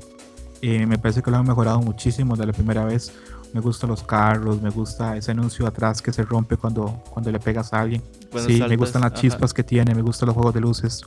Eh, 0.62 0.86
me 0.86 0.98
parece 0.98 1.22
que 1.22 1.32
lo 1.32 1.38
han 1.38 1.48
mejorado 1.48 1.80
muchísimo 1.80 2.36
de 2.36 2.46
la 2.46 2.52
primera 2.52 2.84
vez. 2.84 3.14
Me 3.54 3.62
gustan 3.62 3.90
los 3.90 4.04
carros, 4.04 4.62
me 4.62 4.70
gusta 4.70 5.16
ese 5.16 5.32
anuncio 5.32 5.66
atrás 5.66 6.02
que 6.02 6.12
se 6.12 6.24
rompe 6.24 6.58
cuando, 6.58 7.02
cuando 7.12 7.32
le 7.32 7.40
pegas 7.40 7.72
a 7.72 7.80
alguien. 7.80 8.04
sí, 8.46 8.62
me 8.68 8.76
gustan 8.76 9.04
las 9.04 9.14
chispas 9.14 9.54
que 9.54 9.64
tiene, 9.64 9.96
me 9.96 10.02
gustan 10.02 10.28
los 10.28 10.34
juegos 10.36 10.54
de 10.54 10.60
luces. 10.60 11.04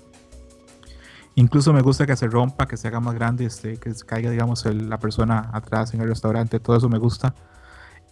Incluso 1.38 1.74
me 1.74 1.82
gusta 1.82 2.06
que 2.06 2.16
se 2.16 2.28
rompa, 2.28 2.66
que 2.66 2.78
se 2.78 2.88
haga 2.88 2.98
más 2.98 3.14
grande, 3.14 3.44
este, 3.44 3.76
que 3.76 3.92
caiga, 4.06 4.30
digamos, 4.30 4.64
la 4.64 4.98
persona 4.98 5.50
atrás 5.52 5.92
en 5.92 6.00
el 6.00 6.08
restaurante, 6.08 6.60
todo 6.60 6.78
eso 6.78 6.88
me 6.88 6.96
gusta. 6.96 7.34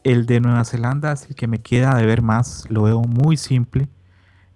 El 0.05 0.27
de 0.27 0.41
Nueva 0.41 0.63
Zelanda 0.67 1.13
es 1.13 1.27
el 1.31 1.35
que 1.35 1.47
me 1.47 1.63
queda 1.63 1.95
de 1.95 2.05
ver 2.05 2.21
más, 2.21 2.67
lo 2.69 2.83
veo 2.83 3.01
muy 3.01 3.39
simple. 3.39 3.89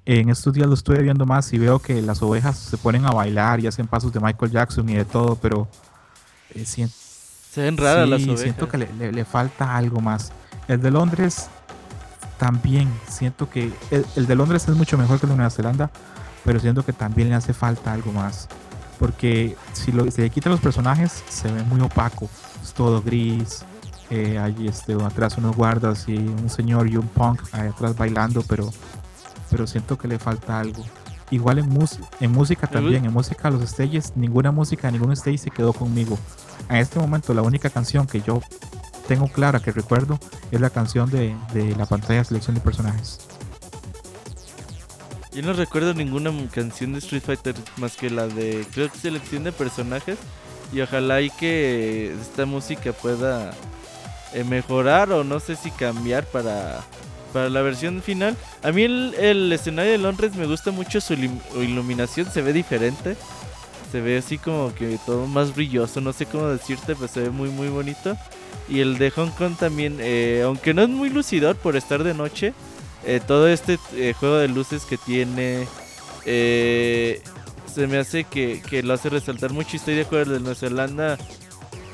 En 0.05 0.29
estos 0.29 0.53
días 0.53 0.67
lo 0.67 0.75
estoy 0.75 1.03
viendo 1.03 1.25
más 1.25 1.51
y 1.55 1.59
veo 1.59 1.79
que 1.79 2.03
las 2.03 2.21
ovejas 2.21 2.59
se 2.59 2.77
ponen 2.77 3.07
a 3.07 3.11
bailar 3.11 3.59
y 3.61 3.67
hacen 3.67 3.87
pasos 3.87 4.13
de 4.13 4.21
Michael 4.21 4.53
Jackson 4.53 4.87
y 4.91 4.97
de 4.97 5.07
todo, 5.07 5.37
pero 5.37 5.67
eh, 6.55 6.67
siento, 6.67 6.95
se 7.51 7.63
ven 7.63 7.79
raras 7.79 8.07
las 8.07 8.23
ovejas. 8.23 8.41
Siento 8.41 8.69
que 8.69 8.77
le, 8.77 9.13
le, 9.13 9.25
falta 9.25 9.77
algo 9.77 10.03
más. 10.03 10.31
El 10.67 10.83
de 10.83 10.91
Londres 10.91 11.49
también 12.37 12.93
siento 13.09 13.49
que 13.49 13.73
el, 13.91 14.05
el, 14.15 14.27
de 14.27 14.35
Londres 14.35 14.69
es 14.69 14.77
mucho 14.77 14.99
mejor 14.99 15.19
que 15.21 15.25
el 15.25 15.31
de 15.31 15.37
Nueva 15.37 15.51
Zelanda, 15.51 15.91
pero 16.49 16.61
siento 16.61 16.83
que 16.83 16.95
también 16.95 17.29
le 17.29 17.35
hace 17.35 17.53
falta 17.53 17.93
algo 17.93 18.11
más. 18.11 18.49
Porque 18.99 19.55
si 19.75 19.93
lo, 19.93 20.11
se 20.11 20.23
le 20.23 20.31
quitan 20.31 20.51
los 20.51 20.63
personajes, 20.63 21.23
se 21.29 21.53
ve 21.53 21.63
muy 21.65 21.79
opaco. 21.83 22.27
Es 22.63 22.73
todo 22.73 23.03
gris. 23.03 23.67
Eh, 24.09 24.39
hay 24.39 24.67
este, 24.67 24.95
atrás 24.95 25.37
unos 25.37 25.55
guardas 25.55 26.09
y 26.09 26.17
un 26.17 26.49
señor 26.49 26.89
y 26.89 26.97
un 26.97 27.07
punk 27.07 27.43
ahí 27.53 27.69
atrás 27.69 27.95
bailando, 27.95 28.43
pero, 28.49 28.71
pero 29.51 29.67
siento 29.67 29.99
que 29.99 30.09
le 30.09 30.19
falta 30.19 30.59
algo. 30.59 30.83
Igual 31.31 31.59
en, 31.59 31.69
en 32.19 32.33
música 32.33 32.67
también, 32.67 33.05
en 33.05 33.13
música 33.13 33.51
los 33.51 33.61
stages, 33.69 34.15
ninguna 34.17 34.51
música, 34.51 34.91
ningún 34.91 35.13
stage 35.13 35.37
se 35.37 35.51
quedó 35.51 35.75
conmigo. 35.75 36.19
En 36.71 36.77
este 36.77 36.99
momento 36.99 37.35
la 37.35 37.43
única 37.43 37.69
canción 37.69 38.07
que 38.07 38.23
yo 38.23 38.41
tengo 39.07 39.29
clara, 39.29 39.61
que 39.61 39.71
recuerdo, 39.71 40.19
es 40.51 40.63
la 40.63 40.71
canción 40.71 41.11
de, 41.11 41.37
de 41.53 41.77
la 41.77 41.85
pantalla 41.85 42.21
de 42.21 42.25
selección 42.25 42.55
de 42.55 42.63
personajes. 42.63 43.19
Yo 45.39 45.45
no 45.45 45.53
recuerdo 45.53 45.95
ninguna 45.95 46.33
canción 46.51 46.95
de 46.95 46.99
Street 46.99 47.23
Fighter 47.25 47.55
más 47.77 47.97
que 47.97 48.11
la 48.11 48.27
de, 48.27 48.67
creo 48.73 48.91
que 48.91 48.99
selección 48.99 49.45
de 49.45 49.53
personajes. 49.53 50.19
Y 50.73 50.81
ojalá 50.81 51.21
y 51.21 51.31
que 51.31 52.13
esta 52.21 52.45
música 52.45 52.93
pueda 52.93 53.53
eh, 54.35 54.43
mejorar 54.43 55.13
o 55.13 55.23
no 55.23 55.39
sé 55.39 55.55
si 55.55 55.71
cambiar 55.71 56.25
para, 56.25 56.81
para 57.33 57.51
la 57.51 57.63
versión 57.63 58.03
final. 58.03 58.37
A 58.65 58.73
mí 58.73 58.83
el, 58.83 59.53
escenario 59.53 59.93
de 59.93 59.99
Londres 59.99 60.35
me 60.35 60.45
gusta 60.45 60.73
mucho 60.73 61.01
su 61.01 61.15
iluminación, 61.15 62.29
se 62.29 62.43
ve 62.43 62.53
diferente. 62.53 63.17
Se 63.93 64.01
ve 64.01 64.19
así 64.19 64.39
como 64.39 64.75
que 64.75 64.99
todo 65.07 65.29
más 65.29 65.55
brilloso, 65.55 66.01
no 66.01 66.13
sé 66.13 66.27
cómo 66.27 66.49
decirte, 66.49 66.97
pero 66.97 67.07
se 67.07 67.21
ve 67.21 67.31
muy 67.31 67.51
muy 67.51 67.69
bonito. 67.69 68.17
Y 68.69 68.81
el 68.81 68.99
de 68.99 69.13
Hong 69.13 69.31
Kong 69.31 69.57
también, 69.57 69.99
eh, 70.01 70.43
aunque 70.45 70.75
no 70.75 70.83
es 70.83 70.89
muy 70.89 71.11
lucidor 71.11 71.55
por 71.55 71.77
estar 71.77 72.03
de 72.03 72.13
noche, 72.13 72.55
eh, 73.05 73.21
todo 73.27 73.49
este 73.49 73.79
eh, 73.95 74.15
juego 74.19 74.37
de 74.37 74.49
luces 74.49 74.85
que 74.85 74.99
tiene 74.99 75.67
eh, 76.25 77.23
se 77.73 77.87
me 77.87 77.99
hace 77.99 78.25
que, 78.25 78.83
lo 78.83 78.95
hace 78.95 79.09
resaltar 79.09 79.53
mucho. 79.53 79.77
Estoy 79.77 79.95
de 79.95 80.03
acuerdo 80.03 80.35
de 80.35 80.41
Nueva 80.41 80.55
Zelanda, 80.55 81.19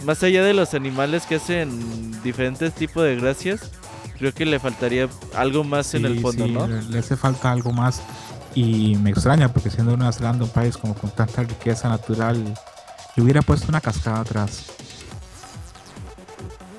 más 0.04 0.22
allá 0.22 0.42
de 0.42 0.54
los 0.54 0.74
animales 0.74 1.26
que 1.26 1.36
hacen 1.36 2.22
diferentes 2.22 2.72
tipos 2.72 3.04
de 3.04 3.16
gracias, 3.16 3.70
creo 4.18 4.32
que 4.32 4.46
le 4.46 4.58
faltaría 4.58 5.08
algo 5.34 5.62
más 5.62 5.94
en 5.94 6.06
el 6.06 6.20
fondo, 6.20 6.46
¿no? 6.46 6.66
Le 6.66 6.98
hace 6.98 7.16
falta 7.16 7.52
algo 7.52 7.72
más 7.72 8.00
y 8.54 8.96
me 8.96 9.10
extraña 9.10 9.52
porque 9.52 9.70
siendo 9.70 9.96
Nueva 9.96 10.12
Zelanda 10.12 10.44
un 10.44 10.50
país 10.50 10.76
como 10.76 10.94
con 10.94 11.10
tanta 11.10 11.42
riqueza 11.42 11.88
natural, 11.88 12.42
yo 13.16 13.22
hubiera 13.22 13.42
puesto 13.42 13.68
una 13.68 13.80
cascada 13.80 14.20
atrás. 14.20 14.64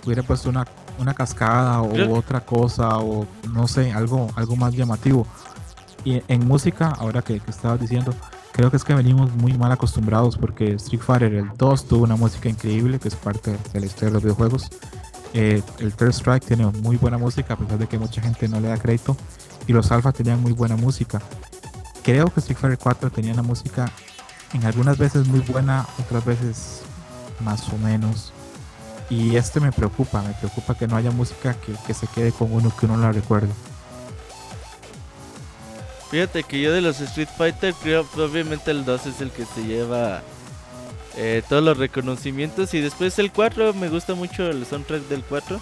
Hubiera 0.05 0.23
puesto 0.23 0.49
una 0.49 0.65
una 0.99 1.13
cascada 1.13 1.81
o 1.81 2.17
otra 2.17 2.41
cosa 2.41 2.97
o 2.99 3.25
no 3.51 3.67
sé, 3.67 3.91
algo, 3.91 4.27
algo 4.35 4.55
más 4.55 4.73
llamativo. 4.73 5.27
Y 6.03 6.21
en 6.27 6.47
música, 6.47 6.89
ahora 6.89 7.21
que, 7.21 7.39
que 7.39 7.51
estabas 7.51 7.79
diciendo, 7.79 8.13
creo 8.51 8.69
que 8.69 8.77
es 8.77 8.83
que 8.83 8.93
venimos 8.93 9.33
muy 9.35 9.53
mal 9.57 9.71
acostumbrados 9.71 10.37
porque 10.37 10.73
Street 10.73 11.01
Fighter 11.01 11.33
el 11.33 11.49
2 11.57 11.87
tuvo 11.87 12.03
una 12.03 12.15
música 12.15 12.47
increíble 12.47 12.99
que 12.99 13.07
es 13.07 13.15
parte 13.15 13.57
de 13.73 13.79
la 13.79 13.85
historia 13.85 14.07
de 14.07 14.13
los 14.13 14.23
videojuegos. 14.23 14.69
Eh, 15.33 15.61
el 15.79 15.93
Third 15.93 16.13
Strike 16.13 16.45
tiene 16.45 16.65
muy 16.67 16.95
buena 16.95 17.17
música 17.17 17.55
a 17.55 17.57
pesar 17.57 17.77
de 17.77 17.87
que 17.87 17.99
mucha 17.99 18.21
gente 18.21 18.47
no 18.47 18.61
le 18.61 18.69
da 18.69 18.77
crédito 18.77 19.17
y 19.67 19.73
los 19.73 19.91
Alpha 19.91 20.11
tenían 20.11 20.41
muy 20.41 20.53
buena 20.53 20.77
música. 20.77 21.21
Creo 22.03 22.27
que 22.27 22.39
Street 22.39 22.57
Fighter 22.57 22.77
4 22.77 23.09
tenía 23.09 23.33
una 23.33 23.41
música 23.41 23.91
en 24.53 24.63
algunas 24.63 24.97
veces 24.97 25.27
muy 25.27 25.41
buena, 25.41 25.85
otras 25.99 26.23
veces 26.23 26.81
más 27.43 27.67
o 27.73 27.77
menos. 27.79 28.31
Y 29.09 29.35
este 29.35 29.59
me 29.59 29.71
preocupa, 29.71 30.21
me 30.21 30.33
preocupa 30.33 30.75
que 30.75 30.87
no 30.87 30.95
haya 30.95 31.11
música 31.11 31.55
que, 31.85 31.93
se 31.93 32.07
quede 32.07 32.31
con 32.31 32.51
uno 32.51 32.75
que 32.75 32.85
uno 32.85 32.97
la 32.97 33.11
recuerde. 33.11 33.49
Fíjate 36.09 36.43
que 36.43 36.61
yo 36.61 36.71
de 36.71 36.81
los 36.81 36.99
Street 37.01 37.29
Fighter 37.37 37.73
creo 37.81 38.05
obviamente 38.17 38.71
el 38.71 38.85
2 38.85 39.05
es 39.07 39.21
el 39.21 39.31
que 39.31 39.45
se 39.45 39.63
lleva 39.63 40.21
eh, 41.17 41.43
todos 41.47 41.63
los 41.63 41.77
reconocimientos 41.77 42.73
y 42.73 42.81
después 42.81 43.17
el 43.19 43.31
4 43.31 43.73
me 43.73 43.89
gusta 43.89 44.15
mucho 44.15 44.49
el 44.49 44.65
soundtrack 44.65 45.07
del 45.07 45.23
4. 45.23 45.59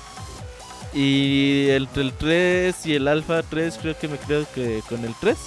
Y 0.94 1.70
entre 1.72 2.04
el 2.04 2.14
3 2.14 2.86
y 2.86 2.96
el 2.96 3.08
Alpha 3.08 3.42
3 3.42 3.80
creo 3.82 3.98
que 3.98 4.08
me 4.08 4.18
creo 4.18 4.46
que 4.54 4.82
con 4.88 5.04
el 5.04 5.16
3. 5.20 5.38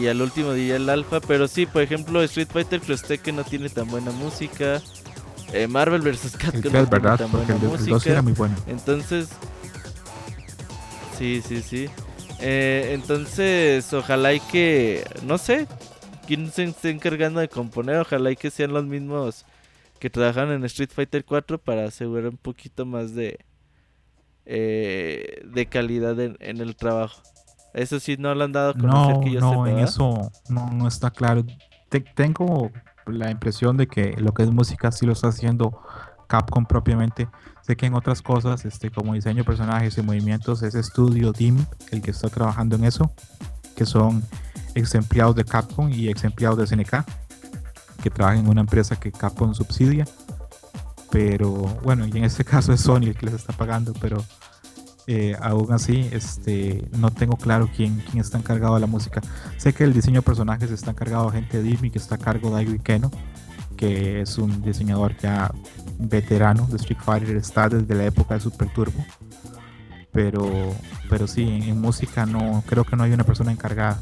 Y 0.00 0.06
al 0.06 0.22
último 0.22 0.52
día 0.52 0.76
el 0.76 0.88
Alpha. 0.88 1.20
Pero 1.20 1.46
sí, 1.48 1.66
por 1.66 1.82
ejemplo, 1.82 2.22
Street 2.22 2.48
Fighter 2.50 2.80
Cross 2.80 3.02
que 3.22 3.32
no 3.32 3.44
tiene 3.44 3.68
tan 3.68 3.88
buena 3.88 4.10
música. 4.10 4.82
Eh, 5.54 5.68
Marvel 5.68 6.02
vs. 6.02 6.32
3, 6.32 6.62
tiene 6.62 6.82
¿verdad? 6.84 7.16
tan 7.18 7.30
Porque 7.30 7.52
buena 7.52 7.54
el, 7.54 7.60
de- 7.60 7.66
el 7.66 7.70
2 7.70 7.80
música. 7.80 8.10
era 8.10 8.22
muy 8.22 8.32
bueno. 8.32 8.56
Entonces, 8.66 9.28
sí, 11.18 11.42
sí, 11.46 11.62
sí. 11.62 11.88
Eh, 12.40 12.90
entonces, 12.94 13.92
ojalá 13.92 14.32
y 14.34 14.40
que, 14.40 15.04
no 15.24 15.38
sé, 15.38 15.66
quién 16.26 16.50
se 16.50 16.64
esté 16.64 16.90
encargando 16.90 17.40
de 17.40 17.48
componer, 17.48 17.98
ojalá 18.00 18.30
y 18.32 18.36
que 18.36 18.50
sean 18.50 18.72
los 18.72 18.84
mismos 18.84 19.44
que 20.00 20.10
trabajan 20.10 20.50
en 20.50 20.64
Street 20.64 20.90
Fighter 20.92 21.24
4 21.24 21.58
para 21.58 21.84
asegurar 21.86 22.28
un 22.30 22.36
poquito 22.36 22.84
más 22.84 23.14
de, 23.14 23.38
eh, 24.46 25.40
de 25.44 25.66
calidad 25.66 26.18
en, 26.20 26.36
en 26.40 26.60
el 26.60 26.76
trabajo. 26.76 27.22
Eso 27.72 27.98
sí, 28.00 28.16
no 28.18 28.34
lo 28.34 28.44
han 28.44 28.52
dado 28.52 28.70
a 28.70 28.74
conocer 28.74 29.14
No, 29.16 29.20
que 29.22 29.30
yo 29.32 29.40
no, 29.40 29.50
sepa, 29.50 29.70
en 29.70 29.78
eso 29.78 30.32
no, 30.48 30.70
no 30.70 30.88
está 30.88 31.10
claro. 31.10 31.44
Te- 31.88 32.00
tengo 32.00 32.70
la 33.06 33.30
impresión 33.30 33.76
de 33.76 33.86
que 33.86 34.14
lo 34.18 34.32
que 34.34 34.42
es 34.42 34.50
música 34.50 34.92
sí 34.92 35.06
lo 35.06 35.12
está 35.12 35.28
haciendo 35.28 35.80
Capcom 36.26 36.66
propiamente. 36.66 37.28
Sé 37.62 37.76
que 37.76 37.86
en 37.86 37.94
otras 37.94 38.22
cosas, 38.22 38.64
este, 38.64 38.90
como 38.90 39.14
diseño 39.14 39.38
de 39.38 39.44
personajes 39.44 39.96
y 39.96 40.02
movimientos, 40.02 40.62
es 40.62 40.74
Studio 40.74 41.32
DIM 41.32 41.64
el 41.90 42.02
que 42.02 42.10
está 42.10 42.28
trabajando 42.28 42.76
en 42.76 42.84
eso, 42.84 43.10
que 43.76 43.86
son 43.86 44.22
ex 44.74 44.94
empleados 44.94 45.36
de 45.36 45.44
Capcom 45.44 45.88
y 45.88 46.08
ex 46.08 46.24
empleados 46.24 46.58
de 46.58 46.66
SNK, 46.66 47.04
que 48.02 48.10
trabajan 48.10 48.40
en 48.40 48.48
una 48.48 48.60
empresa 48.60 48.96
que 48.96 49.12
Capcom 49.12 49.54
subsidia. 49.54 50.04
Pero 51.10 51.50
bueno, 51.82 52.06
y 52.06 52.10
en 52.18 52.24
este 52.24 52.44
caso 52.52 52.72
es 52.72 52.80
Sony 52.80 53.04
el 53.04 53.16
que 53.16 53.26
les 53.26 53.34
está 53.36 53.52
pagando, 53.52 53.92
pero 54.00 54.22
eh, 55.06 55.36
aún 55.40 55.72
así 55.72 56.08
este, 56.12 56.84
no 56.92 57.10
tengo 57.10 57.36
claro 57.36 57.68
quién, 57.74 58.02
quién 58.10 58.20
está 58.20 58.38
encargado 58.38 58.74
de 58.74 58.80
la 58.80 58.86
música. 58.86 59.20
Sé 59.56 59.72
que 59.72 59.84
el 59.84 59.92
diseño 59.92 60.20
de 60.20 60.22
personajes 60.22 60.70
está 60.70 60.92
encargado 60.92 61.30
de 61.30 61.38
gente 61.38 61.58
de 61.58 61.64
Disney, 61.64 61.90
que 61.90 61.98
está 61.98 62.14
a 62.14 62.18
cargo 62.18 62.48
de 62.48 62.54
Daigo 62.54 62.72
Ikeno, 62.72 63.10
que 63.76 64.20
es 64.22 64.38
un 64.38 64.62
diseñador 64.62 65.16
ya 65.18 65.50
veterano 65.98 66.66
de 66.66 66.76
Street 66.76 67.00
Fighter, 67.04 67.36
está 67.36 67.68
desde 67.68 67.94
la 67.94 68.04
época 68.04 68.34
de 68.34 68.40
Super 68.40 68.68
Turbo. 68.72 69.04
Pero, 70.12 70.48
pero 71.10 71.26
sí, 71.26 71.42
en, 71.42 71.64
en 71.64 71.80
música 71.80 72.24
no, 72.24 72.62
creo 72.66 72.84
que 72.84 72.96
no 72.96 73.02
hay 73.02 73.12
una 73.12 73.24
persona 73.24 73.52
encargada. 73.52 74.00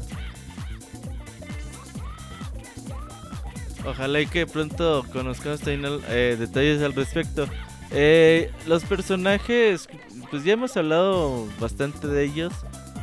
Ojalá 3.85 4.21
y 4.21 4.27
que 4.27 4.47
pronto 4.47 5.03
conozcamos 5.11 5.61
eh, 5.65 6.37
detalles 6.39 6.81
al 6.81 6.93
respecto. 6.93 7.47
Eh, 7.93 8.51
los 8.67 8.83
personajes, 8.83 9.87
pues 10.31 10.43
ya 10.43 10.53
hemos 10.53 10.75
hablado 10.77 11.47
bastante 11.59 12.07
de 12.07 12.23
ellos. 12.23 12.53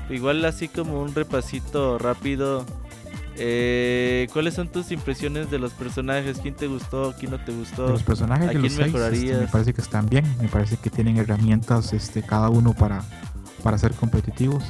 Igual 0.09 0.45
así 0.45 0.69
como 0.69 1.01
un 1.01 1.15
repasito 1.15 1.97
rápido. 1.99 2.67
Eh, 3.37 4.27
¿Cuáles 4.33 4.55
son 4.55 4.69
tus 4.69 4.91
impresiones 4.91 5.51
de 5.51 5.59
los 5.59 5.73
personajes? 5.73 6.39
¿Quién 6.43 6.55
te 6.55 6.67
gustó? 6.67 7.15
¿Quién 7.19 7.31
no 7.31 7.39
te 7.43 7.53
gustó? 7.53 7.87
De 7.87 7.93
los 7.93 8.03
personajes 8.03 8.49
¿a 8.49 8.49
de 8.49 8.55
los 8.55 8.63
quién 8.63 8.73
seis, 8.73 8.95
este, 8.95 8.99
me 8.99 9.09
mejorarías? 9.09 9.51
parece 9.51 9.73
que 9.73 9.81
están 9.81 10.09
bien, 10.09 10.25
me 10.43 10.49
parece 10.49 10.77
que 10.77 10.91
tienen 10.91 11.17
herramientas 11.17 11.93
este, 11.93 12.23
cada 12.23 12.51
uno 12.51 12.75
para, 12.75 13.03
para 13.63 13.79
ser 13.79 13.93
competitivos. 13.95 14.65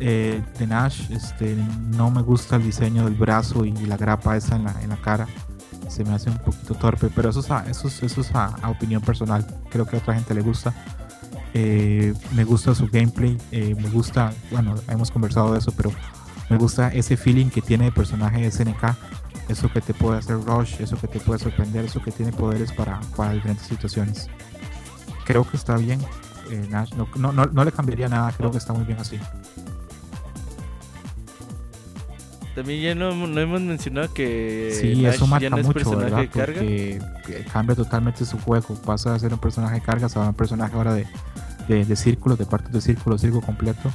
Eh, 0.00 0.42
de 0.58 0.66
Nash, 0.66 1.10
este, 1.12 1.54
no 1.94 2.10
me 2.10 2.22
gusta 2.22 2.56
el 2.56 2.64
diseño 2.64 3.04
del 3.04 3.14
brazo 3.14 3.64
y 3.64 3.72
la 3.72 3.96
grapa 3.96 4.36
esa 4.36 4.56
en 4.56 4.64
la, 4.64 4.82
en 4.82 4.88
la 4.88 4.96
cara. 4.96 5.28
Se 5.90 6.04
me 6.04 6.14
hace 6.14 6.30
un 6.30 6.38
poquito 6.38 6.74
torpe, 6.74 7.10
pero 7.14 7.30
eso 7.30 7.40
es 7.40 7.50
a, 7.50 7.68
eso 7.68 7.88
es, 7.88 8.02
eso 8.02 8.20
es 8.20 8.34
a, 8.34 8.56
opinión 8.68 9.02
personal. 9.02 9.44
Creo 9.70 9.86
que 9.86 9.96
a 9.96 9.98
otra 9.98 10.14
gente 10.14 10.32
le 10.34 10.40
gusta. 10.40 10.72
Eh, 11.52 12.14
me 12.32 12.44
gusta 12.44 12.74
su 12.74 12.86
gameplay, 12.86 13.36
eh, 13.50 13.74
me 13.74 13.88
gusta, 13.90 14.32
bueno, 14.52 14.76
hemos 14.88 15.10
conversado 15.10 15.52
de 15.52 15.58
eso, 15.58 15.72
pero 15.76 15.90
me 16.48 16.56
gusta 16.56 16.88
ese 16.88 17.16
feeling 17.16 17.46
que 17.50 17.60
tiene 17.60 17.86
el 17.86 17.92
personaje 17.92 18.40
de 18.40 18.52
SNK 18.52 18.96
eso 19.50 19.70
que 19.72 19.80
te 19.80 19.94
puede 19.94 20.18
hacer 20.18 20.40
rush, 20.40 20.80
eso 20.80 20.96
que 20.96 21.08
te 21.08 21.18
puede 21.20 21.38
sorprender, 21.40 21.84
eso 21.84 22.00
que 22.00 22.12
tiene 22.12 22.32
poderes 22.32 22.72
para, 22.72 23.00
para 23.16 23.32
diferentes 23.32 23.66
situaciones. 23.66 24.28
Creo 25.24 25.48
que 25.48 25.56
está 25.56 25.76
bien. 25.76 26.00
eh, 26.50 26.68
no, 26.70 27.08
no, 27.16 27.32
no, 27.32 27.46
no 27.46 27.64
le 27.64 27.72
cambiaría 27.72 28.08
nada, 28.08 28.32
creo 28.32 28.50
que 28.50 28.58
está 28.58 28.72
muy 28.72 28.84
bien 28.84 28.98
así. 29.00 29.18
También 32.60 32.82
ya 32.82 32.94
no, 32.94 33.14
no 33.26 33.40
hemos 33.40 33.62
mencionado 33.62 34.12
que 34.12 34.76
sí, 34.78 35.06
eso 35.06 35.24
ya 35.24 35.30
marca 35.30 35.48
no 35.48 35.56
es 35.56 35.66
mucho, 35.66 35.72
personaje 35.78 36.04
¿verdad? 36.04 36.18
de 36.18 36.28
carga. 36.28 36.52
Porque 36.60 36.96
eh, 37.30 37.46
cambia 37.50 37.74
totalmente 37.74 38.26
su 38.26 38.38
juego. 38.38 38.74
Pasa 38.84 39.14
de 39.14 39.18
ser 39.18 39.32
un 39.32 39.38
personaje 39.38 39.76
de 39.76 39.80
carga 39.80 40.08
a 40.14 40.20
un 40.28 40.34
personaje 40.34 40.74
ahora 40.76 40.92
de, 40.92 41.06
de, 41.68 41.86
de 41.86 41.96
círculos, 41.96 42.36
de 42.36 42.44
partes 42.44 42.70
de 42.70 42.82
círculo, 42.82 43.16
círculo 43.16 43.40
completo. 43.46 43.90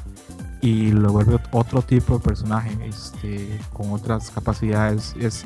Y 0.61 0.93
lo 0.93 1.11
vuelve 1.11 1.35
ot- 1.35 1.47
otro 1.51 1.83
tipo 1.83 2.17
de 2.17 2.23
personaje, 2.23 2.71
este, 2.87 3.59
con 3.71 3.91
otras 3.91 4.31
capacidades. 4.31 5.13
Es, 5.19 5.45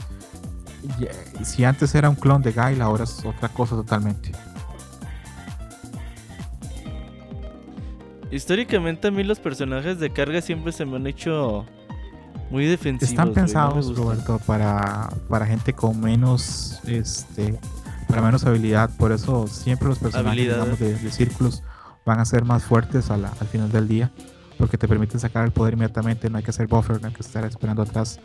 si 1.44 1.66
antes 1.66 1.94
era 1.94 2.10
un 2.10 2.16
clon 2.16 2.42
de 2.42 2.54
Guile, 2.54 2.82
ahora 2.82 3.04
es 3.04 3.26
otra 3.26 3.50
cosa 3.50 3.76
totalmente. 3.76 4.32
Históricamente 8.32 9.10
a 9.10 9.12
mí 9.12 9.26
los 9.26 9.42
personajes 9.42 10.00
de 10.00 10.10
carga 10.10 10.42
siempre 10.42 10.72
se 10.72 10.86
me 10.86 10.96
han 10.96 11.06
hecho 11.08 11.66
muy 12.50 12.66
defensivos. 12.66 13.10
Están 13.12 13.28
no 13.30 13.34
pensados. 13.34 13.95
Roberto, 13.95 14.39
para, 14.45 15.10
para 15.28 15.45
gente 15.45 15.74
con 15.74 16.00
menos, 16.00 16.80
este, 16.86 17.60
para 18.08 18.22
menos 18.22 18.43
habilidad. 18.45 18.89
Por 18.97 19.12
eso 19.12 19.47
siempre 19.47 19.88
los 19.88 20.00
personajes 20.00 20.41
digamos, 20.41 20.80
de, 20.80 20.95
de 20.95 21.12
círculos 21.12 21.64
van 22.06 22.20
a 22.20 22.26
ser 22.26 22.43
más 22.45 22.64
fuertes 22.64 23.12
a 23.12 23.18
la- 23.18 23.32
al 23.39 23.47
final 23.47 23.72
del 23.72 23.88
día, 23.88 24.12
porque 24.58 24.78
te 24.78 24.88
permiten 24.88 25.20
sacar 25.20 25.45
el 25.45 25.52
poder 25.52 25.74
inmediatamente. 25.76 26.30
No 26.30 26.38
hay 26.38 26.43
que 26.43 26.50
hacer 26.52 26.68
buffer, 26.68 27.02
no 27.02 27.08
hay 27.08 27.14
que 27.14 27.22
estar 27.22 27.45
esperando 27.45 27.82
atrás. 27.84 28.20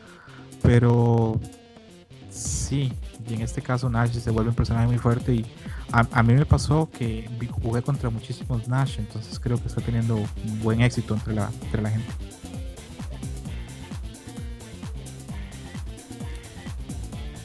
Pero 0.63 1.39
sí, 2.31 2.93
y 3.29 3.35
en 3.35 3.43
este 3.43 3.61
caso 3.63 3.89
Nash 3.91 4.13
se 4.13 4.31
vuelve 4.31 4.51
un 4.51 4.57
personaje 4.57 4.87
muy 4.87 4.99
fuerte 4.99 5.35
y 5.35 5.47
a, 5.93 6.07
a 6.11 6.23
mí 6.23 6.33
me 6.35 6.47
pasó 6.47 6.89
que 6.91 7.29
jugué 7.63 7.83
contra 7.83 8.11
muchísimos 8.11 8.67
Nash, 8.69 8.97
entonces 8.99 9.39
creo 9.39 9.61
que 9.61 9.69
está 9.69 9.81
teniendo 9.83 10.17
un 10.17 10.61
buen 10.63 10.81
éxito 10.81 11.15
entre 11.15 11.35
la, 11.35 11.51
entre 11.63 11.83
la 11.83 11.91
gente. 11.91 12.09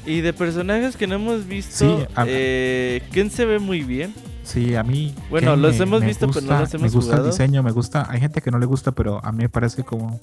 Y 0.06 0.22
de 0.22 0.34
personajes 0.34 0.95
que 0.97 1.08
no 1.08 1.16
hemos 1.16 1.45
visto, 1.45 1.76
Sí, 1.76 2.06
eh, 2.26 3.04
Ken 3.12 3.30
se 3.30 3.45
ve 3.45 3.60
muy 3.60 3.84
bien. 3.84 4.14
Sí, 4.43 4.76
a 4.76 4.82
mí. 4.84 5.14
Bueno, 5.30 5.52
Ken 5.52 5.62
los 5.62 5.78
me- 5.78 5.84
hemos 5.84 6.02
me 6.02 6.08
visto, 6.08 6.28
pero 6.28 6.41
no 6.41 6.47
gusta- 6.47 6.60
los 6.62 6.74
hemos 6.74 6.84
Me 6.84 6.89
gusta 6.95 7.12
jugado. 7.12 7.26
el 7.26 7.32
diseño, 7.32 7.64
me 7.64 7.72
gusta. 7.72 8.08
Hay 8.10 8.20
gente 8.20 8.41
que 8.41 8.50
no 8.50 8.58
le 8.60 8.66
gusta, 8.66 8.91
pero 8.91 9.24
a 9.24 9.32
mí 9.32 9.39
me 9.43 9.50
parece 9.50 9.84
como 9.84 10.20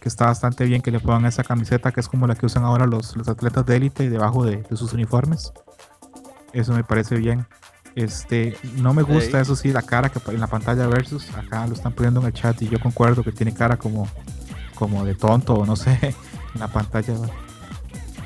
que 0.00 0.08
está 0.08 0.26
bastante 0.26 0.64
bien 0.66 0.82
que 0.82 0.90
le 0.90 1.00
pongan 1.00 1.24
esa 1.24 1.42
camiseta 1.44 1.90
que 1.90 2.00
es 2.00 2.08
como 2.08 2.26
la 2.26 2.34
que 2.34 2.44
usan 2.44 2.64
ahora 2.64 2.86
los, 2.86 3.16
los 3.16 3.26
atletas 3.28 3.64
de 3.64 3.76
élite 3.76 4.10
debajo 4.10 4.44
de, 4.44 4.56
de 4.58 4.76
sus 4.76 4.92
uniformes. 4.92 5.52
Eso 6.52 6.72
me 6.74 6.84
parece 6.84 7.16
bien. 7.16 7.46
Este, 7.94 8.56
no 8.76 8.92
me 8.92 9.02
gusta, 9.02 9.40
eso 9.40 9.54
sí, 9.56 9.70
la 9.72 9.80
cara 9.82 10.10
que 10.10 10.18
en 10.30 10.40
la 10.40 10.48
pantalla 10.48 10.86
versus. 10.88 11.30
Acá 11.34 11.66
lo 11.66 11.74
están 11.74 11.92
poniendo 11.92 12.20
en 12.20 12.26
el 12.26 12.32
chat 12.32 12.60
y 12.60 12.68
yo 12.68 12.78
concuerdo 12.80 13.22
que 13.22 13.32
tiene 13.32 13.54
cara 13.54 13.76
como, 13.78 14.08
como 14.74 15.04
de 15.04 15.14
tonto 15.14 15.54
o 15.54 15.64
no 15.64 15.76
sé 15.76 15.96
en 16.54 16.60
la 16.60 16.68
pantalla. 16.68 17.14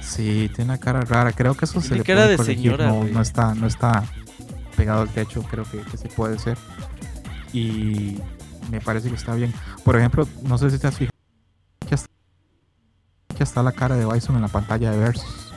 Sí, 0.08 0.50
tiene 0.54 0.70
una 0.70 0.78
cara 0.78 1.02
rara. 1.02 1.32
Creo 1.32 1.54
que 1.54 1.66
eso 1.66 1.80
se 1.80 1.94
le 1.94 2.02
cara 2.02 2.20
puede 2.20 2.30
de 2.30 2.36
corregir. 2.38 2.62
señora, 2.72 2.88
no, 2.88 3.04
no 3.04 3.20
está, 3.20 3.54
no 3.54 3.66
está 3.66 4.04
pegado 4.76 5.02
al 5.02 5.10
techo. 5.10 5.42
Creo 5.42 5.64
que, 5.64 5.78
que 5.82 5.96
sí 5.98 6.08
puede 6.08 6.38
ser. 6.38 6.56
Y 7.52 8.16
me 8.70 8.80
parece 8.80 9.10
que 9.10 9.16
está 9.16 9.34
bien. 9.34 9.52
Por 9.84 9.96
ejemplo, 9.96 10.26
no 10.42 10.56
sé 10.56 10.70
si 10.70 10.78
te 10.78 10.86
has 10.86 10.96
fijado 10.96 11.12
que 11.86 11.94
hasta, 11.94 12.08
que 13.36 13.42
está 13.44 13.62
la 13.62 13.72
cara 13.72 13.96
de 13.96 14.06
Bison 14.06 14.36
en 14.36 14.42
la 14.42 14.48
pantalla 14.48 14.90
de 14.90 14.98
Versus. 14.98 15.52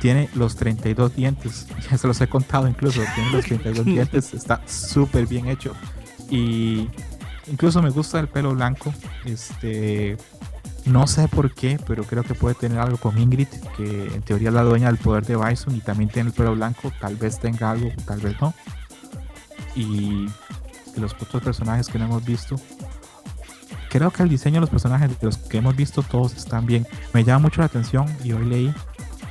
Tiene 0.00 0.28
los 0.34 0.56
32 0.56 1.16
dientes. 1.16 1.66
Ya 1.90 1.96
se 1.96 2.06
los 2.06 2.20
he 2.20 2.28
contado 2.28 2.68
incluso. 2.68 3.00
Tiene 3.14 3.32
los 3.32 3.44
32 3.46 3.84
dientes. 3.86 4.34
Está 4.34 4.60
súper 4.66 5.26
bien 5.26 5.48
hecho. 5.48 5.74
Y 6.30 6.88
incluso 7.46 7.80
me 7.80 7.88
gusta 7.88 8.20
el 8.20 8.28
pelo 8.28 8.54
blanco. 8.54 8.92
Este. 9.24 10.18
No 10.84 11.06
sé 11.06 11.28
por 11.28 11.54
qué, 11.54 11.78
pero 11.86 12.04
creo 12.04 12.22
que 12.22 12.34
puede 12.34 12.54
tener 12.54 12.78
algo 12.78 12.96
con 12.96 13.18
Ingrid, 13.18 13.48
que 13.76 14.06
en 14.14 14.22
teoría 14.22 14.48
es 14.48 14.54
la 14.54 14.62
dueña 14.62 14.86
del 14.86 14.96
poder 14.96 15.26
de 15.26 15.36
Bison 15.36 15.74
y 15.76 15.80
también 15.80 16.10
tiene 16.10 16.30
el 16.30 16.34
pelo 16.34 16.54
blanco. 16.54 16.90
Tal 17.00 17.16
vez 17.16 17.38
tenga 17.38 17.70
algo, 17.70 17.90
tal 18.06 18.20
vez 18.20 18.40
no. 18.40 18.54
Y 19.74 20.26
de 20.94 21.00
los 21.00 21.14
otros 21.14 21.42
personajes 21.42 21.88
que 21.88 21.98
no 21.98 22.06
hemos 22.06 22.24
visto, 22.24 22.56
creo 23.90 24.10
que 24.10 24.22
el 24.22 24.28
diseño 24.28 24.54
de 24.56 24.60
los 24.62 24.70
personajes 24.70 25.10
de 25.20 25.26
los 25.26 25.36
que 25.36 25.58
hemos 25.58 25.76
visto 25.76 26.02
todos 26.02 26.34
están 26.34 26.66
bien. 26.66 26.86
Me 27.12 27.22
llama 27.24 27.40
mucho 27.40 27.60
la 27.60 27.66
atención 27.66 28.06
y 28.24 28.32
hoy 28.32 28.44
leí 28.44 28.74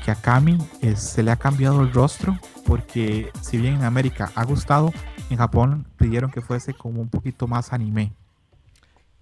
que 0.06 0.12
a 0.12 0.16
Kami 0.16 0.58
eh, 0.82 0.95
se 0.95 1.24
le 1.24 1.32
ha 1.32 1.36
cambiado 1.36 1.82
el 1.82 1.91
rostro 1.91 2.38
porque 2.66 3.32
si 3.41 3.58
bien 3.58 3.76
en 3.76 3.84
América 3.84 4.32
ha 4.36 4.43
gustado, 4.43 4.93
en 5.30 5.38
Japón 5.38 5.88
pidieron 5.98 6.32
que 6.32 6.41
fuese 6.41 6.74
como 6.74 7.02
un 7.02 7.10
poquito 7.10 7.48
más 7.48 7.74
anime. 7.74 8.14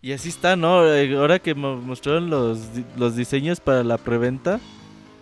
Y 0.05 0.13
así 0.13 0.29
está, 0.29 0.55
¿no? 0.55 0.85
Eh, 0.85 1.17
Ahora 1.17 1.39
que 1.39 1.55
mo- 1.55 1.77
mostraron 1.77 2.29
los, 2.29 2.59
los 2.95 3.15
diseños 3.15 3.59
para 3.59 3.83
la 3.83 3.97
preventa, 3.97 4.59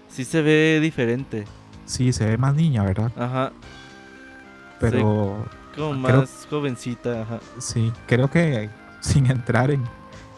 sí 0.10 0.26
se 0.26 0.42
ve 0.42 0.80
diferente. 0.82 1.46
Sí, 1.86 2.12
se 2.12 2.26
ve 2.26 2.38
más 2.38 2.54
niña, 2.54 2.84
¿verdad? 2.84 3.10
Ajá. 3.16 3.54
Pero 4.82 5.46
Como 5.74 5.94
más 5.94 6.46
jovencita, 6.50 7.22
ajá. 7.22 7.40
Sí, 7.60 7.94
creo 8.08 8.30
que 8.30 8.70
sin 9.00 9.28
entrar 9.32 9.72
en, 9.72 9.86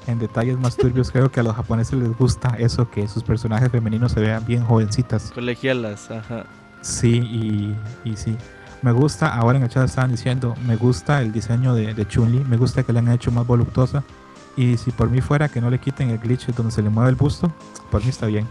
en 0.06 0.20
detalles 0.20 0.60
más 0.60 0.78
turbios, 0.78 1.10
creo 1.10 1.32
que 1.32 1.40
a 1.40 1.44
los 1.44 1.56
japoneses 1.56 1.98
les 1.98 2.16
gusta 2.16 2.56
eso, 2.60 2.88
que 2.92 3.08
sus 3.08 3.24
personajes 3.24 3.72
femeninos 3.72 4.12
se 4.12 4.20
vean 4.20 4.46
bien 4.46 4.64
jovencitas. 4.64 5.32
Colegialas, 5.32 6.12
ajá. 6.12 6.46
Sí, 6.82 7.16
y, 7.18 7.76
y 8.08 8.16
sí. 8.16 8.38
Me 8.84 8.92
gusta, 8.92 9.34
ahora 9.34 9.58
en 9.58 9.64
el 9.64 9.70
chat 9.70 9.86
estaban 9.86 10.12
diciendo, 10.12 10.54
me 10.68 10.76
gusta 10.76 11.24
el 11.24 11.32
diseño 11.32 11.74
de, 11.74 11.96
de 11.96 12.08
Chun-Li, 12.08 12.46
me 12.48 12.58
gusta 12.58 12.84
que 12.84 12.94
le 12.94 13.00
han 13.00 13.08
hecho 13.12 13.32
más 13.32 13.48
voluptuosa. 13.48 14.04
Y 14.58 14.78
si 14.78 14.92
por 14.92 15.10
mí 15.10 15.22
fuera 15.22 15.50
que 15.50 15.60
no 15.60 15.70
le 15.70 15.80
quiten 15.80 16.10
el 16.10 16.20
glitch 16.20 16.48
donde 16.48 16.72
se 16.72 16.82
le 16.82 16.90
mueve 16.90 17.10
el 17.10 17.16
busto, 17.16 17.52
por 17.92 18.02
mí 18.02 18.10
está 18.10 18.26
bien. 18.26 18.48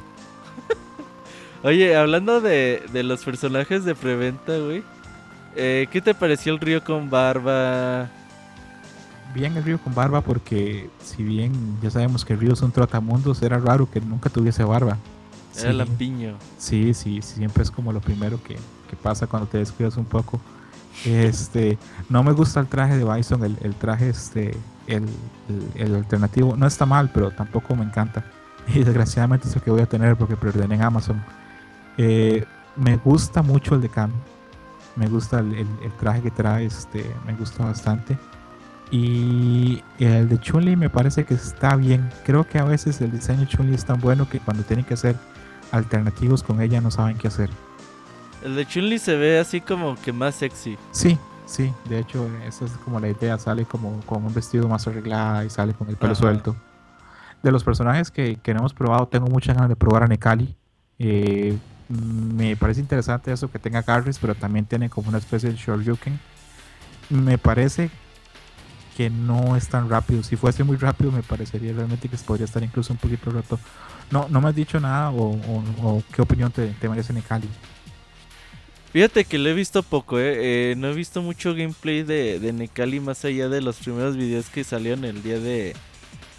Oye, 1.63 1.97
hablando 1.97 2.41
de, 2.41 2.83
de 2.93 3.03
los 3.03 3.25
personajes 3.25 3.85
de 3.85 3.95
preventa, 3.95 4.59
güey. 4.59 4.83
Eh, 5.57 5.87
¿Qué 5.91 6.01
te 6.01 6.15
pareció 6.15 6.53
el 6.53 6.61
río 6.61 6.83
con 6.83 7.09
barba? 7.09 8.11
Bien 9.35 9.57
el 9.57 9.65
río 9.65 9.79
con 9.79 9.95
barba 9.95 10.21
porque 10.21 10.91
si 11.03 11.23
bien 11.23 11.53
ya 11.83 11.91
sabemos 11.91 12.25
que 12.25 12.35
el 12.35 12.41
río 12.41 12.53
es 12.53 12.63
un 12.63 12.73
trotamundos, 12.73 13.43
era 13.43 13.59
raro 13.59 13.89
que 13.91 14.01
nunca 14.01 14.31
tuviese 14.31 14.65
barba. 14.65 14.99
Era 15.57 15.71
sí, 15.71 15.77
lampiño. 15.77 16.35
Sí, 16.59 16.95
sí, 16.95 17.23
siempre 17.23 17.63
es 17.63 17.71
como 17.71 17.93
lo 17.93 18.01
primero 18.01 18.43
que, 18.43 18.57
que, 18.91 18.97
pasa 19.01 19.27
cuando 19.27 19.49
te 19.49 19.59
descuidas 19.59 19.97
un 19.97 20.05
poco. 20.05 20.41
Este, 21.05 21.79
no 22.09 22.23
me 22.23 22.33
gusta 22.33 22.61
el 22.61 22.67
traje 22.67 22.97
de 22.97 23.05
Bison, 23.05 23.45
el, 23.45 23.57
el 23.63 23.75
traje 23.75 24.09
este, 24.09 24.57
el, 24.87 25.05
el, 25.49 25.87
el, 25.87 25.95
alternativo. 25.95 26.57
No 26.57 26.67
está 26.67 26.87
mal, 26.87 27.11
pero 27.13 27.31
tampoco 27.31 27.75
me 27.75 27.85
encanta. 27.85 28.25
Y 28.67 28.83
desgraciadamente 28.83 29.47
es 29.47 29.57
el 29.57 29.61
que 29.61 29.71
voy 29.71 29.83
a 29.83 29.87
tener 29.87 30.17
porque 30.17 30.37
perderé 30.37 30.75
en 30.75 30.83
Amazon. 30.83 31.23
Eh, 31.99 32.45
me 32.77 32.97
gusta 32.97 33.43
mucho 33.43 33.75
el 33.75 33.83
de 33.83 33.91
Cam. 33.91 34.11
Me 34.97 35.07
gusta 35.07 35.41
el, 35.41 35.55
el, 35.55 35.93
traje 36.01 36.23
que 36.23 36.31
trae, 36.31 36.65
este, 36.65 37.05
me 37.27 37.35
gusta 37.35 37.65
bastante. 37.65 38.17
Y 38.91 39.83
el 39.99 40.29
de 40.29 40.39
Chun-Li 40.39 40.77
me 40.77 40.89
parece 40.89 41.25
que 41.25 41.35
está 41.35 41.77
bien. 41.77 42.11
Creo 42.25 42.47
que 42.47 42.59
a 42.59 42.65
veces 42.65 43.01
el 43.01 43.11
diseño 43.11 43.41
de 43.41 43.49
Chun-Li 43.49 43.75
es 43.75 43.85
tan 43.85 44.01
bueno 44.01 44.29
que 44.29 44.39
cuando 44.39 44.63
tienen 44.63 44.85
que 44.85 44.95
hacer 44.95 45.17
alternativos 45.73 46.43
con 46.43 46.61
ella 46.61 46.81
no 46.81 46.91
saben 46.91 47.19
qué 47.19 47.29
hacer. 47.29 47.51
El 48.43 48.57
de 48.57 48.67
Chun-Li 48.67 48.99
se 48.99 49.17
ve 49.17 49.39
así 49.39 49.61
como 49.61 49.97
que 49.97 50.13
más 50.13 50.37
sexy. 50.37 50.77
Sí, 50.93 51.19
sí. 51.47 51.73
De 51.89 51.99
hecho, 51.99 52.29
esa 52.47 52.65
es 52.65 52.73
como 52.85 53.01
la 53.01 53.09
idea. 53.09 53.39
Sale 53.39 53.65
como 53.65 54.01
con 54.07 54.25
un 54.25 54.35
vestido 54.35 54.69
más 54.69 54.87
arreglado 54.87 55.45
y 55.45 55.51
sale 55.51 55.75
con 55.75 55.89
el 55.89 55.97
pelo 55.97 56.13
Ajá. 56.13 56.21
suelto. 56.21 56.57
De 57.43 57.53
los 57.53 57.63
personajes 57.63 58.11
que, 58.11 58.37
que, 58.37 58.55
no 58.55 58.61
hemos 58.61 58.75
probado, 58.75 59.07
tengo 59.07 59.27
muchas 59.27 59.55
ganas 59.55 59.69
de 59.69 59.77
probar 59.77 60.05
a 60.05 60.07
Nekali. 60.07 60.57
Eh, 60.99 61.59
me 61.89 62.57
parece 62.57 62.81
interesante 62.81 63.31
eso 63.33 63.51
que 63.51 63.59
tenga 63.59 63.83
Garris, 63.83 64.19
pero 64.19 64.35
también 64.35 64.65
tiene 64.65 64.89
como 64.89 65.09
una 65.11 65.19
especie 65.19 65.51
de 65.51 65.57
Shoryuken. 65.57 66.19
Me 67.11 67.37
parece 67.37 67.91
que 68.97 69.11
no 69.11 69.57
es 69.57 69.69
tan 69.69 69.91
rápido. 69.91 70.23
Si 70.23 70.37
fuese 70.37 70.65
muy 70.65 70.77
rápido, 70.77 71.13
me 71.13 71.23
parecería 71.23 71.73
realmente 71.73 72.09
que 72.09 72.17
podría 72.17 72.47
estar 72.47 72.63
incluso 72.63 72.93
un 72.93 72.99
poquito 72.99 73.31
roto. 73.31 73.59
No, 74.11 74.27
no 74.31 74.41
me 74.41 74.49
has 74.49 74.55
dicho 74.55 74.81
nada 74.81 75.11
o, 75.11 75.33
o, 75.33 75.65
o 75.83 76.03
qué 76.15 76.23
opinión 76.23 76.51
te, 76.51 76.69
te 76.69 76.89
merece 76.89 77.13
Nekali. 77.13 77.49
Fíjate 78.95 79.25
que 79.25 79.39
lo 79.39 79.49
he 79.49 79.55
visto 79.55 79.83
poco, 79.83 80.21
eh. 80.21 80.71
Eh, 80.71 80.75
no 80.77 80.89
he 80.89 80.95
visto 80.95 81.21
mucho 81.21 81.53
gameplay 81.53 82.05
de, 82.05 82.39
de 82.39 82.53
Nekali 82.53 83.01
más 83.01 83.25
allá 83.25 83.49
de 83.49 83.61
los 83.61 83.79
primeros 83.79 84.17
videos 84.17 84.49
que 84.51 84.63
salieron 84.63 85.05
el 85.05 85.21
día 85.21 85.41
de, 85.41 85.75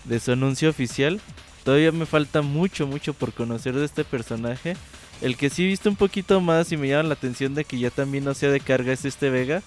de 0.05 0.19
su 0.21 0.31
anuncio 0.31 0.69
oficial. 0.69 1.19
Todavía 1.65 1.91
me 1.91 2.05
falta 2.05 2.41
mucho, 2.41 2.87
mucho 2.87 3.13
por 3.13 3.33
conocer 3.33 3.75
de 3.75 3.83
este 3.83 4.05
personaje. 4.05 4.77
El 5.21 5.35
que 5.35 5.49
sí 5.49 5.65
he 5.65 5.67
visto 5.67 5.89
un 5.89 5.97
poquito 5.97 6.39
más 6.39 6.71
y 6.71 6.77
me 6.77 6.87
llama 6.87 7.09
la 7.09 7.15
atención 7.15 7.55
de 7.55 7.65
que 7.65 7.77
ya 7.77 7.89
también 7.89 8.23
no 8.23 8.33
sea 8.33 8.51
de 8.51 8.61
carga 8.61 8.93
es 8.93 9.03
este 9.03 9.29
Vega. 9.29 9.61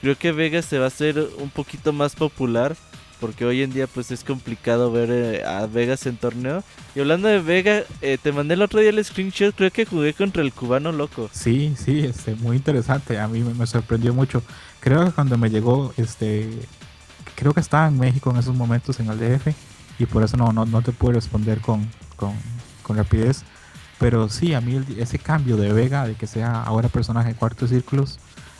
Creo 0.00 0.18
que 0.18 0.32
Vega 0.32 0.62
se 0.62 0.80
va 0.80 0.86
a 0.86 0.88
hacer 0.88 1.28
un 1.38 1.50
poquito 1.50 1.92
más 1.92 2.16
popular 2.16 2.74
porque 3.20 3.44
hoy 3.44 3.62
en 3.62 3.72
día 3.72 3.86
pues 3.86 4.10
es 4.10 4.24
complicado 4.24 4.92
ver 4.92 5.10
eh, 5.10 5.44
a 5.44 5.66
Vegas 5.66 6.06
en 6.06 6.16
torneo. 6.16 6.62
Y 6.94 7.00
hablando 7.00 7.28
de 7.28 7.40
Vega, 7.40 7.82
eh, 8.02 8.18
te 8.22 8.32
mandé 8.32 8.54
el 8.54 8.62
otro 8.62 8.80
día 8.80 8.90
el 8.90 9.04
screenshot, 9.04 9.54
creo 9.54 9.70
que 9.70 9.84
jugué 9.84 10.14
contra 10.14 10.42
el 10.42 10.52
cubano 10.52 10.92
loco. 10.92 11.28
Sí, 11.32 11.74
sí, 11.76 12.00
este, 12.00 12.34
muy 12.36 12.56
interesante, 12.56 13.18
a 13.18 13.28
mí 13.28 13.40
me, 13.40 13.66
sorprendió 13.66 14.14
mucho. 14.14 14.42
Creo 14.80 15.04
que 15.04 15.12
cuando 15.12 15.36
me 15.38 15.50
llegó, 15.50 15.92
este, 15.96 16.48
creo 17.34 17.52
que 17.52 17.60
estaba 17.60 17.88
en 17.88 17.98
México 17.98 18.30
en 18.30 18.36
esos 18.36 18.54
momentos 18.54 18.98
en 19.00 19.08
el 19.08 19.18
DF 19.18 19.48
y 19.98 20.06
por 20.06 20.22
eso 20.22 20.36
no, 20.36 20.52
no, 20.52 20.66
no 20.66 20.82
te 20.82 20.92
puedo 20.92 21.14
responder 21.14 21.60
con, 21.60 21.88
con, 22.16 22.34
rapidez. 22.96 23.42
Pero 23.98 24.28
sí, 24.28 24.52
a 24.52 24.60
mí 24.60 24.84
ese 24.98 25.18
cambio 25.18 25.56
de 25.56 25.72
Vega, 25.72 26.06
de 26.06 26.14
que 26.14 26.26
sea 26.26 26.62
ahora 26.62 26.88
personaje 26.88 27.30
de 27.30 27.34
cuartos 27.34 27.70
círculos, 27.70 28.18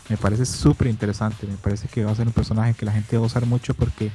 me 0.09 0.17
parece 0.17 0.47
súper 0.47 0.89
interesante. 0.89 1.47
Me 1.47 1.57
parece 1.57 1.89
que 1.89 2.05
va 2.05 2.13
a 2.13 2.15
ser 2.15 2.27
un 2.27 2.33
personaje 2.33 2.75
que 2.75 2.87
la 2.87 2.93
gente 2.93 3.17
va 3.17 3.25
a 3.25 3.27
usar 3.27 3.45
mucho 3.47 3.75
porque 3.75 4.11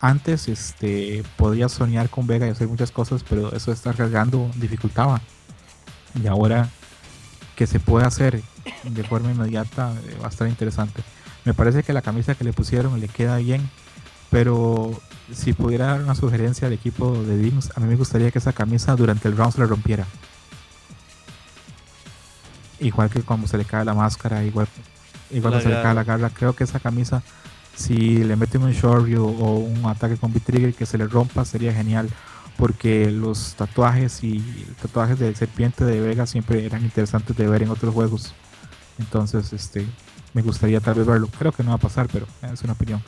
antes 0.00 0.48
este, 0.48 1.22
podía 1.36 1.68
soñar 1.68 2.08
con 2.08 2.26
Vega 2.26 2.46
y 2.46 2.50
hacer 2.50 2.68
muchas 2.68 2.90
cosas, 2.90 3.22
pero 3.28 3.52
eso 3.54 3.70
de 3.70 3.76
estar 3.76 3.94
cargando 3.94 4.50
dificultaba. 4.56 5.20
Y 6.20 6.26
ahora 6.26 6.68
que 7.54 7.66
se 7.66 7.78
puede 7.78 8.06
hacer 8.06 8.42
de 8.84 9.04
forma 9.04 9.30
inmediata 9.30 9.92
eh, 9.92 10.16
va 10.20 10.26
a 10.26 10.30
estar 10.30 10.48
interesante. 10.48 11.02
Me 11.44 11.54
parece 11.54 11.82
que 11.82 11.92
la 11.92 12.02
camisa 12.02 12.34
que 12.34 12.44
le 12.44 12.52
pusieron 12.52 12.98
le 13.00 13.08
queda 13.08 13.36
bien, 13.36 13.68
pero 14.30 14.98
si 15.32 15.52
pudiera 15.52 15.86
dar 15.86 16.02
una 16.02 16.14
sugerencia 16.14 16.68
al 16.68 16.72
equipo 16.72 17.12
de 17.22 17.36
Dings, 17.36 17.70
a 17.76 17.80
mí 17.80 17.86
me 17.86 17.96
gustaría 17.96 18.30
que 18.30 18.38
esa 18.38 18.52
camisa 18.52 18.96
durante 18.96 19.28
el 19.28 19.36
round 19.36 19.52
se 19.52 19.60
la 19.60 19.66
rompiera. 19.66 20.06
Igual 22.78 23.10
que 23.10 23.22
cuando 23.22 23.46
se 23.46 23.58
le 23.58 23.64
cae 23.64 23.84
la 23.84 23.94
máscara, 23.94 24.42
igual, 24.44 24.66
igual 25.30 25.52
cuando 25.52 25.60
se 25.60 25.68
le 25.68 25.82
cae 25.82 25.94
la 25.94 26.04
garra. 26.04 26.30
Creo 26.30 26.54
que 26.54 26.64
esa 26.64 26.80
camisa, 26.80 27.22
si 27.80 28.18
le 28.24 28.36
meten 28.36 28.62
un 28.62 28.72
Shoryu 28.72 29.24
o 29.24 29.58
un 29.58 29.86
ataque 29.86 30.18
con 30.18 30.32
B-Trigger 30.32 30.74
que 30.74 30.84
se 30.84 30.98
le 30.98 31.06
rompa, 31.06 31.46
sería 31.46 31.72
genial. 31.72 32.10
Porque 32.58 33.10
los 33.10 33.54
tatuajes 33.54 34.22
y 34.22 34.40
tatuajes 34.82 35.18
de 35.18 35.34
serpiente 35.34 35.86
de 35.86 35.98
Vega 35.98 36.26
siempre 36.26 36.66
eran 36.66 36.84
interesantes 36.84 37.34
de 37.34 37.48
ver 37.48 37.62
en 37.62 37.70
otros 37.70 37.94
juegos. 37.94 38.34
Entonces, 38.98 39.54
este, 39.54 39.86
me 40.34 40.42
gustaría 40.42 40.80
tal 40.80 40.96
vez 40.96 41.06
verlo. 41.06 41.28
Creo 41.38 41.52
que 41.52 41.62
no 41.62 41.70
va 41.70 41.76
a 41.76 41.78
pasar, 41.78 42.06
pero 42.12 42.26
es 42.42 42.62
una 42.62 42.74
opinión. 42.74 43.02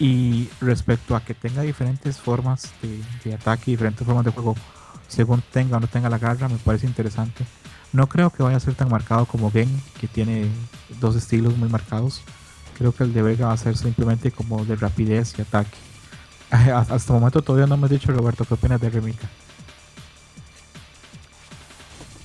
Y 0.00 0.48
respecto 0.60 1.14
a 1.14 1.24
que 1.24 1.34
tenga 1.34 1.62
diferentes 1.62 2.18
formas 2.18 2.72
de, 2.82 3.32
ataque, 3.32 3.70
diferentes 3.70 4.04
formas 4.04 4.24
de 4.24 4.32
juego, 4.32 4.56
según 5.06 5.40
tenga 5.52 5.76
o 5.76 5.80
no 5.80 5.86
tenga 5.86 6.10
la 6.10 6.18
garra, 6.18 6.48
me 6.48 6.56
parece 6.56 6.86
interesante. 6.86 7.44
No 7.92 8.08
creo 8.08 8.30
que 8.30 8.42
vaya 8.42 8.56
a 8.56 8.60
ser 8.60 8.74
tan 8.74 8.88
marcado 8.88 9.26
como 9.26 9.52
Gen, 9.52 9.68
que 10.00 10.08
tiene 10.08 10.48
dos 10.98 11.14
estilos 11.14 11.56
muy 11.56 11.68
marcados. 11.68 12.22
Creo 12.80 12.92
que 12.92 13.04
el 13.04 13.12
de 13.12 13.20
Vega 13.20 13.48
va 13.48 13.52
a 13.52 13.58
ser 13.58 13.76
simplemente 13.76 14.30
como 14.30 14.64
de 14.64 14.74
rapidez 14.74 15.34
y 15.36 15.42
ataque. 15.42 15.76
Hasta 16.50 16.94
el 16.94 17.20
momento 17.20 17.42
todavía 17.42 17.66
no 17.66 17.76
me 17.76 17.84
has 17.84 17.90
dicho, 17.90 18.10
Roberto, 18.10 18.46
qué 18.46 18.54
opinas 18.54 18.80
de 18.80 18.88
Remika. 18.88 19.28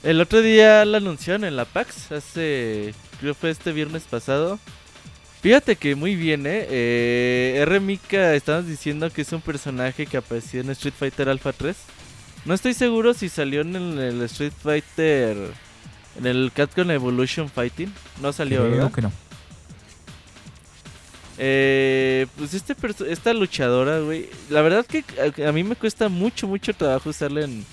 El 0.01 0.21
otro 0.21 0.41
día 0.41 0.85
la 0.85 0.99
anunciaron 0.99 1.43
en 1.43 1.57
la 1.57 1.65
PAX, 1.65 2.09
hace, 2.13 2.93
creo 3.19 3.35
fue 3.35 3.49
este 3.49 3.73
viernes 3.73 4.03
pasado. 4.03 4.57
Fíjate 5.41 5.75
que 5.75 5.93
muy 5.95 6.15
bien, 6.15 6.47
¿eh? 6.47 6.65
eh 6.69 7.59
R. 7.63 7.81
Mika, 7.81 8.33
estamos 8.33 8.65
diciendo 8.65 9.09
que 9.09 9.23
es 9.23 9.33
un 9.33 9.41
personaje 9.41 10.05
que 10.05 10.15
apareció 10.15 10.61
en 10.61 10.69
Street 10.69 10.93
Fighter 10.97 11.27
Alpha 11.27 11.51
3. 11.51 11.75
No 12.45 12.53
estoy 12.53 12.73
seguro 12.73 13.13
si 13.13 13.27
salió 13.27 13.59
en 13.59 13.75
el, 13.75 13.99
el 13.99 14.21
Street 14.21 14.53
Fighter. 14.57 15.35
En 16.17 16.25
el 16.25 16.53
Capcom 16.55 16.89
Evolution 16.91 17.49
Fighting. 17.49 17.93
No 18.21 18.31
salió, 18.31 18.59
Creo 18.61 18.71
¿verdad? 18.71 18.91
que 18.93 19.01
no. 19.01 19.24
Eh, 21.37 22.27
pues 22.37 22.53
este 22.53 22.75
esta 23.09 23.33
luchadora, 23.33 23.99
güey. 23.99 24.29
La 24.49 24.61
verdad 24.61 24.85
que 24.85 25.03
a, 25.45 25.51
mí 25.51 25.63
me 25.63 25.75
cuesta 25.75 26.09
mucho, 26.09 26.47
mucho 26.47 26.73
trabajo 26.73 27.09
usarla 27.09 27.45
en, 27.45 27.65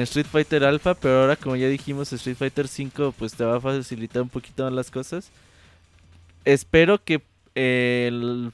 Street 0.00 0.26
Fighter 0.30 0.64
Alpha. 0.64 0.94
Pero 0.94 1.22
ahora, 1.22 1.36
como 1.36 1.56
ya 1.56 1.68
dijimos, 1.68 2.12
Street 2.12 2.36
Fighter 2.36 2.68
5 2.68 3.14
pues 3.18 3.34
te 3.34 3.44
va 3.44 3.56
a 3.56 3.60
facilitar 3.60 4.22
un 4.22 4.28
poquito 4.28 4.64
más 4.64 4.72
las 4.72 4.90
cosas 4.90 5.30
espero 6.44 7.02
que 7.02 7.22
eh, 7.54 8.50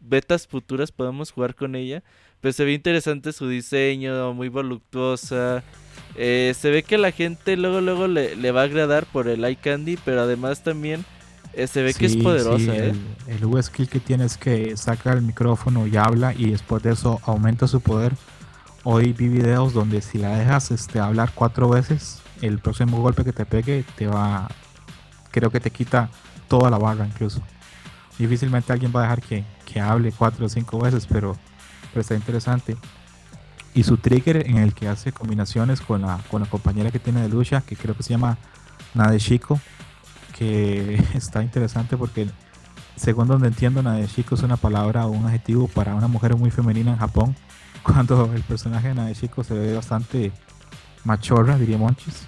betas 0.00 0.46
futuras 0.46 0.92
podamos 0.92 1.30
jugar 1.30 1.54
con 1.54 1.74
ella. 1.74 2.02
Pero 2.40 2.52
se 2.52 2.64
ve 2.64 2.72
interesante 2.72 3.32
su 3.32 3.48
diseño, 3.48 4.32
muy 4.32 4.48
voluptuosa. 4.48 5.62
Eh, 6.16 6.54
se 6.58 6.70
ve 6.70 6.82
que 6.82 6.96
la 6.96 7.12
gente 7.12 7.56
luego 7.56 7.80
luego 7.80 8.08
le, 8.08 8.34
le, 8.34 8.50
va 8.50 8.62
a 8.62 8.64
agradar 8.64 9.04
por 9.04 9.28
el 9.28 9.44
eye 9.44 9.56
candy, 9.56 9.98
pero 10.04 10.22
además 10.22 10.62
también 10.64 11.04
eh, 11.52 11.66
se 11.66 11.82
ve 11.82 11.92
sí, 11.92 11.98
que 11.98 12.06
es 12.06 12.16
poderosa. 12.16 12.58
Sí, 12.58 12.70
¿eh? 12.70 12.94
El, 13.26 13.36
el 13.36 13.44
U 13.44 13.62
skill 13.62 13.88
que 13.88 14.00
tiene 14.00 14.24
es 14.24 14.36
que 14.36 14.76
saca 14.76 15.12
el 15.12 15.22
micrófono 15.22 15.86
y 15.86 15.96
habla 15.96 16.34
y 16.34 16.50
después 16.50 16.82
de 16.82 16.92
eso 16.92 17.20
aumenta 17.24 17.66
su 17.66 17.80
poder. 17.80 18.14
Hoy 18.82 19.12
vi 19.12 19.28
videos 19.28 19.74
donde 19.74 20.00
si 20.00 20.18
la 20.18 20.30
dejas 20.36 20.70
este, 20.70 21.00
hablar 21.00 21.32
cuatro 21.34 21.68
veces, 21.68 22.22
el 22.40 22.58
próximo 22.58 23.00
golpe 23.00 23.24
que 23.24 23.32
te 23.32 23.44
pegue 23.44 23.84
te 23.96 24.06
va, 24.06 24.48
creo 25.30 25.50
que 25.50 25.60
te 25.60 25.70
quita 25.70 26.08
toda 26.48 26.70
la 26.70 26.78
barra 26.78 27.06
incluso. 27.06 27.42
Difícilmente 28.18 28.72
alguien 28.72 28.92
va 28.94 29.00
a 29.00 29.02
dejar 29.02 29.22
que, 29.22 29.44
que 29.64 29.80
hable 29.80 30.12
cuatro 30.12 30.46
o 30.46 30.48
cinco 30.48 30.78
veces, 30.78 31.06
pero, 31.06 31.36
pero, 31.92 32.00
está 32.00 32.14
interesante. 32.14 32.76
Y 33.74 33.82
su 33.82 33.96
trigger 33.98 34.46
en 34.46 34.56
el 34.56 34.74
que 34.74 34.88
hace 34.88 35.12
combinaciones 35.12 35.80
con 35.80 36.02
la, 36.02 36.18
con 36.30 36.42
la 36.42 36.48
compañera 36.48 36.90
que 36.90 36.98
tiene 36.98 37.22
de 37.22 37.28
lucha, 37.28 37.60
que 37.60 37.76
creo 37.76 37.96
que 37.96 38.02
se 38.02 38.10
llama 38.10 38.36
Nadeshiko, 38.94 39.60
que 40.40 40.94
está 41.14 41.42
interesante 41.42 41.98
porque 41.98 42.26
según 42.96 43.28
donde 43.28 43.48
entiendo, 43.48 43.82
Nadeshiko 43.82 44.34
es 44.34 44.42
una 44.42 44.56
palabra 44.56 45.06
o 45.06 45.10
un 45.10 45.26
adjetivo 45.26 45.68
para 45.68 45.94
una 45.94 46.08
mujer 46.08 46.34
muy 46.36 46.50
femenina 46.50 46.92
en 46.92 46.96
Japón. 46.96 47.36
Cuando 47.82 48.30
el 48.34 48.42
personaje 48.42 48.88
de 48.88 48.94
Nadeshiko 48.94 49.44
se 49.44 49.54
ve 49.54 49.74
bastante 49.74 50.32
machorra, 51.04 51.58
diría 51.58 51.78
Monchis, 51.78 52.26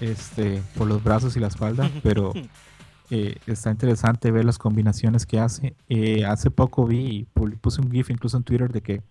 este, 0.00 0.62
por 0.76 0.86
los 0.88 1.02
brazos 1.02 1.36
y 1.36 1.40
la 1.40 1.48
espalda, 1.48 1.90
pero 2.02 2.32
eh, 3.10 3.36
está 3.46 3.70
interesante 3.70 4.30
ver 4.30 4.44
las 4.44 4.58
combinaciones 4.58 5.26
que 5.26 5.38
hace. 5.38 5.74
Eh, 5.88 6.24
hace 6.24 6.50
poco 6.50 6.86
vi, 6.86 7.26
puse 7.60 7.80
un 7.80 7.90
GIF 7.90 8.10
incluso 8.10 8.36
en 8.36 8.44
Twitter 8.44 8.72
de 8.72 8.80
que 8.80 9.02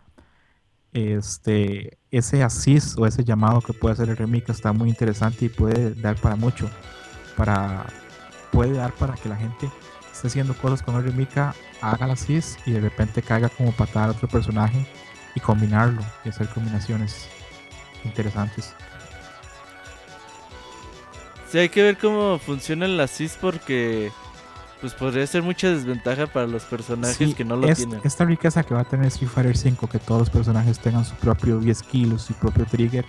este, 0.93 1.97
ese 2.09 2.41
assist 2.43 2.97
o 2.97 3.05
ese 3.05 3.23
llamado 3.23 3.61
que 3.61 3.73
puede 3.73 3.93
hacer 3.93 4.09
el 4.09 4.17
remix 4.17 4.49
está 4.49 4.73
muy 4.73 4.89
interesante 4.89 5.45
y 5.45 5.49
puede 5.49 5.93
dar 5.93 6.15
para 6.15 6.35
mucho. 6.35 6.69
Para, 7.37 7.85
puede 8.51 8.73
dar 8.73 8.93
para 8.93 9.13
que 9.15 9.29
la 9.29 9.35
gente 9.35 9.69
esté 10.11 10.27
haciendo 10.27 10.53
cosas 10.55 10.81
con 10.81 10.95
el 10.95 11.03
Remika, 11.03 11.55
haga 11.81 12.07
la 12.07 12.13
assist 12.13 12.59
y 12.67 12.71
de 12.71 12.81
repente 12.81 13.21
caiga 13.21 13.49
como 13.49 13.71
patada 13.71 14.07
a 14.07 14.11
otro 14.11 14.27
personaje 14.27 14.85
y 15.35 15.39
combinarlo 15.39 16.01
y 16.25 16.29
hacer 16.29 16.47
combinaciones 16.49 17.27
interesantes. 18.03 18.73
Sí, 21.51 21.57
hay 21.57 21.69
que 21.69 21.81
ver 21.81 21.97
cómo 21.97 22.37
funcionan 22.37 22.97
las 22.97 23.11
CIS 23.11 23.37
porque 23.41 24.11
pues 24.81 24.93
podría 24.93 25.25
ser 25.27 25.41
mucha 25.41 25.69
desventaja 25.69 26.27
para 26.27 26.47
los 26.47 26.63
personajes 26.63 27.35
que 27.35 27.43
no 27.43 27.55
lo 27.55 27.73
tienen. 27.73 27.99
Esta 28.03 28.23
riqueza 28.23 28.63
que 28.63 28.73
va 28.73 28.81
a 28.81 28.85
tener 28.85 29.07
Street 29.07 29.29
Fighter 29.29 29.57
5, 29.57 29.87
que 29.87 29.99
todos 29.99 30.21
los 30.21 30.29
personajes 30.29 30.79
tengan 30.79 31.03
su 31.03 31.15
propio 31.15 31.59
10 31.59 31.83
kilos, 31.83 32.21
su 32.21 32.33
propio 32.35 32.65
trigger, 32.65 33.05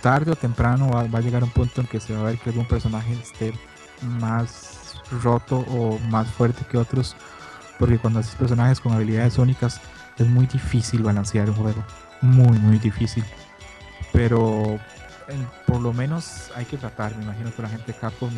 tarde 0.00 0.32
o 0.32 0.36
temprano 0.36 0.90
va, 0.90 1.00
a 1.00 1.20
llegar 1.20 1.42
un 1.42 1.50
punto 1.50 1.80
en 1.80 1.86
que 1.86 2.00
se 2.00 2.14
va 2.14 2.20
a 2.20 2.24
ver 2.24 2.38
que 2.38 2.50
algún 2.50 2.66
personaje 2.66 3.12
esté 3.14 3.52
más 4.02 4.94
roto 5.22 5.58
o 5.68 5.98
más 6.10 6.28
fuerte 6.28 6.64
que 6.70 6.78
otros, 6.78 7.16
porque 7.78 7.98
cuando 7.98 8.20
haces 8.20 8.34
personajes 8.34 8.80
con 8.80 8.92
habilidades 8.92 9.38
únicas 9.38 9.80
es 10.18 10.26
muy 10.26 10.46
difícil 10.46 11.02
balancear 11.02 11.48
un 11.50 11.56
juego, 11.56 11.84
muy 12.20 12.58
muy 12.58 12.78
difícil. 12.78 13.24
Pero 14.12 14.78
por 15.66 15.80
lo 15.80 15.92
menos 15.92 16.50
hay 16.54 16.64
que 16.64 16.76
tratar, 16.76 17.14
me 17.16 17.24
imagino 17.24 17.54
que 17.54 17.62
la 17.62 17.68
gente 17.68 17.92
de 17.92 17.98
Capcom 17.98 18.30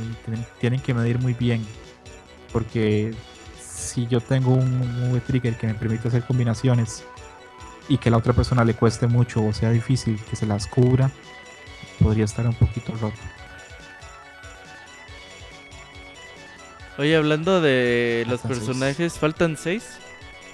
tienen, 0.59 0.81
que 0.81 0.95
medir 0.95 1.19
muy 1.19 1.35
bien, 1.35 1.65
porque 2.53 3.15
si 3.61 4.07
yo 4.07 4.21
tengo 4.21 4.53
un 4.53 5.11
V 5.13 5.21
trigger 5.21 5.57
que 5.57 5.67
me 5.67 5.75
permite 5.75 6.09
hacer 6.09 6.25
combinaciones 6.25 7.05
y 7.89 7.99
que 7.99 8.09
a 8.09 8.13
la 8.13 8.19
otra 8.19 8.33
persona 8.33 8.65
le 8.65 8.75
cueste 8.75 9.07
mucho 9.07 9.45
o 9.45 9.53
sea 9.53 9.71
difícil 9.71 10.21
que 10.29 10.37
se 10.37 10.47
las 10.47 10.67
cubra, 10.67 11.11
podría 12.03 12.25
estar 12.25 12.47
un 12.47 12.55
poquito 12.55 12.93
roto. 13.01 13.19
Oye, 16.99 17.17
hablando 17.17 17.61
de 17.61 18.27
los 18.29 18.41
personajes, 18.41 19.19
faltan 19.19 19.57
seis. 19.57 19.99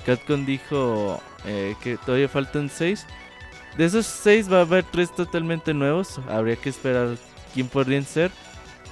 Capcom 0.05 0.47
dijo 0.47 1.20
eh, 1.44 1.74
que 1.82 1.97
todavía 1.97 2.28
faltan 2.28 2.70
seis. 2.70 3.07
De 3.76 3.84
esos 3.84 4.07
seis 4.07 4.51
va 4.51 4.59
a 4.59 4.61
haber 4.61 4.84
tres 4.84 5.14
totalmente 5.14 5.74
nuevos. 5.74 6.20
Habría 6.28 6.57
que 6.57 6.68
esperar 6.68 7.16
quién 7.53 7.68
podrían 7.68 8.05
ser. 8.05 8.30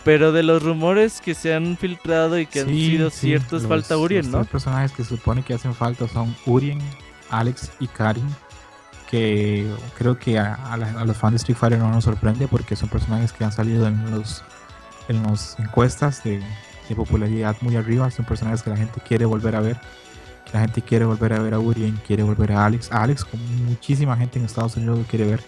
Pero 0.05 0.33
de 0.33 0.43
los 0.43 0.63
rumores 0.63 1.21
que 1.21 1.35
se 1.35 1.55
han 1.55 1.77
filtrado 1.79 2.39
y 2.39 2.47
que 2.47 2.61
han 2.61 2.67
sido 2.67 3.09
ciertos, 3.09 3.67
falta 3.67 3.97
Urien, 3.97 4.31
¿no? 4.31 4.39
Los 4.39 4.49
personajes 4.49 4.93
que 4.93 5.03
se 5.03 5.11
supone 5.11 5.43
que 5.43 5.55
hacen 5.55 5.75
falta 5.75 6.07
son 6.09 6.37
Urien, 6.45 6.79
Alex 7.31 7.71
y 7.81 7.87
Karin. 7.87 8.27
Que 9.11 9.71
creo 9.97 10.19
que 10.19 10.39
a, 10.39 10.77
los 11.05 11.17
fans 11.17 11.33
de 11.33 11.37
Street 11.37 11.57
Fighter 11.57 11.79
no 11.79 11.91
nos 11.91 12.05
sorprende 12.05 12.49
porque 12.49 12.75
son 12.75 12.89
personajes 12.89 13.33
que 13.33 13.45
han 13.45 13.53
salido 13.53 13.87
en 13.87 14.11
los 14.11 14.43
en 15.09 15.23
las 15.23 15.59
encuestas 15.59 16.25
de, 16.25 16.43
de 16.89 16.95
popularidad 16.95 17.57
muy 17.61 17.77
arriba. 17.77 18.11
Son 18.11 18.25
personajes 18.25 18.63
que 18.63 18.71
la 18.71 18.77
gente 18.77 19.01
quiere 19.07 19.25
volver 19.27 19.57
a 19.57 19.61
ver 19.61 19.79
la 20.55 20.61
gente 20.61 20.83
quiere 20.83 21.05
volver 21.05 21.33
a 21.33 21.41
ver 21.41 21.53
a 21.53 21.59
Urien, 21.59 22.01
quiere 22.07 22.23
volver 22.23 22.53
a 22.53 22.65
Alex. 22.65 22.93
A 22.93 23.03
Alex, 23.03 23.25
como 23.25 23.43
muchísima 23.45 24.17
gente 24.17 24.39
en 24.39 24.45
Estados 24.45 24.77
Unidos 24.77 24.99
lo 25.01 25.05
quiere 25.05 25.25
ver. 25.25 25.41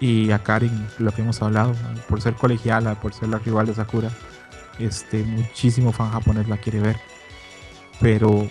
Y 0.00 0.32
a 0.32 0.40
Karin, 0.40 0.88
lo 0.98 1.12
que 1.12 1.22
hemos 1.22 1.40
hablado, 1.40 1.72
por 2.08 2.20
ser 2.20 2.34
colegiala, 2.34 3.00
por 3.00 3.14
ser 3.14 3.28
la 3.28 3.38
rival 3.38 3.66
de 3.66 3.74
Sakura, 3.74 4.10
este, 4.80 5.22
muchísimo 5.22 5.92
fan 5.92 6.10
japonés 6.10 6.48
la 6.48 6.56
quiere 6.56 6.80
ver. 6.80 6.96
Pero 8.00 8.48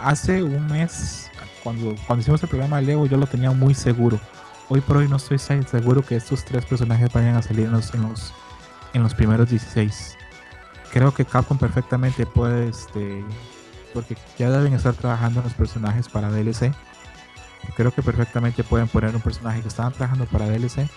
hace 0.00 0.42
un 0.42 0.66
mes, 0.66 1.30
cuando, 1.66 1.96
cuando 2.06 2.20
hicimos 2.20 2.40
el 2.44 2.48
programa 2.48 2.76
de 2.76 2.86
Lego, 2.86 3.06
yo 3.06 3.16
lo 3.16 3.26
tenía 3.26 3.50
muy 3.50 3.74
seguro. 3.74 4.20
Hoy 4.68 4.80
por 4.80 4.98
hoy 4.98 5.08
no 5.08 5.16
estoy 5.16 5.40
seguro 5.40 6.00
que 6.02 6.14
estos 6.14 6.44
tres 6.44 6.64
personajes 6.64 7.12
vayan 7.12 7.34
a 7.34 7.42
salir 7.42 7.66
en 7.66 7.72
los, 7.72 7.92
en 7.92 8.02
los, 8.02 8.32
en 8.92 9.02
los 9.02 9.14
primeros 9.14 9.50
16. 9.50 10.16
Creo 10.92 11.12
que 11.12 11.24
Capcom 11.24 11.58
perfectamente 11.58 12.24
puede 12.24 12.68
este, 12.68 13.24
porque 13.92 14.16
ya 14.38 14.48
deben 14.48 14.74
estar 14.74 14.94
trabajando 14.94 15.40
en 15.40 15.44
los 15.46 15.54
personajes 15.54 16.08
para 16.08 16.30
DLC. 16.30 16.72
Creo 17.74 17.92
que 17.92 18.00
perfectamente 18.00 18.62
pueden 18.62 18.86
poner 18.86 19.12
un 19.16 19.20
personaje 19.20 19.60
que 19.60 19.66
estaban 19.66 19.92
trabajando 19.92 20.26
para 20.26 20.46
DLC, 20.46 20.88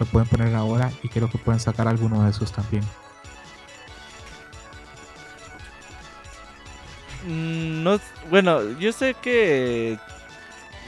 lo 0.00 0.06
pueden 0.06 0.28
poner 0.28 0.56
ahora 0.56 0.90
y 1.04 1.08
creo 1.08 1.30
que 1.30 1.38
pueden 1.38 1.60
sacar 1.60 1.86
alguno 1.86 2.24
de 2.24 2.30
esos 2.30 2.50
también. 2.50 2.82
Mm, 7.28 7.84
no, 7.84 8.00
bueno, 8.28 8.76
yo 8.80 8.90
sé 8.90 9.14
que 9.22 10.00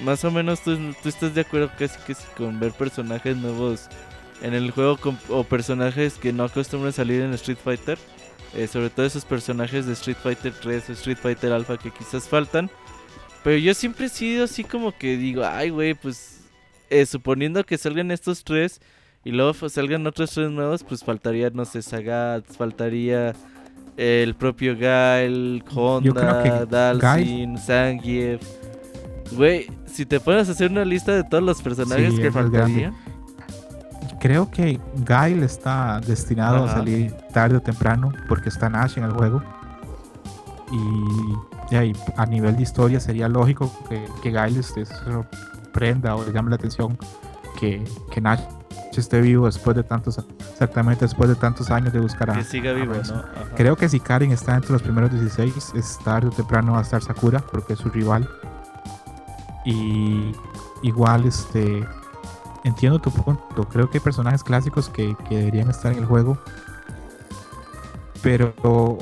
más 0.03 0.25
o 0.25 0.31
menos 0.31 0.61
tú, 0.61 0.79
estás 1.05 1.35
de 1.35 1.41
acuerdo 1.41 1.71
casi 1.79 1.99
que 2.07 2.15
con 2.37 2.59
ver 2.61 2.73
personajes 2.73 3.37
nuevos 3.37 3.89
en 4.43 4.55
el 4.55 4.71
juego 4.71 4.99
o 5.29 5.45
personajes 5.45 6.15
que 6.15 6.33
no 6.33 6.45
acostumbran 6.45 6.93
salir 6.93 7.23
en 7.23 7.35
Street 7.35 7.59
Fighter. 7.63 7.99
Eh, 8.55 8.67
sobre 8.67 8.89
todo 8.89 9.05
esos 9.05 9.27
personajes 9.27 9.87
de 9.87 9.93
Street 9.93 10.17
Fighter 10.23 10.55
3 10.59 10.89
o 10.89 10.93
Street 10.93 11.19
Fighter 11.19 11.53
Alpha 11.53 11.77
que 11.77 11.91
quizás 11.91 12.27
faltan. 12.29 12.71
Pero 13.45 13.59
yo 13.59 13.75
siempre 13.75 14.07
he 14.07 14.09
sido 14.09 14.45
así 14.45 14.65
como 14.65 14.97
que 14.97 15.17
digo, 15.17 15.45
ay, 15.45 15.71
güey, 15.71 15.95
pues 15.95 16.41
eh, 16.91 17.05
suponiendo 17.05 17.65
que 17.65 17.77
salgan 17.77 18.11
estos 18.11 18.45
tres 18.45 18.81
y 19.25 19.33
luego 19.33 19.53
pues, 19.53 19.73
salgan 19.73 20.07
otros 20.07 20.31
tres 20.31 20.51
nuevos, 20.51 20.83
pues 20.83 21.05
faltaría, 21.05 21.51
no 21.51 21.65
sé, 21.65 21.83
Sagat, 21.83 22.47
faltaría 22.47 23.35
el 23.97 24.35
propio 24.35 24.77
Gael, 24.79 25.63
Honda, 25.75 26.65
Dalsin, 26.65 27.59
Zangief. 27.59 28.41
Güey, 29.33 29.71
si 29.87 30.07
te 30.07 30.21
a 30.27 30.41
hacer 30.41 30.71
una 30.71 30.85
lista 30.85 31.13
de 31.15 31.25
todos 31.25 31.43
los 31.43 31.63
personajes 31.63 32.19
que 32.19 32.31
faltarían 32.31 32.95
creo 34.19 34.51
que 34.51 34.81
Gail 35.05 35.43
está 35.43 36.01
destinado 36.01 36.65
a 36.65 36.73
salir 36.73 37.13
tarde 37.33 37.57
o 37.57 37.61
temprano 37.61 38.13
porque 38.29 38.49
está 38.49 38.69
Nash 38.69 38.99
en 38.99 39.05
el 39.05 39.13
juego. 39.13 39.43
Y, 40.71 41.75
a 42.17 42.27
nivel 42.27 42.57
de 42.57 42.63
historia 42.63 42.99
sería 42.99 43.29
lógico 43.29 43.71
que, 43.89 44.03
que 44.23 44.31
Gail 44.31 44.63
se 44.65 44.87
sorprenda 44.87 46.17
o 46.17 46.25
le 46.25 46.33
llame 46.33 46.51
la 46.51 46.57
atención 46.57 46.99
que, 47.59 47.85
que 48.11 48.21
Nash 48.21 48.41
esté 49.01 49.21
vivo 49.21 49.47
después 49.47 49.77
de 49.77 49.83
tantos, 49.83 50.25
exactamente 50.53 51.05
después 51.05 51.29
de 51.29 51.37
tantos 51.37 51.71
años 51.71 51.93
de 51.93 52.01
buscar 52.01 52.31
a. 52.31 52.35
Que 52.35 52.45
siga 52.45 52.73
vivo, 52.73 52.95
Creo 53.57 53.77
que 53.77 53.89
si 53.89 54.01
Karin 54.01 54.33
está 54.33 54.55
entre 54.55 54.73
los 54.73 54.83
primeros 54.83 55.11
16, 55.11 55.73
es 55.75 55.99
tarde 56.05 56.29
o 56.29 56.31
temprano 56.31 56.73
va 56.73 56.81
a 56.81 56.83
estar 56.83 57.03
Sakura 57.03 57.41
porque 57.41 57.75
es 57.75 57.79
su 57.79 57.89
rival. 57.89 58.29
Y 59.69 60.33
igual, 60.83 61.27
este 61.27 61.87
entiendo 62.65 62.99
tu 62.99 63.11
punto. 63.11 63.69
Creo 63.69 63.91
que 63.91 63.99
hay 63.99 64.03
personajes 64.03 64.43
clásicos 64.43 64.89
que, 64.89 65.15
deberían 65.29 65.69
estar 65.69 65.93
en 65.93 65.99
el 65.99 66.07
juego. 66.07 66.39
Pero 68.23 68.99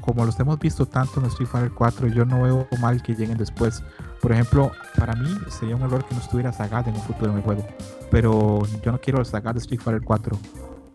como 0.00 0.24
los 0.24 0.38
hemos 0.40 0.58
visto 0.58 0.86
tanto 0.86 1.20
en 1.20 1.26
Street 1.26 1.48
Fighter 1.48 1.72
4, 1.72 2.08
yo 2.08 2.24
no 2.24 2.42
veo 2.42 2.66
mal 2.80 3.00
que 3.00 3.14
lleguen 3.14 3.38
después. 3.38 3.84
Por 4.20 4.32
ejemplo, 4.32 4.72
para 4.98 5.14
mí 5.14 5.30
sería 5.48 5.76
un 5.76 5.82
error 5.82 6.04
que 6.04 6.16
no 6.16 6.20
estuviera 6.20 6.52
Sagat 6.52 6.88
en 6.88 6.96
un 6.96 7.02
futuro 7.02 7.30
en 7.30 7.38
el 7.38 7.44
juego. 7.44 7.64
Pero 8.10 8.62
yo 8.82 8.90
no 8.90 9.00
quiero 9.00 9.24
Sagat 9.24 9.54
de 9.54 9.60
Street 9.60 9.80
Fighter 9.80 10.02
4. 10.02 10.36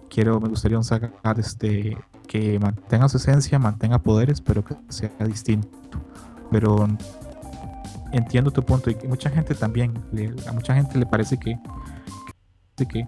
Quiero, 0.10 0.42
me 0.42 0.50
gustaría 0.50 0.78
un 0.78 0.84
Sagat 0.84 1.40
este, 1.40 1.98
que 2.28 2.60
mantenga 2.60 3.08
su 3.08 3.18
esencia, 3.18 3.58
mantenga 3.58 4.00
poderes, 4.00 4.42
pero 4.42 4.66
que 4.66 4.76
sea 4.90 5.12
distinto. 5.26 5.70
Pero 6.52 6.88
entiendo 8.18 8.52
tu 8.52 8.64
punto 8.64 8.90
y 8.90 8.96
mucha 9.08 9.30
gente 9.30 9.56
también, 9.56 9.94
a 10.48 10.52
mucha 10.52 10.74
gente 10.74 10.98
le 10.98 11.06
parece 11.06 11.38
que, 11.38 11.58
que, 12.78 13.08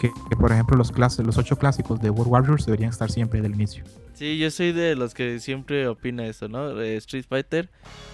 que, 0.00 0.36
por 0.36 0.52
ejemplo 0.52 0.76
los 0.76 0.92
clases, 0.92 1.24
los 1.24 1.38
ocho 1.38 1.56
clásicos 1.56 2.00
de 2.00 2.10
World 2.10 2.32
Warriors 2.32 2.66
deberían 2.66 2.90
estar 2.90 3.10
siempre 3.10 3.40
del 3.40 3.54
inicio. 3.54 3.84
Sí, 4.14 4.38
yo 4.38 4.50
soy 4.50 4.72
de 4.72 4.94
los 4.94 5.12
que 5.12 5.40
siempre 5.40 5.88
opina 5.88 6.26
eso, 6.26 6.48
¿no? 6.48 6.80
Street 6.80 7.24
Fighter 7.28 7.68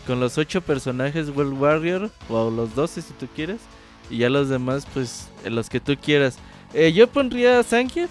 con 0.06 0.18
los 0.18 0.38
ocho 0.38 0.62
personajes 0.62 1.28
World 1.28 1.60
Warrior 1.60 2.10
o 2.28 2.50
los 2.50 2.74
12 2.74 3.02
si 3.02 3.12
tú 3.14 3.26
quieres 3.34 3.60
y 4.08 4.18
ya 4.18 4.30
los 4.30 4.48
demás 4.48 4.86
pues 4.92 5.28
los 5.44 5.68
que 5.68 5.80
tú 5.80 5.96
quieras. 5.96 6.38
Eh, 6.72 6.92
yo 6.92 7.08
pondría 7.08 7.58
a 7.58 7.62
Zangief 7.62 8.10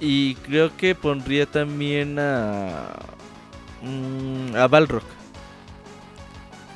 y 0.00 0.34
creo 0.36 0.76
que 0.76 0.94
pondría 0.94 1.46
también 1.46 2.18
a 2.18 2.96
mm, 3.82 4.56
a 4.56 4.66
Balrog. 4.68 5.02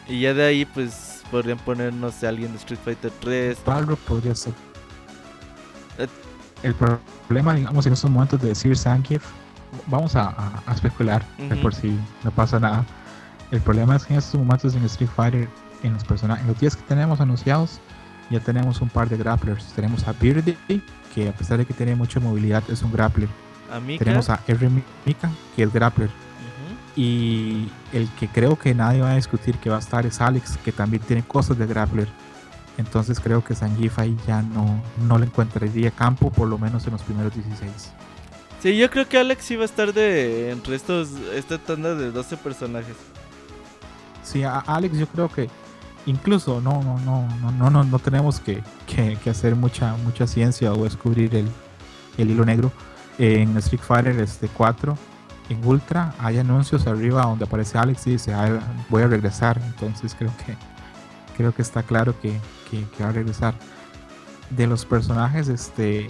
Y 0.08 0.20
ya 0.20 0.34
de 0.34 0.44
ahí, 0.44 0.64
pues, 0.64 1.22
podrían 1.30 1.58
ponernos 1.58 2.22
a 2.24 2.28
alguien 2.30 2.50
de 2.52 2.58
Street 2.58 2.80
Fighter 2.82 3.12
3. 3.20 3.58
Balrog 3.64 3.98
podría 3.98 4.34
ser. 4.34 4.54
Eh, 5.98 6.06
el 6.62 6.74
problema, 6.74 7.54
digamos, 7.54 7.86
en 7.86 7.92
estos 7.92 8.10
momentos 8.10 8.40
de 8.40 8.48
decir 8.48 8.76
Zangief 8.76 9.24
vamos 9.86 10.16
a, 10.16 10.28
a- 10.30 10.62
a 10.66 10.72
especular 10.72 11.24
de 11.36 11.52
Ujú. 11.52 11.60
por 11.62 11.74
si 11.74 11.96
no 12.24 12.30
pasa 12.30 12.58
nada. 12.58 12.84
El 13.50 13.60
problema 13.60 13.96
es 13.96 14.04
que 14.06 14.14
en 14.14 14.18
estos 14.18 14.40
momentos 14.40 14.74
en 14.74 14.84
Street 14.84 15.10
Fighter, 15.14 15.48
en 15.82 15.92
los 15.92 16.04
personajes, 16.04 16.42
en 16.42 16.48
los 16.48 16.58
10 16.60 16.76
que 16.76 16.82
tenemos 16.82 17.20
anunciados, 17.20 17.78
ya 18.30 18.40
tenemos 18.40 18.80
un 18.80 18.88
par 18.88 19.08
de 19.08 19.16
grapplers. 19.16 19.64
Tenemos 19.74 20.06
a 20.08 20.12
Beardy, 20.14 20.56
que 21.14 21.28
a 21.28 21.32
pesar 21.32 21.58
de 21.58 21.66
que 21.66 21.74
tiene 21.74 21.94
mucha 21.94 22.18
movilidad, 22.20 22.62
es 22.68 22.82
un 22.82 22.92
grappler. 22.92 23.28
Amica. 23.72 24.04
Tenemos 24.04 24.30
a 24.30 24.40
R. 24.46 24.70
Mika, 25.04 25.30
que 25.54 25.62
es 25.62 25.72
grappler. 25.72 26.10
Y 27.00 27.70
el 27.92 28.08
que 28.18 28.26
creo 28.26 28.58
que 28.58 28.74
nadie 28.74 29.00
va 29.02 29.12
a 29.12 29.14
discutir 29.14 29.54
que 29.58 29.70
va 29.70 29.76
a 29.76 29.78
estar 29.78 30.04
es 30.04 30.20
Alex, 30.20 30.56
que 30.64 30.72
también 30.72 31.00
tiene 31.04 31.22
cosas 31.22 31.56
de 31.56 31.64
grappler. 31.64 32.08
Entonces 32.76 33.20
creo 33.20 33.44
que 33.44 33.54
Sanjif 33.54 34.00
ahí 34.00 34.16
ya 34.26 34.42
no, 34.42 34.82
no 35.06 35.16
le 35.16 35.26
encontraría 35.26 35.92
campo, 35.92 36.30
por 36.32 36.48
lo 36.48 36.58
menos 36.58 36.84
en 36.86 36.92
los 36.94 37.02
primeros 37.02 37.32
16. 37.34 37.70
Sí, 38.60 38.76
yo 38.76 38.90
creo 38.90 39.08
que 39.08 39.16
Alex 39.16 39.48
iba 39.52 39.62
a 39.62 39.66
estar 39.66 39.94
de 39.94 40.50
entre 40.50 40.74
estos 40.74 41.10
esta 41.34 41.58
tanda 41.58 41.94
de 41.94 42.10
12 42.10 42.36
personajes. 42.38 42.96
Sí, 44.24 44.42
a 44.42 44.58
Alex 44.58 44.98
yo 44.98 45.06
creo 45.06 45.28
que 45.28 45.48
incluso 46.06 46.60
no 46.60 46.82
no 46.82 46.98
no 47.00 47.28
no 47.40 47.52
no 47.52 47.70
no, 47.70 47.84
no 47.84 47.98
tenemos 48.00 48.40
que, 48.40 48.60
que- 48.88 49.16
que 49.22 49.30
hacer 49.30 49.54
mucha 49.54 49.96
mucha 49.98 50.26
ciencia 50.26 50.72
o 50.72 50.82
descubrir 50.82 51.34
el, 51.36 51.48
el 52.16 52.30
hilo 52.30 52.44
negro. 52.44 52.72
En 53.18 53.56
Street 53.58 53.82
Fighter 53.82 54.18
este 54.20 54.48
4 54.48 54.96
en 55.48 55.64
Ultra 55.66 56.14
hay 56.18 56.38
anuncios 56.38 56.86
arriba 56.86 57.22
donde 57.22 57.44
aparece 57.44 57.78
Alex 57.78 58.06
y 58.06 58.10
dice 58.12 58.34
"Ah, 58.34 58.60
voy 58.88 59.02
a 59.02 59.06
regresar. 59.06 59.60
Entonces 59.64 60.14
creo 60.18 60.32
que 60.44 60.56
creo 61.36 61.54
que 61.54 61.62
está 61.62 61.82
claro 61.82 62.18
que, 62.20 62.38
que- 62.70 62.84
que 62.96 63.02
va 63.04 63.10
a 63.10 63.12
regresar. 63.12 63.54
De 64.50 64.66
los 64.66 64.84
personajes, 64.84 65.48
este 65.48 66.08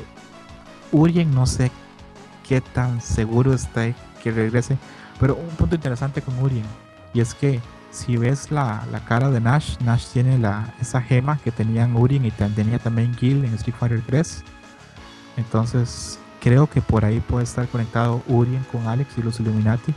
Urien 0.92 1.34
no 1.34 1.44
sé 1.46 1.70
qué 2.48 2.60
tan 2.60 3.00
seguro 3.00 3.52
está 3.52 3.92
que 4.22 4.30
regrese. 4.30 4.78
Pero 5.20 5.34
un 5.36 5.48
punto 5.56 5.74
interesante 5.74 6.22
con 6.22 6.38
Urien 6.42 6.64
y 7.14 7.20
es 7.20 7.34
que 7.34 7.60
si 7.90 8.16
ves 8.16 8.50
la, 8.50 8.84
la 8.92 9.00
cara 9.04 9.30
de 9.30 9.40
Nash, 9.40 9.76
Nash 9.80 10.06
tiene 10.12 10.38
la, 10.38 10.72
esa 10.80 11.00
gema 11.00 11.38
que 11.38 11.50
tenían 11.50 11.96
Urien 11.96 12.24
y 12.26 12.30
tenía 12.30 12.78
también 12.78 13.14
Gil 13.16 13.44
en 13.44 13.54
Street 13.54 13.74
Fighter 13.78 14.02
3. 14.06 14.44
Entonces 15.36 16.17
creo 16.40 16.68
que 16.68 16.80
por 16.80 17.04
ahí 17.04 17.20
puede 17.20 17.44
estar 17.44 17.68
conectado 17.68 18.22
Urien 18.28 18.64
con 18.70 18.86
Alex 18.86 19.18
y 19.18 19.22
los 19.22 19.40
Illuminati. 19.40 19.94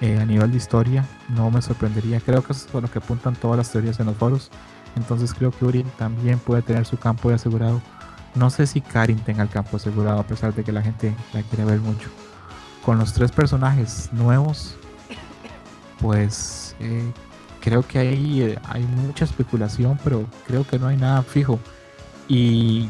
Eh, 0.00 0.18
a 0.18 0.24
nivel 0.24 0.50
de 0.50 0.56
historia 0.56 1.04
no 1.28 1.50
me 1.50 1.60
sorprendería. 1.60 2.20
Creo 2.20 2.42
que 2.42 2.52
eso 2.52 2.64
es 2.64 2.72
por 2.72 2.82
lo 2.82 2.90
que 2.90 2.98
apuntan 2.98 3.36
todas 3.36 3.58
las 3.58 3.70
teorías 3.70 4.00
en 4.00 4.06
los 4.06 4.16
foros. 4.16 4.50
Entonces 4.96 5.34
creo 5.34 5.50
que 5.50 5.64
Urien 5.64 5.86
también 5.98 6.38
puede 6.38 6.62
tener 6.62 6.86
su 6.86 6.96
campo 6.96 7.28
de 7.28 7.34
asegurado. 7.34 7.80
No 8.34 8.48
sé 8.48 8.66
si 8.66 8.80
Karin 8.80 9.18
tenga 9.18 9.42
el 9.42 9.48
campo 9.48 9.76
asegurado 9.76 10.20
a 10.20 10.26
pesar 10.26 10.54
de 10.54 10.64
que 10.64 10.72
la 10.72 10.82
gente 10.82 11.14
la 11.32 11.42
quiere 11.42 11.64
ver 11.64 11.80
mucho. 11.80 12.08
Con 12.84 12.98
los 12.98 13.12
tres 13.12 13.30
personajes 13.30 14.08
nuevos, 14.12 14.76
pues 16.00 16.74
eh, 16.80 17.12
creo 17.60 17.86
que 17.86 17.98
ahí 17.98 18.42
eh, 18.42 18.58
hay 18.68 18.82
mucha 18.82 19.24
especulación, 19.24 19.98
pero 20.02 20.24
creo 20.46 20.66
que 20.66 20.78
no 20.78 20.86
hay 20.86 20.96
nada 20.96 21.22
fijo. 21.22 21.58
Y 22.26 22.88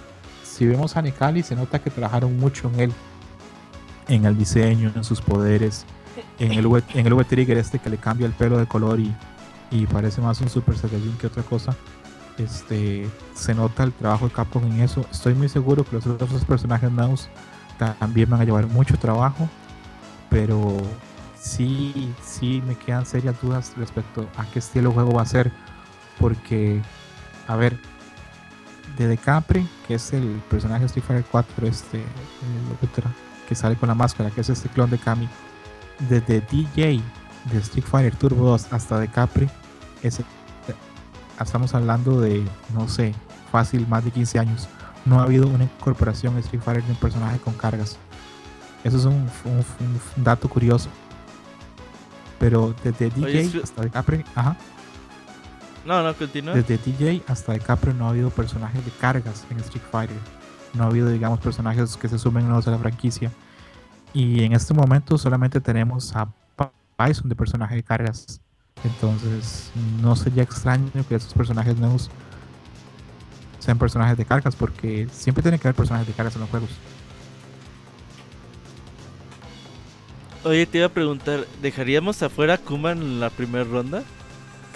si 0.60 0.66
vemos 0.66 0.94
a 0.94 1.00
Nekali, 1.00 1.42
se 1.42 1.56
nota 1.56 1.78
que 1.78 1.88
trabajaron 1.88 2.36
mucho 2.38 2.70
en 2.74 2.80
él, 2.80 2.92
en 4.08 4.26
el 4.26 4.36
diseño, 4.36 4.92
en 4.94 5.04
sus 5.04 5.22
poderes, 5.22 5.86
en 6.38 6.52
el 6.52 6.66
en 6.92 7.06
el 7.06 7.12
V 7.14 7.24
Trigger 7.24 7.56
este 7.56 7.78
que 7.78 7.88
le 7.88 7.96
cambia 7.96 8.26
el 8.26 8.34
pelo 8.34 8.58
de 8.58 8.66
color 8.66 9.00
y, 9.00 9.16
y 9.70 9.86
parece 9.86 10.20
más 10.20 10.38
un 10.42 10.50
Super 10.50 10.76
Saiyajin 10.76 11.16
que 11.16 11.28
otra 11.28 11.42
cosa. 11.44 11.74
Este, 12.36 13.08
se 13.34 13.54
nota 13.54 13.84
el 13.84 13.92
trabajo 13.94 14.28
de 14.28 14.34
Capcom 14.34 14.62
en 14.66 14.80
eso. 14.80 15.06
Estoy 15.10 15.32
muy 15.32 15.48
seguro 15.48 15.82
que 15.82 15.96
los 15.96 16.06
otros 16.06 16.44
personajes 16.44 16.92
nuevos 16.92 17.30
también 17.78 18.28
van 18.28 18.42
a 18.42 18.44
llevar 18.44 18.66
mucho 18.66 18.98
trabajo, 18.98 19.48
pero 20.28 20.76
sí, 21.40 22.12
sí 22.22 22.62
me 22.66 22.74
quedan 22.74 23.06
serias 23.06 23.40
dudas 23.40 23.72
respecto 23.78 24.28
a 24.36 24.44
qué 24.44 24.58
estilo 24.58 24.90
de 24.90 24.94
juego 24.96 25.12
va 25.12 25.22
a 25.22 25.26
ser, 25.26 25.52
porque, 26.18 26.82
a 27.48 27.56
ver, 27.56 27.78
de 28.96 29.16
Capri, 29.18 29.66
que 29.86 29.94
es 29.94 30.12
el 30.12 30.40
personaje 30.50 30.80
de 30.80 30.86
Street 30.86 31.04
Fighter 31.06 31.24
4, 31.30 31.66
este, 31.66 31.98
el 31.98 32.76
Ultra, 32.82 33.10
que 33.48 33.54
sale 33.54 33.76
con 33.76 33.88
la 33.88 33.94
máscara, 33.94 34.30
que 34.30 34.40
es 34.42 34.48
este 34.48 34.68
clon 34.68 34.90
de 34.90 34.98
Kami, 34.98 35.28
desde 36.08 36.40
DJ 36.40 37.00
de 37.52 37.58
Street 37.58 37.84
Fighter 37.84 38.14
Turbo 38.16 38.44
2 38.50 38.72
hasta 38.72 38.98
de 38.98 39.08
Capri, 39.08 39.48
ese, 40.02 40.24
estamos 41.40 41.74
hablando 41.74 42.20
de, 42.20 42.44
no 42.74 42.88
sé, 42.88 43.14
fácil, 43.50 43.86
más 43.88 44.04
de 44.04 44.10
15 44.10 44.38
años. 44.38 44.68
No 45.04 45.18
ha 45.20 45.22
habido 45.24 45.46
una 45.48 45.64
incorporación 45.64 46.34
de 46.34 46.40
Street 46.40 46.62
Fighter 46.62 46.84
de 46.84 46.92
un 46.92 46.98
personaje 46.98 47.38
con 47.38 47.54
cargas. 47.54 47.96
Eso 48.84 48.96
es 48.98 49.04
un, 49.06 49.14
un- 49.44 49.64
un 50.16 50.24
dato 50.24 50.48
curioso. 50.48 50.88
Pero 52.38 52.74
desde 52.82 53.10
DJ 53.10 53.24
Oye, 53.24 53.60
hasta 53.62 53.82
de 53.82 53.90
Capri, 53.90 54.24
ajá, 54.34 54.56
No, 55.84 56.02
no, 56.02 56.14
continúa. 56.14 56.54
desde 56.54 56.78
DJ 56.78 57.22
hasta 57.26 57.52
de 57.52 57.60
Capri 57.60 57.94
no 57.94 58.06
ha 58.06 58.10
habido 58.10 58.30
personajes 58.30 58.84
de 58.84 58.90
cargas 58.92 59.46
en 59.50 59.58
Street 59.60 59.82
Fighter. 59.90 60.16
No 60.74 60.84
ha 60.84 60.86
habido, 60.86 61.08
digamos, 61.08 61.40
personajes 61.40 61.96
que 61.96 62.08
se 62.08 62.18
sumen 62.18 62.46
nuevos 62.46 62.68
a 62.68 62.70
la 62.70 62.78
franquicia. 62.78 63.30
Y 64.12 64.44
en 64.44 64.52
este 64.52 64.74
momento 64.74 65.16
solamente 65.18 65.60
tenemos 65.60 66.14
a 66.14 66.28
Bison 66.98 67.28
de 67.28 67.34
personaje 67.34 67.76
de 67.76 67.82
cargas. 67.82 68.40
Entonces, 68.84 69.70
no 70.00 70.16
sería 70.16 70.42
extraño 70.42 70.90
que 71.08 71.14
esos 71.14 71.34
personajes 71.34 71.76
nuevos 71.76 72.10
sean 73.58 73.78
personajes 73.78 74.16
de 74.16 74.24
cargas, 74.24 74.56
porque 74.56 75.06
siempre 75.12 75.42
tiene 75.42 75.58
que 75.58 75.68
haber 75.68 75.76
personajes 75.76 76.06
de 76.06 76.14
cargas 76.14 76.34
en 76.34 76.40
los 76.42 76.50
juegos. 76.50 76.70
Oye, 80.44 80.64
te 80.66 80.78
iba 80.78 80.86
a 80.86 80.90
preguntar, 80.90 81.46
¿dejaríamos 81.60 82.22
afuera 82.22 82.54
a 82.54 82.58
Kuma 82.58 82.92
en 82.92 83.20
la 83.20 83.28
primera 83.28 83.64
ronda? 83.64 84.02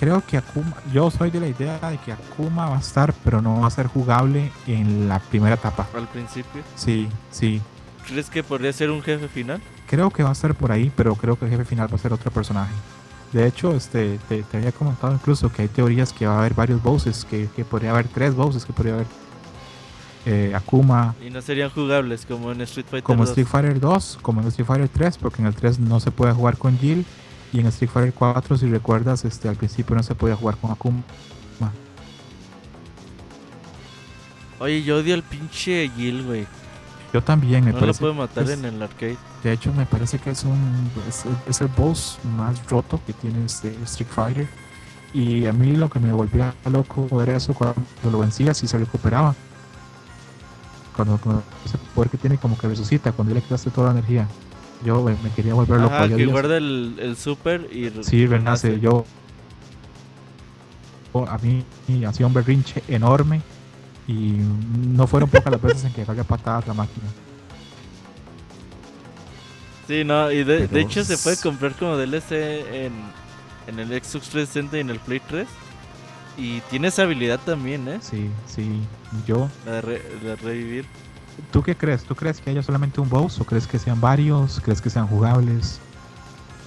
Creo 0.05 0.23
que 0.27 0.37
Akuma, 0.37 0.77
yo 0.93 1.11
soy 1.11 1.31
de 1.31 1.41
la 1.41 1.49
idea 1.49 1.79
de 1.89 1.97
que 1.97 2.13
Akuma 2.13 2.69
va 2.69 2.77
a 2.77 2.81
estar, 2.81 3.15
pero 3.25 3.41
no 3.41 3.63
va 3.63 3.69
a 3.69 3.71
ser 3.71 3.87
jugable 3.87 4.53
en 4.67 5.09
la 5.09 5.19
primera 5.19 5.55
etapa. 5.55 5.89
Al 5.97 6.07
principio. 6.09 6.63
Sí, 6.77 7.09
sí, 7.31 7.63
¿Crees 8.07 8.29
que 8.29 8.43
podría 8.43 8.71
ser 8.75 8.91
un 8.91 9.01
jefe 9.01 9.29
final? 9.29 9.63
Creo 9.89 10.11
que 10.11 10.23
va 10.23 10.29
a 10.29 10.33
estar 10.33 10.55
por 10.55 10.73
ahí, 10.73 10.93
pero 10.95 11.15
creo 11.15 11.39
que 11.39 11.47
el 11.47 11.51
jefe 11.51 11.65
final 11.65 11.91
va 11.91 11.95
a 11.95 11.99
ser 11.99 12.13
otro 12.13 12.31
personaje. 12.31 12.75
De 13.33 13.47
hecho, 13.47 13.75
este, 13.75 14.19
te, 14.29 14.43
te 14.43 14.59
había 14.59 14.73
comentado 14.73 15.15
incluso 15.15 15.51
que 15.51 15.63
hay 15.63 15.69
teorías 15.69 16.13
que 16.13 16.27
va 16.27 16.35
a 16.35 16.39
haber 16.41 16.53
varios 16.53 16.83
bosses, 16.83 17.25
que, 17.25 17.49
que 17.57 17.65
podría 17.65 17.93
haber 17.93 18.07
tres 18.09 18.35
bosses, 18.35 18.67
que 18.67 18.75
podría 18.75 18.97
haber 18.97 19.07
eh, 20.27 20.53
Akuma, 20.55 21.15
Y 21.27 21.31
no 21.31 21.41
serían 21.41 21.71
jugables 21.71 22.27
como 22.27 22.53
en 22.53 22.61
Street 22.61 22.89
Fighter 22.91 23.05
como 23.05 23.23
2. 23.23 23.31
Street 23.31 23.47
Fighter 23.47 23.81
2, 23.81 24.19
como 24.21 24.43
en 24.43 24.49
Street 24.49 24.67
Fighter 24.67 24.89
3, 24.91 25.17
porque 25.17 25.41
en 25.41 25.47
el 25.47 25.55
3 25.55 25.79
no 25.79 25.99
se 25.99 26.11
puede 26.11 26.35
jugar 26.35 26.59
con 26.59 26.77
Jill, 26.79 27.07
y 27.55 27.61
en 27.61 27.67
Street 27.69 27.91
Fighter 27.91 28.13
4, 28.13 28.59
si 28.59 28.67
recuerdas, 28.69 29.25
este, 29.25 29.49
al 29.49 29.57
principio 29.57 29.95
no 29.95 30.03
se 30.03 30.15
podía 30.15 30.35
jugar 30.37 30.57
con 30.57 30.71
Akuma. 30.73 31.03
Oye, 34.61 34.83
yo 34.83 34.99
odio 34.99 35.15
al 35.15 35.23
pinche 35.23 35.91
Gil, 35.97 36.25
güey. 36.25 36.47
Yo 37.13 37.23
también, 37.23 37.65
me 37.65 37.71
No 37.71 37.77
lo 37.77 37.81
parece. 37.81 38.01
puedo 38.01 38.15
matar 38.15 38.45
es- 38.45 38.51
en 38.59 38.65
el 38.65 38.83
arcade. 38.83 39.17
De 39.43 39.53
hecho, 39.53 39.73
me 39.73 39.85
parece 39.87 40.19
que 40.19 40.31
es 40.31 40.43
un 40.45 40.91
es, 41.09 41.25
es 41.49 41.61
el 41.61 41.69
boss 41.69 42.19
más 42.37 42.65
roto 42.71 43.01
que 43.07 43.13
tiene 43.13 43.45
este 43.45 43.77
Street 43.85 44.09
Fighter. 44.11 44.49
Y 45.13 45.47
a 45.47 45.53
mí 45.53 45.77
lo 45.77 45.89
que 45.91 46.01
me 46.01 46.13
volvía 46.13 46.55
loco 46.71 47.23
era 47.23 47.37
eso 47.37 47.55
cuando 47.55 47.77
lo 48.11 48.19
vencías 48.19 48.61
y 48.65 48.67
se 48.67 48.79
recuperaba. 48.79 49.35
Cuando, 50.97 51.19
cuando 51.19 51.43
ese 51.65 51.79
poder 51.95 52.11
que 52.11 52.19
tiene 52.19 52.37
como 52.39 52.57
que 52.59 52.67
resucita, 52.69 53.13
cuando 53.13 53.35
le 53.35 53.43
quitaste 53.43 53.71
toda 53.71 53.93
la 53.93 53.99
energía. 53.99 54.27
Yo 54.85 55.03
me, 55.03 55.17
me 55.23 55.31
quería 55.31 55.55
volver 55.55 55.81
loco. 55.81 55.95
Ajá, 55.95 56.07
yo 56.07 56.17
que 56.17 56.27
guarda 56.27 56.57
el, 56.57 56.97
el 56.99 57.17
super 57.17 57.69
y 57.73 57.91
Sí, 58.03 58.27
renace. 58.27 58.81
Yo, 58.81 59.05
a 61.29 61.39
mí 61.39 61.65
hacía 62.05 62.27
un 62.27 62.35
berrinche 62.35 62.83
enorme 62.89 63.41
y 64.07 64.33
no 64.95 65.07
fueron 65.07 65.31
pocas 65.31 65.51
las 65.53 65.63
veces 65.63 65.85
en 65.85 65.93
que 65.93 66.03
agarré 66.03 66.25
patadas 66.25 66.67
la 66.67 66.75
máquina. 66.75 67.07
Sí, 69.87 70.03
no, 70.05 70.31
y 70.33 70.45
de, 70.45 70.69
hecho 70.81 71.05
se 71.05 71.19
puede 71.19 71.37
comprar 71.37 71.75
como 71.75 71.97
DLC 71.97 72.33
en, 72.33 72.93
en 73.67 73.79
el 73.79 73.89
Xbox 73.89 74.29
360 74.31 74.79
y 74.79 74.81
en 74.81 74.91
el 74.91 74.99
Play 74.99 75.21
3. 75.29 75.47
Y 76.37 76.61
tiene 76.63 76.89
esa 76.89 77.03
habilidad 77.03 77.39
también, 77.45 77.87
¿eh? 77.87 77.99
Sí, 78.01 78.29
sí. 78.47 78.81
Yo 79.27 79.49
La 79.65 79.73
de, 79.73 79.81
re- 79.83 80.03
de 80.23 80.37
revivir. 80.37 80.85
¿Tú 81.53 81.63
qué 81.63 81.77
crees? 81.77 82.05
¿Tú 82.05 82.15
crees 82.15 82.41
que 82.41 82.51
haya 82.51 82.63
solamente 82.63 83.01
un 83.01 83.09
boss 83.09 83.41
o 83.41 83.45
crees 83.45 83.67
que 83.67 83.79
sean 83.79 84.01
varios? 84.01 84.61
¿Crees 84.61 84.81
que 84.81 84.91
sean 84.91 85.07
jugables? 85.07 85.81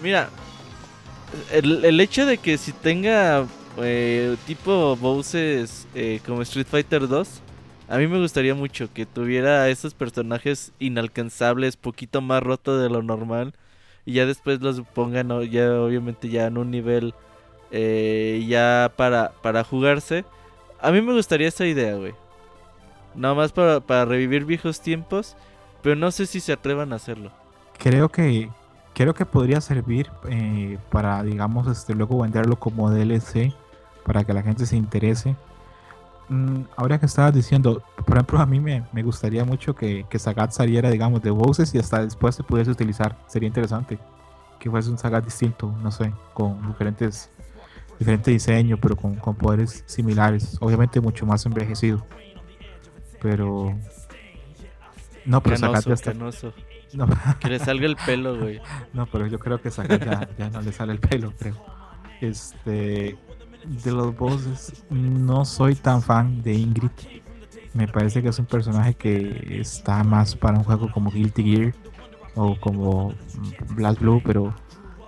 Mira, 0.02 0.30
el, 1.52 2.00
hecho 2.00 2.26
de 2.26 2.38
que 2.38 2.58
si 2.58 2.72
tenga 2.72 3.46
eh, 3.78 4.36
tipo 4.46 4.96
bosses 4.96 5.88
eh, 5.96 6.20
como 6.26 6.42
Street 6.42 6.68
Fighter 6.70 7.08
2, 7.08 7.42
a 7.90 7.98
mí 7.98 8.08
me 8.08 8.20
gustaría 8.20 8.54
mucho 8.54 8.92
que 8.94 9.06
tuviera 9.06 9.70
esos 9.70 9.94
personajes 9.94 10.72
inalcanzables, 10.80 11.78
poquito 11.78 12.22
más 12.22 12.44
roto 12.44 12.78
de 12.78 12.90
lo 12.90 13.02
normal, 13.02 13.54
y 14.06 14.14
ya 14.14 14.26
después 14.26 14.62
los 14.62 14.82
pongan, 14.82 15.30
ya 15.50 15.82
obviamente 15.82 16.30
ya 16.30 16.48
en 16.48 16.58
un 16.58 16.72
nivel 16.72 17.14
eh, 17.72 18.46
ya 18.48 18.92
para, 18.96 19.32
para 19.42 19.64
jugarse. 19.64 20.26
A 20.80 20.92
mí 20.92 21.02
me 21.02 21.14
gustaría 21.14 21.48
esa 21.48 21.66
idea, 21.66 21.96
güey. 21.96 22.14
Nada 23.18 23.34
más 23.34 23.52
para, 23.52 23.80
para 23.80 24.06
revivir 24.06 24.46
viejos 24.46 24.80
tiempos, 24.80 25.36
pero 25.82 25.96
no 25.96 26.12
sé 26.12 26.26
si 26.26 26.40
se 26.40 26.54
atrevan 26.54 26.94
a 26.94 26.98
hacerlo. 26.98 27.32
creo 27.78 28.10
que 28.10 28.50
creo 28.94 29.14
que 29.14 29.26
podría 29.26 29.62
servir 29.62 30.10
eh, 30.28 30.80
para, 30.90 31.22
digamos, 31.22 31.68
este, 31.68 31.94
luego 31.94 32.20
venderlo 32.20 32.56
como 32.56 32.90
DLC 32.90 33.54
para 34.06 34.24
que 34.24 34.34
la 34.34 34.42
gente 34.42 34.66
se 34.66 34.76
interese. 34.76 35.36
Mm, 36.30 36.62
ahora 36.76 37.00
que 37.00 37.06
estabas 37.06 37.34
diciendo, 37.34 37.84
por 38.06 38.18
ejemplo, 38.18 38.40
a 38.40 38.46
mí 38.46 38.60
me, 38.60 38.84
me 38.92 39.04
gustaría 39.04 39.46
mucho 39.46 39.76
que, 39.76 40.06
que, 40.10 40.18
Sagat 40.18 40.52
saliera, 40.52 40.90
digamos, 40.90 41.22
de 41.22 41.30
voces 41.30 41.76
y 41.76 41.78
hasta 41.78 42.04
después 42.04 42.36
se 42.36 42.44
pudiese 42.44 42.72
utilizar. 42.72 43.16
Sería 43.28 43.48
interesante 43.48 44.00
que 44.60 44.70
fuese 44.70 44.90
un 44.90 44.98
Sagat 44.98 45.24
distinto, 45.24 45.72
no 45.84 45.92
sé, 45.92 46.12
con 46.34 46.68
diferentes 46.68 47.30
diferente 48.00 48.32
diseño, 48.32 48.78
pero 48.78 48.96
con, 48.96 49.16
con 49.16 49.36
poderes 49.36 49.84
similares. 49.86 50.58
Obviamente 50.60 51.00
mucho 51.02 51.26
más 51.26 51.46
envejecido. 51.46 52.06
Pero... 53.22 53.78
No, 55.26 55.42
pero 55.42 55.58
Sagat 55.58 55.86
ya 55.86 55.94
está... 55.94 56.14
No. 56.14 56.30
Que 57.40 57.50
le 57.50 57.60
salga 57.60 57.86
el 57.86 57.98
pelo, 57.98 58.38
güey. 58.40 58.62
No, 58.94 59.06
pero 59.08 59.28
yo 59.28 59.40
creo 59.40 59.62
que 59.62 59.72
Sagat 59.72 60.04
ya, 60.04 60.30
ya 60.38 60.50
no 60.50 60.62
le 60.62 60.72
sale 60.72 60.94
el 60.94 61.00
pelo, 61.00 61.34
creo. 61.38 61.56
Este, 62.22 63.18
de 63.68 63.92
los 63.92 64.16
bosses, 64.16 64.86
no 64.90 65.46
soy 65.46 65.76
tan 65.76 66.02
fan 66.02 66.42
de 66.42 66.54
Ingrid. 66.54 66.92
Me 67.74 67.88
parece 67.88 68.22
que 68.22 68.30
es 68.30 68.40
un 68.40 68.46
personaje 68.46 68.96
que 68.96 69.60
está 69.60 70.04
más 70.04 70.36
para 70.36 70.58
un 70.58 70.64
juego 70.64 70.92
como 70.92 71.12
Guilty 71.12 71.44
Gear 71.44 71.74
o 72.36 72.60
como 72.60 73.14
Black 73.76 74.00
Blue, 74.00 74.22
pero 74.24 74.54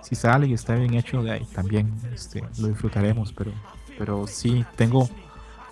si 0.02 0.14
sale 0.14 0.46
y 0.46 0.52
está 0.52 0.74
bien 0.74 0.94
hecho, 0.94 1.22
de 1.22 1.32
ahí 1.32 1.46
también 1.54 1.92
este, 2.12 2.42
lo 2.58 2.68
disfrutaremos. 2.68 3.32
Pero, 3.32 3.52
pero 3.98 4.26
sí, 4.26 4.64
tengo, 4.76 5.08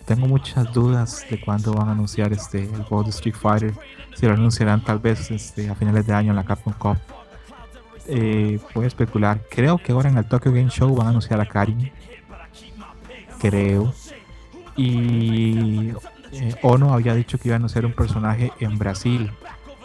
tengo 0.09 0.26
muchas 0.26 0.72
dudas 0.72 1.26
de 1.28 1.38
cuándo 1.38 1.74
van 1.74 1.90
a 1.90 1.92
anunciar 1.92 2.32
este, 2.32 2.64
el 2.64 2.82
juego 2.84 3.04
de 3.04 3.11
Street 3.11 3.34
Fighter. 3.34 3.74
Si 4.16 4.26
lo 4.26 4.32
anunciarán 4.32 4.82
tal 4.82 4.98
vez 4.98 5.30
este, 5.30 5.68
a 5.68 5.74
finales 5.74 6.06
de 6.06 6.14
año 6.14 6.30
en 6.30 6.36
la 6.36 6.44
Capcom 6.44 6.72
Cup. 6.72 6.96
Eh, 8.06 8.59
puedo 8.72 8.86
especular. 8.86 9.38
Creo 9.50 9.76
que 9.76 9.92
ahora 9.92 10.09
en 10.09 10.16
el 10.16 10.24
Tokyo 10.24 10.50
Game 10.50 10.70
Show 10.70 10.94
van 10.96 11.09
a 11.09 11.11
anunciar 11.11 11.42
a 11.42 11.46
Karin 11.46 11.92
creo. 13.38 13.92
Y 14.76 15.90
eh, 16.32 16.54
Ono 16.62 16.94
había 16.94 17.14
dicho 17.14 17.36
que 17.38 17.48
iban 17.48 17.64
a 17.64 17.68
ser 17.68 17.84
un 17.84 17.92
personaje 17.92 18.50
en 18.61 18.78
Brasil. 18.78 19.30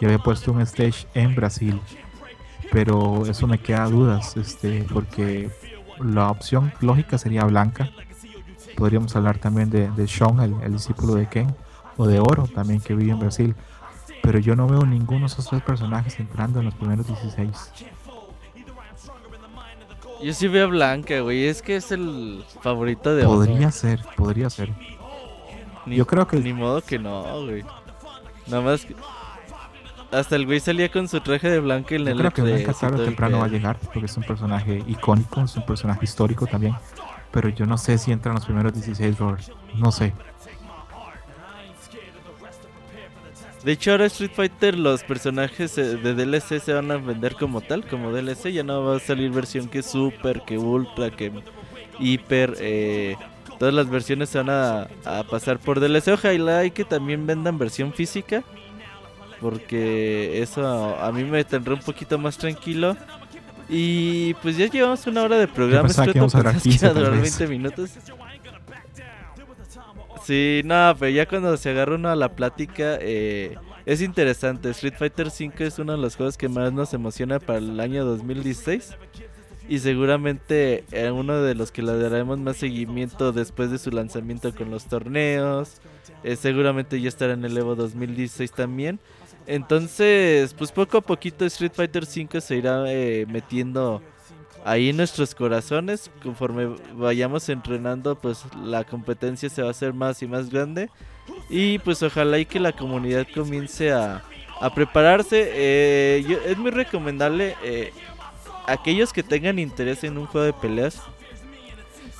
Y 0.00 0.06
había 0.06 0.18
puesto 0.18 0.52
un 0.52 0.62
stage 0.62 1.06
en 1.12 1.34
Brasil. 1.34 1.78
Pero 2.72 3.26
eso 3.26 3.46
me 3.46 3.58
queda 3.58 3.84
dudas, 3.86 4.38
este, 4.38 4.84
porque 4.90 5.50
la 6.02 6.30
opción 6.30 6.72
lógica 6.80 7.18
sería 7.18 7.44
Blanca. 7.44 7.90
Podríamos 8.76 9.14
hablar 9.16 9.38
también 9.38 9.70
de, 9.70 9.90
de 9.90 10.08
Sean, 10.08 10.40
el, 10.40 10.72
discípulo 10.72 11.14
de 11.14 11.28
Ken, 11.28 11.54
o 11.96 12.06
de 12.06 12.20
Oro 12.20 12.46
también 12.46 12.80
que 12.80 12.94
vive 12.94 13.12
en 13.12 13.18
Brasil. 13.20 13.54
Pero 14.22 14.38
yo 14.38 14.56
no 14.56 14.66
veo 14.66 14.84
ninguno 14.86 15.20
de 15.20 15.26
esos 15.26 15.46
tres 15.48 15.62
personajes 15.62 16.18
entrando 16.18 16.60
en 16.60 16.66
los 16.66 16.74
primeros 16.74 17.06
16. 17.06 17.72
Yo 20.22 20.32
sí 20.32 20.48
veo 20.48 20.64
a 20.64 20.68
Blanca, 20.68 21.20
güey. 21.20 21.46
Es 21.46 21.60
que 21.60 21.76
es 21.76 21.92
el 21.92 22.42
favorito 22.62 23.14
de 23.14 23.24
Podría 23.24 23.70
ser, 23.70 24.00
podría 24.16 24.48
ser. 24.48 24.70
Yo 25.86 26.06
creo 26.06 26.26
que. 26.26 26.38
Ni 26.38 26.52
modo 26.52 26.80
que 26.80 26.98
no, 26.98 27.44
güey. 27.44 27.64
Nada 28.46 28.62
más. 28.62 28.86
Hasta 30.10 30.36
el 30.36 30.46
güey 30.46 30.60
salía 30.60 30.90
con 30.90 31.08
su 31.08 31.20
traje 31.20 31.50
de 31.50 31.58
Blanca 31.58 31.96
en 31.96 32.02
el 32.02 32.14
Yo 32.14 32.16
creo 32.16 32.30
que 32.30 32.42
Blanca 32.42 32.72
tarde 32.72 33.02
o 33.02 33.04
temprano 33.04 33.38
va 33.40 33.46
a 33.46 33.48
llegar 33.48 33.78
porque 33.80 34.06
es 34.06 34.16
un 34.16 34.22
personaje 34.22 34.82
icónico, 34.86 35.42
es 35.42 35.56
un 35.56 35.66
personaje 35.66 36.04
histórico 36.04 36.46
también. 36.46 36.74
Pero 37.34 37.48
yo 37.48 37.66
no 37.66 37.76
sé 37.76 37.98
si 37.98 38.12
entra 38.12 38.30
en 38.30 38.36
los 38.36 38.44
primeros 38.44 38.72
16 38.72 39.18
roles. 39.18 39.50
No 39.74 39.90
sé. 39.90 40.14
De 43.64 43.72
hecho, 43.72 43.90
ahora 43.90 44.06
Street 44.06 44.30
Fighter, 44.32 44.78
los 44.78 45.02
personajes 45.02 45.76
eh, 45.78 45.96
de 45.96 46.14
DLC 46.14 46.60
se 46.60 46.72
van 46.72 46.92
a 46.92 46.96
vender 46.96 47.34
como 47.34 47.60
tal, 47.60 47.84
como 47.88 48.12
DLC. 48.12 48.52
Ya 48.52 48.62
no 48.62 48.84
va 48.84 48.96
a 48.96 49.00
salir 49.00 49.32
versión 49.32 49.68
que 49.68 49.82
Super, 49.82 50.42
que 50.42 50.58
Ultra, 50.58 51.10
que 51.10 51.32
Hiper. 51.98 52.54
Eh, 52.60 53.16
todas 53.58 53.74
las 53.74 53.90
versiones 53.90 54.28
se 54.28 54.38
van 54.40 54.50
a, 54.50 54.86
pasar 55.28 55.58
por 55.58 55.80
DLC. 55.80 56.12
Ojalá 56.12 56.64
y 56.64 56.70
que 56.70 56.84
también 56.84 57.26
vendan 57.26 57.58
versión 57.58 57.92
física. 57.92 58.44
Porque 59.40 60.40
eso 60.40 60.96
a 61.00 61.10
mí 61.10 61.24
me 61.24 61.42
tendrá 61.42 61.74
un 61.74 61.80
poquito 61.80 62.16
más 62.16 62.38
tranquilo. 62.38 62.96
Y 63.68 64.34
pues 64.34 64.56
ya 64.56 64.66
llevamos 64.66 65.06
una 65.06 65.22
hora 65.22 65.38
de 65.38 65.48
programa. 65.48 65.88
Espero 65.88 66.12
que 66.12 66.18
vamos 66.18 66.34
a 66.34 66.92
durar 66.92 67.20
20 67.20 67.46
minutos. 67.48 67.90
Sí, 70.24 70.62
no, 70.64 70.94
pero 70.98 71.10
ya 71.10 71.26
cuando 71.26 71.56
se 71.56 71.70
agarra 71.70 71.96
uno 71.96 72.08
a 72.08 72.16
la 72.16 72.34
plática, 72.34 72.96
eh, 73.00 73.56
es 73.84 74.00
interesante. 74.00 74.70
Street 74.70 74.94
Fighter 74.98 75.26
V 75.26 75.66
es 75.66 75.78
uno 75.78 75.92
de 75.92 75.98
los 75.98 76.16
juegos 76.16 76.38
que 76.38 76.48
más 76.48 76.72
nos 76.72 76.94
emociona 76.94 77.38
para 77.38 77.58
el 77.58 77.78
año 77.78 78.04
2016. 78.06 78.96
Y 79.68 79.78
seguramente 79.78 80.84
eh, 80.92 81.10
uno 81.10 81.42
de 81.42 81.54
los 81.54 81.70
que 81.70 81.82
le 81.82 81.96
daremos 81.98 82.38
más 82.38 82.58
seguimiento 82.58 83.32
después 83.32 83.70
de 83.70 83.78
su 83.78 83.90
lanzamiento 83.90 84.54
con 84.54 84.70
los 84.70 84.86
torneos. 84.86 85.80
Eh, 86.22 86.36
seguramente 86.36 87.00
ya 87.00 87.08
estará 87.08 87.34
en 87.34 87.44
el 87.44 87.56
Evo 87.56 87.74
2016 87.74 88.52
también. 88.52 89.00
Entonces, 89.46 90.54
pues 90.54 90.72
poco 90.72 90.98
a 90.98 91.00
poquito 91.00 91.44
Street 91.44 91.72
Fighter 91.74 92.04
V 92.04 92.40
se 92.40 92.56
irá 92.56 92.84
metiendo 93.28 94.02
ahí 94.64 94.88
en 94.88 94.96
nuestros 94.96 95.34
corazones, 95.34 96.10
conforme 96.22 96.74
vayamos 96.94 97.48
entrenando, 97.48 98.16
pues 98.16 98.44
la 98.62 98.84
competencia 98.84 99.48
se 99.50 99.62
va 99.62 99.68
a 99.68 99.72
hacer 99.72 99.92
más 99.92 100.22
y 100.22 100.26
más 100.26 100.50
grande. 100.50 100.88
Y 101.48 101.78
pues 101.80 102.02
ojalá 102.02 102.38
y 102.38 102.46
que 102.46 102.58
la 102.58 102.72
comunidad 102.72 103.26
comience 103.32 103.92
a, 103.92 104.22
prepararse. 104.74 105.50
Eh, 105.52 106.38
es 106.46 106.56
muy 106.56 106.70
recomendable 106.70 107.54
eh, 107.62 107.92
aquellos 108.66 109.12
que 109.12 109.22
tengan 109.22 109.58
interés 109.58 110.04
en 110.04 110.16
un 110.16 110.26
juego 110.26 110.46
de 110.46 110.52
peleas 110.54 111.02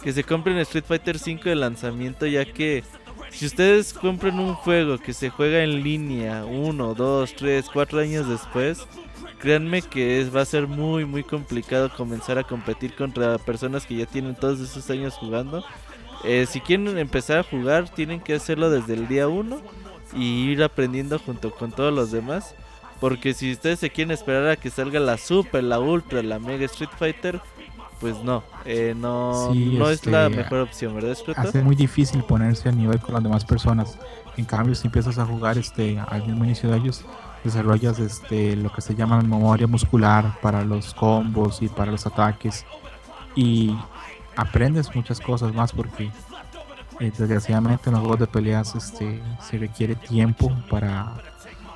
que 0.03 0.13
se 0.13 0.23
compren 0.23 0.59
Street 0.59 0.85
Fighter 0.87 1.19
5 1.19 1.49
de 1.49 1.55
lanzamiento, 1.55 2.27
ya 2.27 2.45
que 2.45 2.85
si 3.35 3.47
ustedes 3.47 3.93
compran 3.93 4.39
un 4.39 4.55
juego 4.55 4.99
que 4.99 5.13
se 5.13 5.29
juega 5.29 5.65
en 5.65 5.83
línea 5.83 6.45
uno, 6.45 6.95
dos, 6.95 7.35
tres, 7.35 7.67
cuatro 7.73 7.99
años 7.99 8.29
después, 8.29 8.87
créanme 9.41 9.83
que 9.83 10.25
va 10.31 10.43
a 10.43 10.45
ser 10.45 10.69
muy 10.69 11.05
muy 11.05 11.25
complicado 11.25 11.91
comenzar 11.95 12.39
a 12.39 12.45
competir 12.45 12.95
contra 12.95 13.39
personas 13.39 13.87
que 13.87 13.97
ya 13.97 14.07
tienen 14.07 14.37
todos 14.37 14.61
esos 14.61 14.89
años 14.89 15.15
jugando. 15.15 15.65
Eh, 16.23 16.47
si 16.49 16.61
quieren 16.61 16.97
empezar 16.97 17.39
a 17.39 17.43
jugar, 17.43 17.89
tienen 17.89 18.21
que 18.21 18.35
hacerlo 18.35 18.71
desde 18.71 18.95
el 18.95 19.09
día 19.09 19.27
1 19.29 19.61
y 20.17 20.51
ir 20.51 20.63
aprendiendo 20.63 21.19
junto 21.19 21.51
con 21.51 21.73
todos 21.73 21.93
los 21.93 22.13
demás. 22.13 22.55
Porque 23.01 23.35
si 23.35 23.53
ustedes 23.53 23.81
se 23.81 23.91
quieren 23.91 24.13
esperar 24.13 24.49
a 24.49 24.57
que 24.57 24.71
salga 24.71 25.01
la 25.01 25.19
Super, 25.19 25.65
la 25.65 25.81
Ultra, 25.81 26.23
la 26.23 26.39
Mega 26.39 26.65
Street 26.67 26.91
Fighter, 26.97 27.41
pues 28.01 28.23
no, 28.23 28.43
eh, 28.65 28.95
no, 28.97 29.55
no 29.55 29.91
es 29.91 30.05
la 30.07 30.27
este, 30.27 30.37
mejor 30.37 30.59
opción, 30.61 30.95
¿verdad? 30.95 31.17
Hace 31.37 31.63
muy 31.63 31.77
difícil 31.77 32.23
ponerse 32.25 32.69
a 32.69 32.73
nivel 32.73 33.01
con 33.01 33.15
las 33.15 33.23
demás 33.23 33.45
personas. 33.45 33.99
En 34.37 34.45
cambio, 34.45 34.75
si 34.75 34.89
empiezas 34.89 35.19
a 35.19 35.27
jugar 35.27 35.59
este, 35.59 35.99
al 35.99 36.27
mismo 36.27 36.45
inicio 36.45 36.71
de 36.71 36.79
ellos, 36.79 37.05
desarrollas 37.45 37.99
este, 37.99 38.57
lo 38.57 38.73
que 38.73 38.81
se 38.81 38.95
llama 38.95 39.21
memoria 39.21 39.67
muscular 39.67 40.39
para 40.41 40.65
los 40.65 40.95
combos 40.95 41.63
y 41.63 41.69
para 41.69 41.93
los 41.93 42.07
ataques 42.07 42.65
y 43.37 43.77
aprendes 44.37 44.95
muchas 44.95 45.21
cosas 45.21 45.55
más 45.55 45.73
porque 45.73 46.11
eh, 47.01 47.13
desgraciadamente 47.17 47.91
en 47.91 47.93
los 47.93 48.01
juegos 48.01 48.21
de 48.21 48.27
peleas 48.27 48.75
este, 48.75 49.21
se 49.41 49.59
requiere 49.59 49.95
tiempo 49.95 50.51
para 50.71 51.15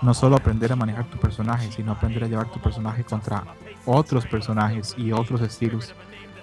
no 0.00 0.14
solo 0.14 0.36
aprender 0.36 0.72
a 0.72 0.76
manejar 0.76 1.04
tu 1.06 1.18
personaje, 1.18 1.70
sino 1.72 1.92
aprender 1.92 2.24
a 2.24 2.28
llevar 2.28 2.50
tu 2.50 2.60
personaje 2.60 3.04
contra 3.04 3.44
otros 3.84 4.26
personajes 4.26 4.94
y 4.96 5.12
otros 5.12 5.40
estilos. 5.40 5.94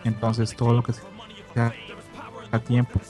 Entonces 0.05 0.55
todo 0.55 0.73
lo 0.73 0.83
que 0.83 0.93
sea 0.93 1.73
a 2.51 2.59
tiempo 2.59 3.01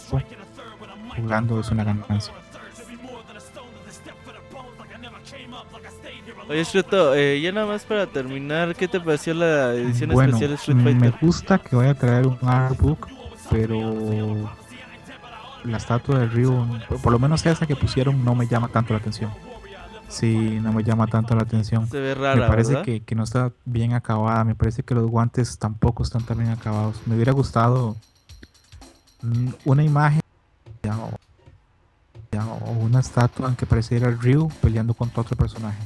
jugando 1.16 1.60
es 1.60 1.70
una 1.70 1.84
ganancia. 1.84 2.34
Oye, 6.48 6.64
Shruto, 6.64 7.16
eh, 7.16 7.42
ya 7.42 7.52
nada 7.52 7.66
más 7.66 7.84
para 7.86 8.06
terminar, 8.06 8.76
¿qué 8.76 8.88
te 8.88 9.00
pareció 9.00 9.34
la 9.34 9.74
edición 9.74 10.12
especial 10.12 10.50
de 10.50 10.56
Street 10.56 10.78
Fighter? 10.78 11.02
Me 11.02 11.10
gusta 11.20 11.58
que 11.58 11.76
vaya 11.76 11.92
a 11.92 11.96
traer 11.96 12.28
un 12.28 12.38
artbook, 12.44 13.08
pero 13.50 14.54
la 15.64 15.78
estatua 15.78 16.20
de 16.20 16.28
Ryu, 16.28 16.80
por, 17.02 17.12
lo 17.12 17.18
menos 17.18 17.44
esa 17.46 17.66
que 17.66 17.76
pusieron, 17.76 18.24
no 18.24 18.36
me 18.36 18.48
llama 18.48 18.68
tanto 18.68 18.94
la 18.94 19.00
atención. 19.00 19.32
Sí, 20.08 20.60
no 20.62 20.72
me 20.72 20.84
llama 20.84 21.08
tanto 21.08 21.36
la 21.36 21.44
atención. 21.44 21.88
Se 21.90 22.00
ve 22.00 22.16
rara, 22.16 22.42
Me 22.42 22.48
parece 22.48 22.82
que, 22.84 23.02
que, 23.02 23.16
no 23.16 23.24
está 23.24 23.52
bien 23.66 23.94
acabada. 23.94 24.44
Me 24.44 24.56
parece 24.56 24.84
que 24.84 24.96
los 24.96 25.10
guantes 25.10 25.58
tampoco 25.58 26.04
están 26.04 26.24
tan 26.24 26.38
bien 26.38 26.52
acabados. 26.52 27.02
Me 27.06 27.16
hubiera 27.16 27.32
gustado 27.32 27.96
mm, 29.22 29.50
una 29.66 29.84
imagen 29.84 30.22
o 32.38 32.72
una 32.72 33.00
estatua 33.00 33.56
que 33.56 33.66
pareciera 33.66 34.12
Ryu 34.12 34.50
peleando 34.62 34.94
contra 34.94 35.22
otro 35.22 35.36
personaje. 35.36 35.82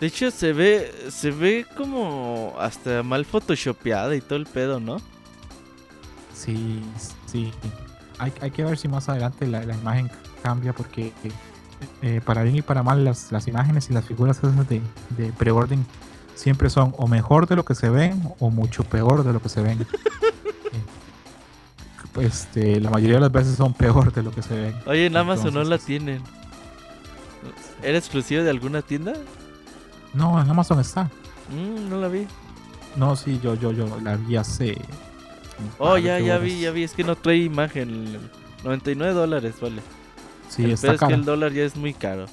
De 0.00 0.08
hecho 0.08 0.30
se 0.30 0.52
ve 0.52 0.92
se 1.10 1.30
ve 1.30 1.66
como 1.76 2.54
hasta 2.58 3.02
mal 3.02 3.24
photoshopeada 3.24 4.14
y 4.14 4.20
todo 4.20 4.38
el 4.38 4.46
pedo, 4.46 4.78
¿no? 4.80 4.98
Sí, 6.34 6.82
sí. 7.26 7.52
Hay, 8.18 8.32
hay 8.40 8.50
que 8.50 8.64
ver 8.64 8.78
si 8.78 8.88
más 8.88 9.08
adelante 9.08 9.46
la, 9.46 9.62
imagen 9.62 10.10
cambia 10.42 10.72
porque 10.72 11.12
eh, 12.02 12.20
para 12.24 12.42
bien 12.42 12.56
y 12.56 12.62
para 12.62 12.82
mal 12.82 13.04
las, 13.04 13.32
las, 13.32 13.48
imágenes 13.48 13.90
y 13.90 13.92
las 13.92 14.04
figuras 14.04 14.38
esas 14.38 14.68
de, 14.68 14.80
de 15.16 15.32
preorden 15.32 15.84
siempre 16.34 16.70
son 16.70 16.94
o 16.98 17.08
mejor 17.08 17.46
de 17.48 17.56
lo 17.56 17.64
que 17.64 17.74
se 17.74 17.90
ven 17.90 18.22
o 18.38 18.50
mucho 18.50 18.84
peor 18.84 19.24
de 19.24 19.32
lo 19.32 19.40
que 19.40 19.48
se 19.48 19.62
ven. 19.62 19.86
este, 22.20 22.80
la 22.80 22.90
mayoría 22.90 23.16
de 23.16 23.22
las 23.22 23.32
veces 23.32 23.56
son 23.56 23.74
peor 23.74 24.12
de 24.12 24.22
lo 24.22 24.30
que 24.30 24.42
se 24.42 24.54
ven. 24.54 24.74
Oye, 24.86 25.06
en 25.06 25.16
Amazon 25.16 25.54
no 25.54 25.64
la 25.64 25.78
tienen. 25.78 26.22
¿Era 27.82 27.98
exclusiva 27.98 28.42
de 28.42 28.50
alguna 28.50 28.82
tienda? 28.82 29.14
No, 30.14 30.40
en 30.40 30.48
Amazon 30.48 30.80
está. 30.80 31.04
Mm, 31.50 31.90
no 31.90 32.00
la 32.00 32.08
vi. 32.08 32.26
No, 32.96 33.16
sí, 33.16 33.38
yo, 33.42 33.54
yo, 33.54 33.72
yo 33.72 33.86
la 34.02 34.16
vi 34.16 34.36
hace. 34.36 34.78
Oh, 35.78 35.98
ya, 35.98 36.18
ya 36.18 36.38
vi, 36.38 36.60
ya 36.60 36.70
vi. 36.70 36.84
Es 36.84 36.92
que 36.92 37.04
no 37.04 37.16
trae 37.16 37.36
imagen. 37.36 38.18
99 38.64 39.12
dólares, 39.12 39.54
vale. 39.60 39.82
Sí, 40.56 40.64
el 40.64 40.70
está 40.70 40.94
es 40.94 41.00
que 41.00 41.12
el 41.12 41.24
dólar 41.24 41.52
ya 41.52 41.64
es 41.64 41.76
muy 41.76 41.92
caro. 41.92 42.26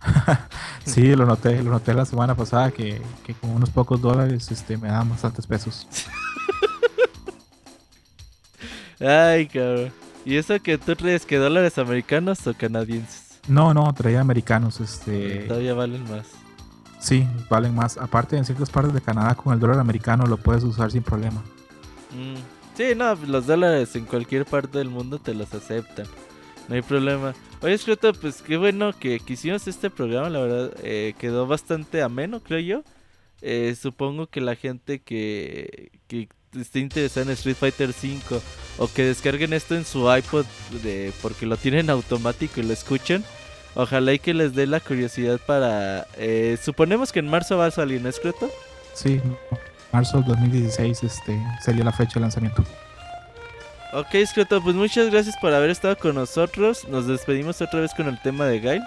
sí, 0.86 1.14
lo 1.14 1.26
noté, 1.26 1.62
lo 1.62 1.70
noté 1.70 1.92
la 1.92 2.06
semana 2.06 2.34
pasada 2.34 2.70
que, 2.70 3.00
que 3.24 3.34
con 3.34 3.50
unos 3.50 3.68
pocos 3.68 4.00
dólares 4.00 4.50
este, 4.50 4.78
me 4.78 4.88
daban 4.88 5.10
bastantes 5.10 5.46
pesos. 5.46 5.86
Ay, 9.00 9.46
cabrón. 9.46 9.92
¿Y 10.24 10.36
eso 10.36 10.58
que 10.60 10.78
tú 10.78 10.96
crees 10.96 11.26
que 11.26 11.36
dólares 11.36 11.76
americanos 11.76 12.46
o 12.46 12.54
canadienses? 12.54 13.40
No, 13.48 13.74
no, 13.74 13.92
traía 13.92 14.20
americanos, 14.20 14.80
este. 14.80 15.40
Todavía 15.40 15.74
valen 15.74 16.08
más. 16.08 16.28
Sí, 17.00 17.26
valen 17.50 17.74
más. 17.74 17.98
Aparte, 17.98 18.36
en 18.36 18.44
ciertas 18.44 18.70
partes 18.70 18.94
de 18.94 19.00
Canadá 19.00 19.34
con 19.34 19.52
el 19.52 19.60
dólar 19.60 19.78
americano 19.80 20.24
lo 20.26 20.36
puedes 20.38 20.62
usar 20.62 20.90
sin 20.90 21.02
problema. 21.02 21.42
Mm. 22.12 22.36
Sí, 22.76 22.94
no, 22.96 23.14
los 23.26 23.46
dólares 23.46 23.94
en 23.96 24.06
cualquier 24.06 24.46
parte 24.46 24.78
del 24.78 24.88
mundo 24.88 25.18
te 25.18 25.34
los 25.34 25.52
aceptan. 25.52 26.06
No 26.68 26.74
hay 26.74 26.82
problema. 26.82 27.34
Oye, 27.60 27.74
Escrito, 27.74 28.12
pues 28.14 28.42
qué 28.42 28.56
bueno 28.56 28.92
que, 28.98 29.20
hicimos 29.26 29.66
este 29.68 29.90
programa, 29.90 30.28
la 30.30 30.40
verdad, 30.40 30.72
eh, 30.82 31.14
quedó 31.18 31.46
bastante 31.46 32.02
ameno, 32.02 32.40
creo 32.40 32.60
yo. 32.60 32.82
Eh, 33.40 33.76
supongo 33.80 34.28
que 34.28 34.40
la 34.40 34.54
gente 34.54 35.00
que, 35.00 35.90
que 36.06 36.28
esté 36.60 36.80
interesada 36.80 37.26
en 37.26 37.32
Street 37.32 37.56
Fighter 37.56 37.92
5 37.92 38.40
o 38.78 38.88
que 38.88 39.04
descarguen 39.04 39.52
esto 39.52 39.74
en 39.74 39.84
su 39.84 40.14
iPod 40.14 40.46
de, 40.82 41.12
porque 41.22 41.46
lo 41.46 41.56
tienen 41.56 41.90
automático 41.90 42.60
y 42.60 42.64
lo 42.64 42.72
escuchen, 42.72 43.24
ojalá 43.74 44.12
y 44.12 44.18
que 44.18 44.34
les 44.34 44.54
dé 44.54 44.66
la 44.66 44.80
curiosidad 44.80 45.40
para... 45.44 46.06
Eh, 46.16 46.58
suponemos 46.62 47.12
que 47.12 47.20
en 47.20 47.28
marzo 47.28 47.56
va 47.56 47.66
a 47.66 47.70
salir, 47.70 48.02
¿no, 48.02 48.08
Escrito? 48.08 48.50
Sí, 48.94 49.20
marzo 49.92 50.18
del 50.18 50.26
2016 50.26 51.02
este, 51.02 51.40
sería 51.64 51.84
la 51.84 51.92
fecha 51.92 52.14
de 52.14 52.20
lanzamiento. 52.20 52.64
Ok, 53.92 54.14
Scroto, 54.26 54.62
pues 54.62 54.74
muchas 54.74 55.10
gracias 55.10 55.36
por 55.36 55.52
haber 55.52 55.68
estado 55.68 55.96
con 55.98 56.14
nosotros. 56.14 56.88
Nos 56.88 57.06
despedimos 57.06 57.60
otra 57.60 57.80
vez 57.80 57.92
con 57.94 58.08
el 58.08 58.20
tema 58.20 58.46
de 58.46 58.60
Gail. 58.60 58.82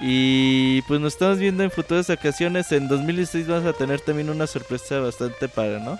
Y 0.00 0.80
pues 0.82 0.98
nos 0.98 1.12
estamos 1.12 1.38
viendo 1.38 1.62
en 1.62 1.70
futuras 1.70 2.08
ocasiones. 2.08 2.72
En 2.72 2.88
2016 2.88 3.46
vamos 3.46 3.66
a 3.66 3.76
tener 3.76 4.00
también 4.00 4.30
una 4.30 4.46
sorpresa 4.46 4.98
bastante 5.00 5.46
para, 5.46 5.78
¿no? 5.78 5.98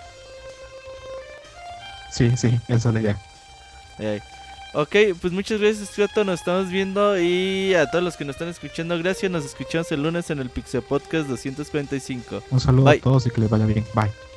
Sí, 2.11 2.35
sí, 2.37 2.59
eso 2.69 2.89
es 2.89 2.95
la 2.95 3.01
idea. 3.01 3.19
Ok, 4.73 4.97
pues 5.21 5.33
muchas 5.35 5.61
gracias, 5.61 5.91
Scroto. 5.91 6.25
Nos 6.25 6.41
estamos 6.41 6.71
viendo. 6.71 7.21
Y 7.21 7.75
a 7.75 7.91
todos 7.91 8.03
los 8.03 8.17
que 8.17 8.25
nos 8.25 8.37
están 8.37 8.49
escuchando, 8.49 8.97
gracias. 8.99 9.31
Nos 9.31 9.45
escuchamos 9.45 9.93
el 9.93 10.03
lunes 10.03 10.31
en 10.31 10.39
el 10.39 10.49
Pixel 10.49 10.81
Podcast 10.81 11.29
245. 11.29 12.43
Un 12.51 12.61
saludo 12.61 12.89
a 12.89 12.97
todos 12.97 13.27
y 13.27 13.31
que 13.31 13.43
les 13.43 13.51
vaya 13.51 13.67
bien. 13.67 13.85
Bye. 13.95 14.30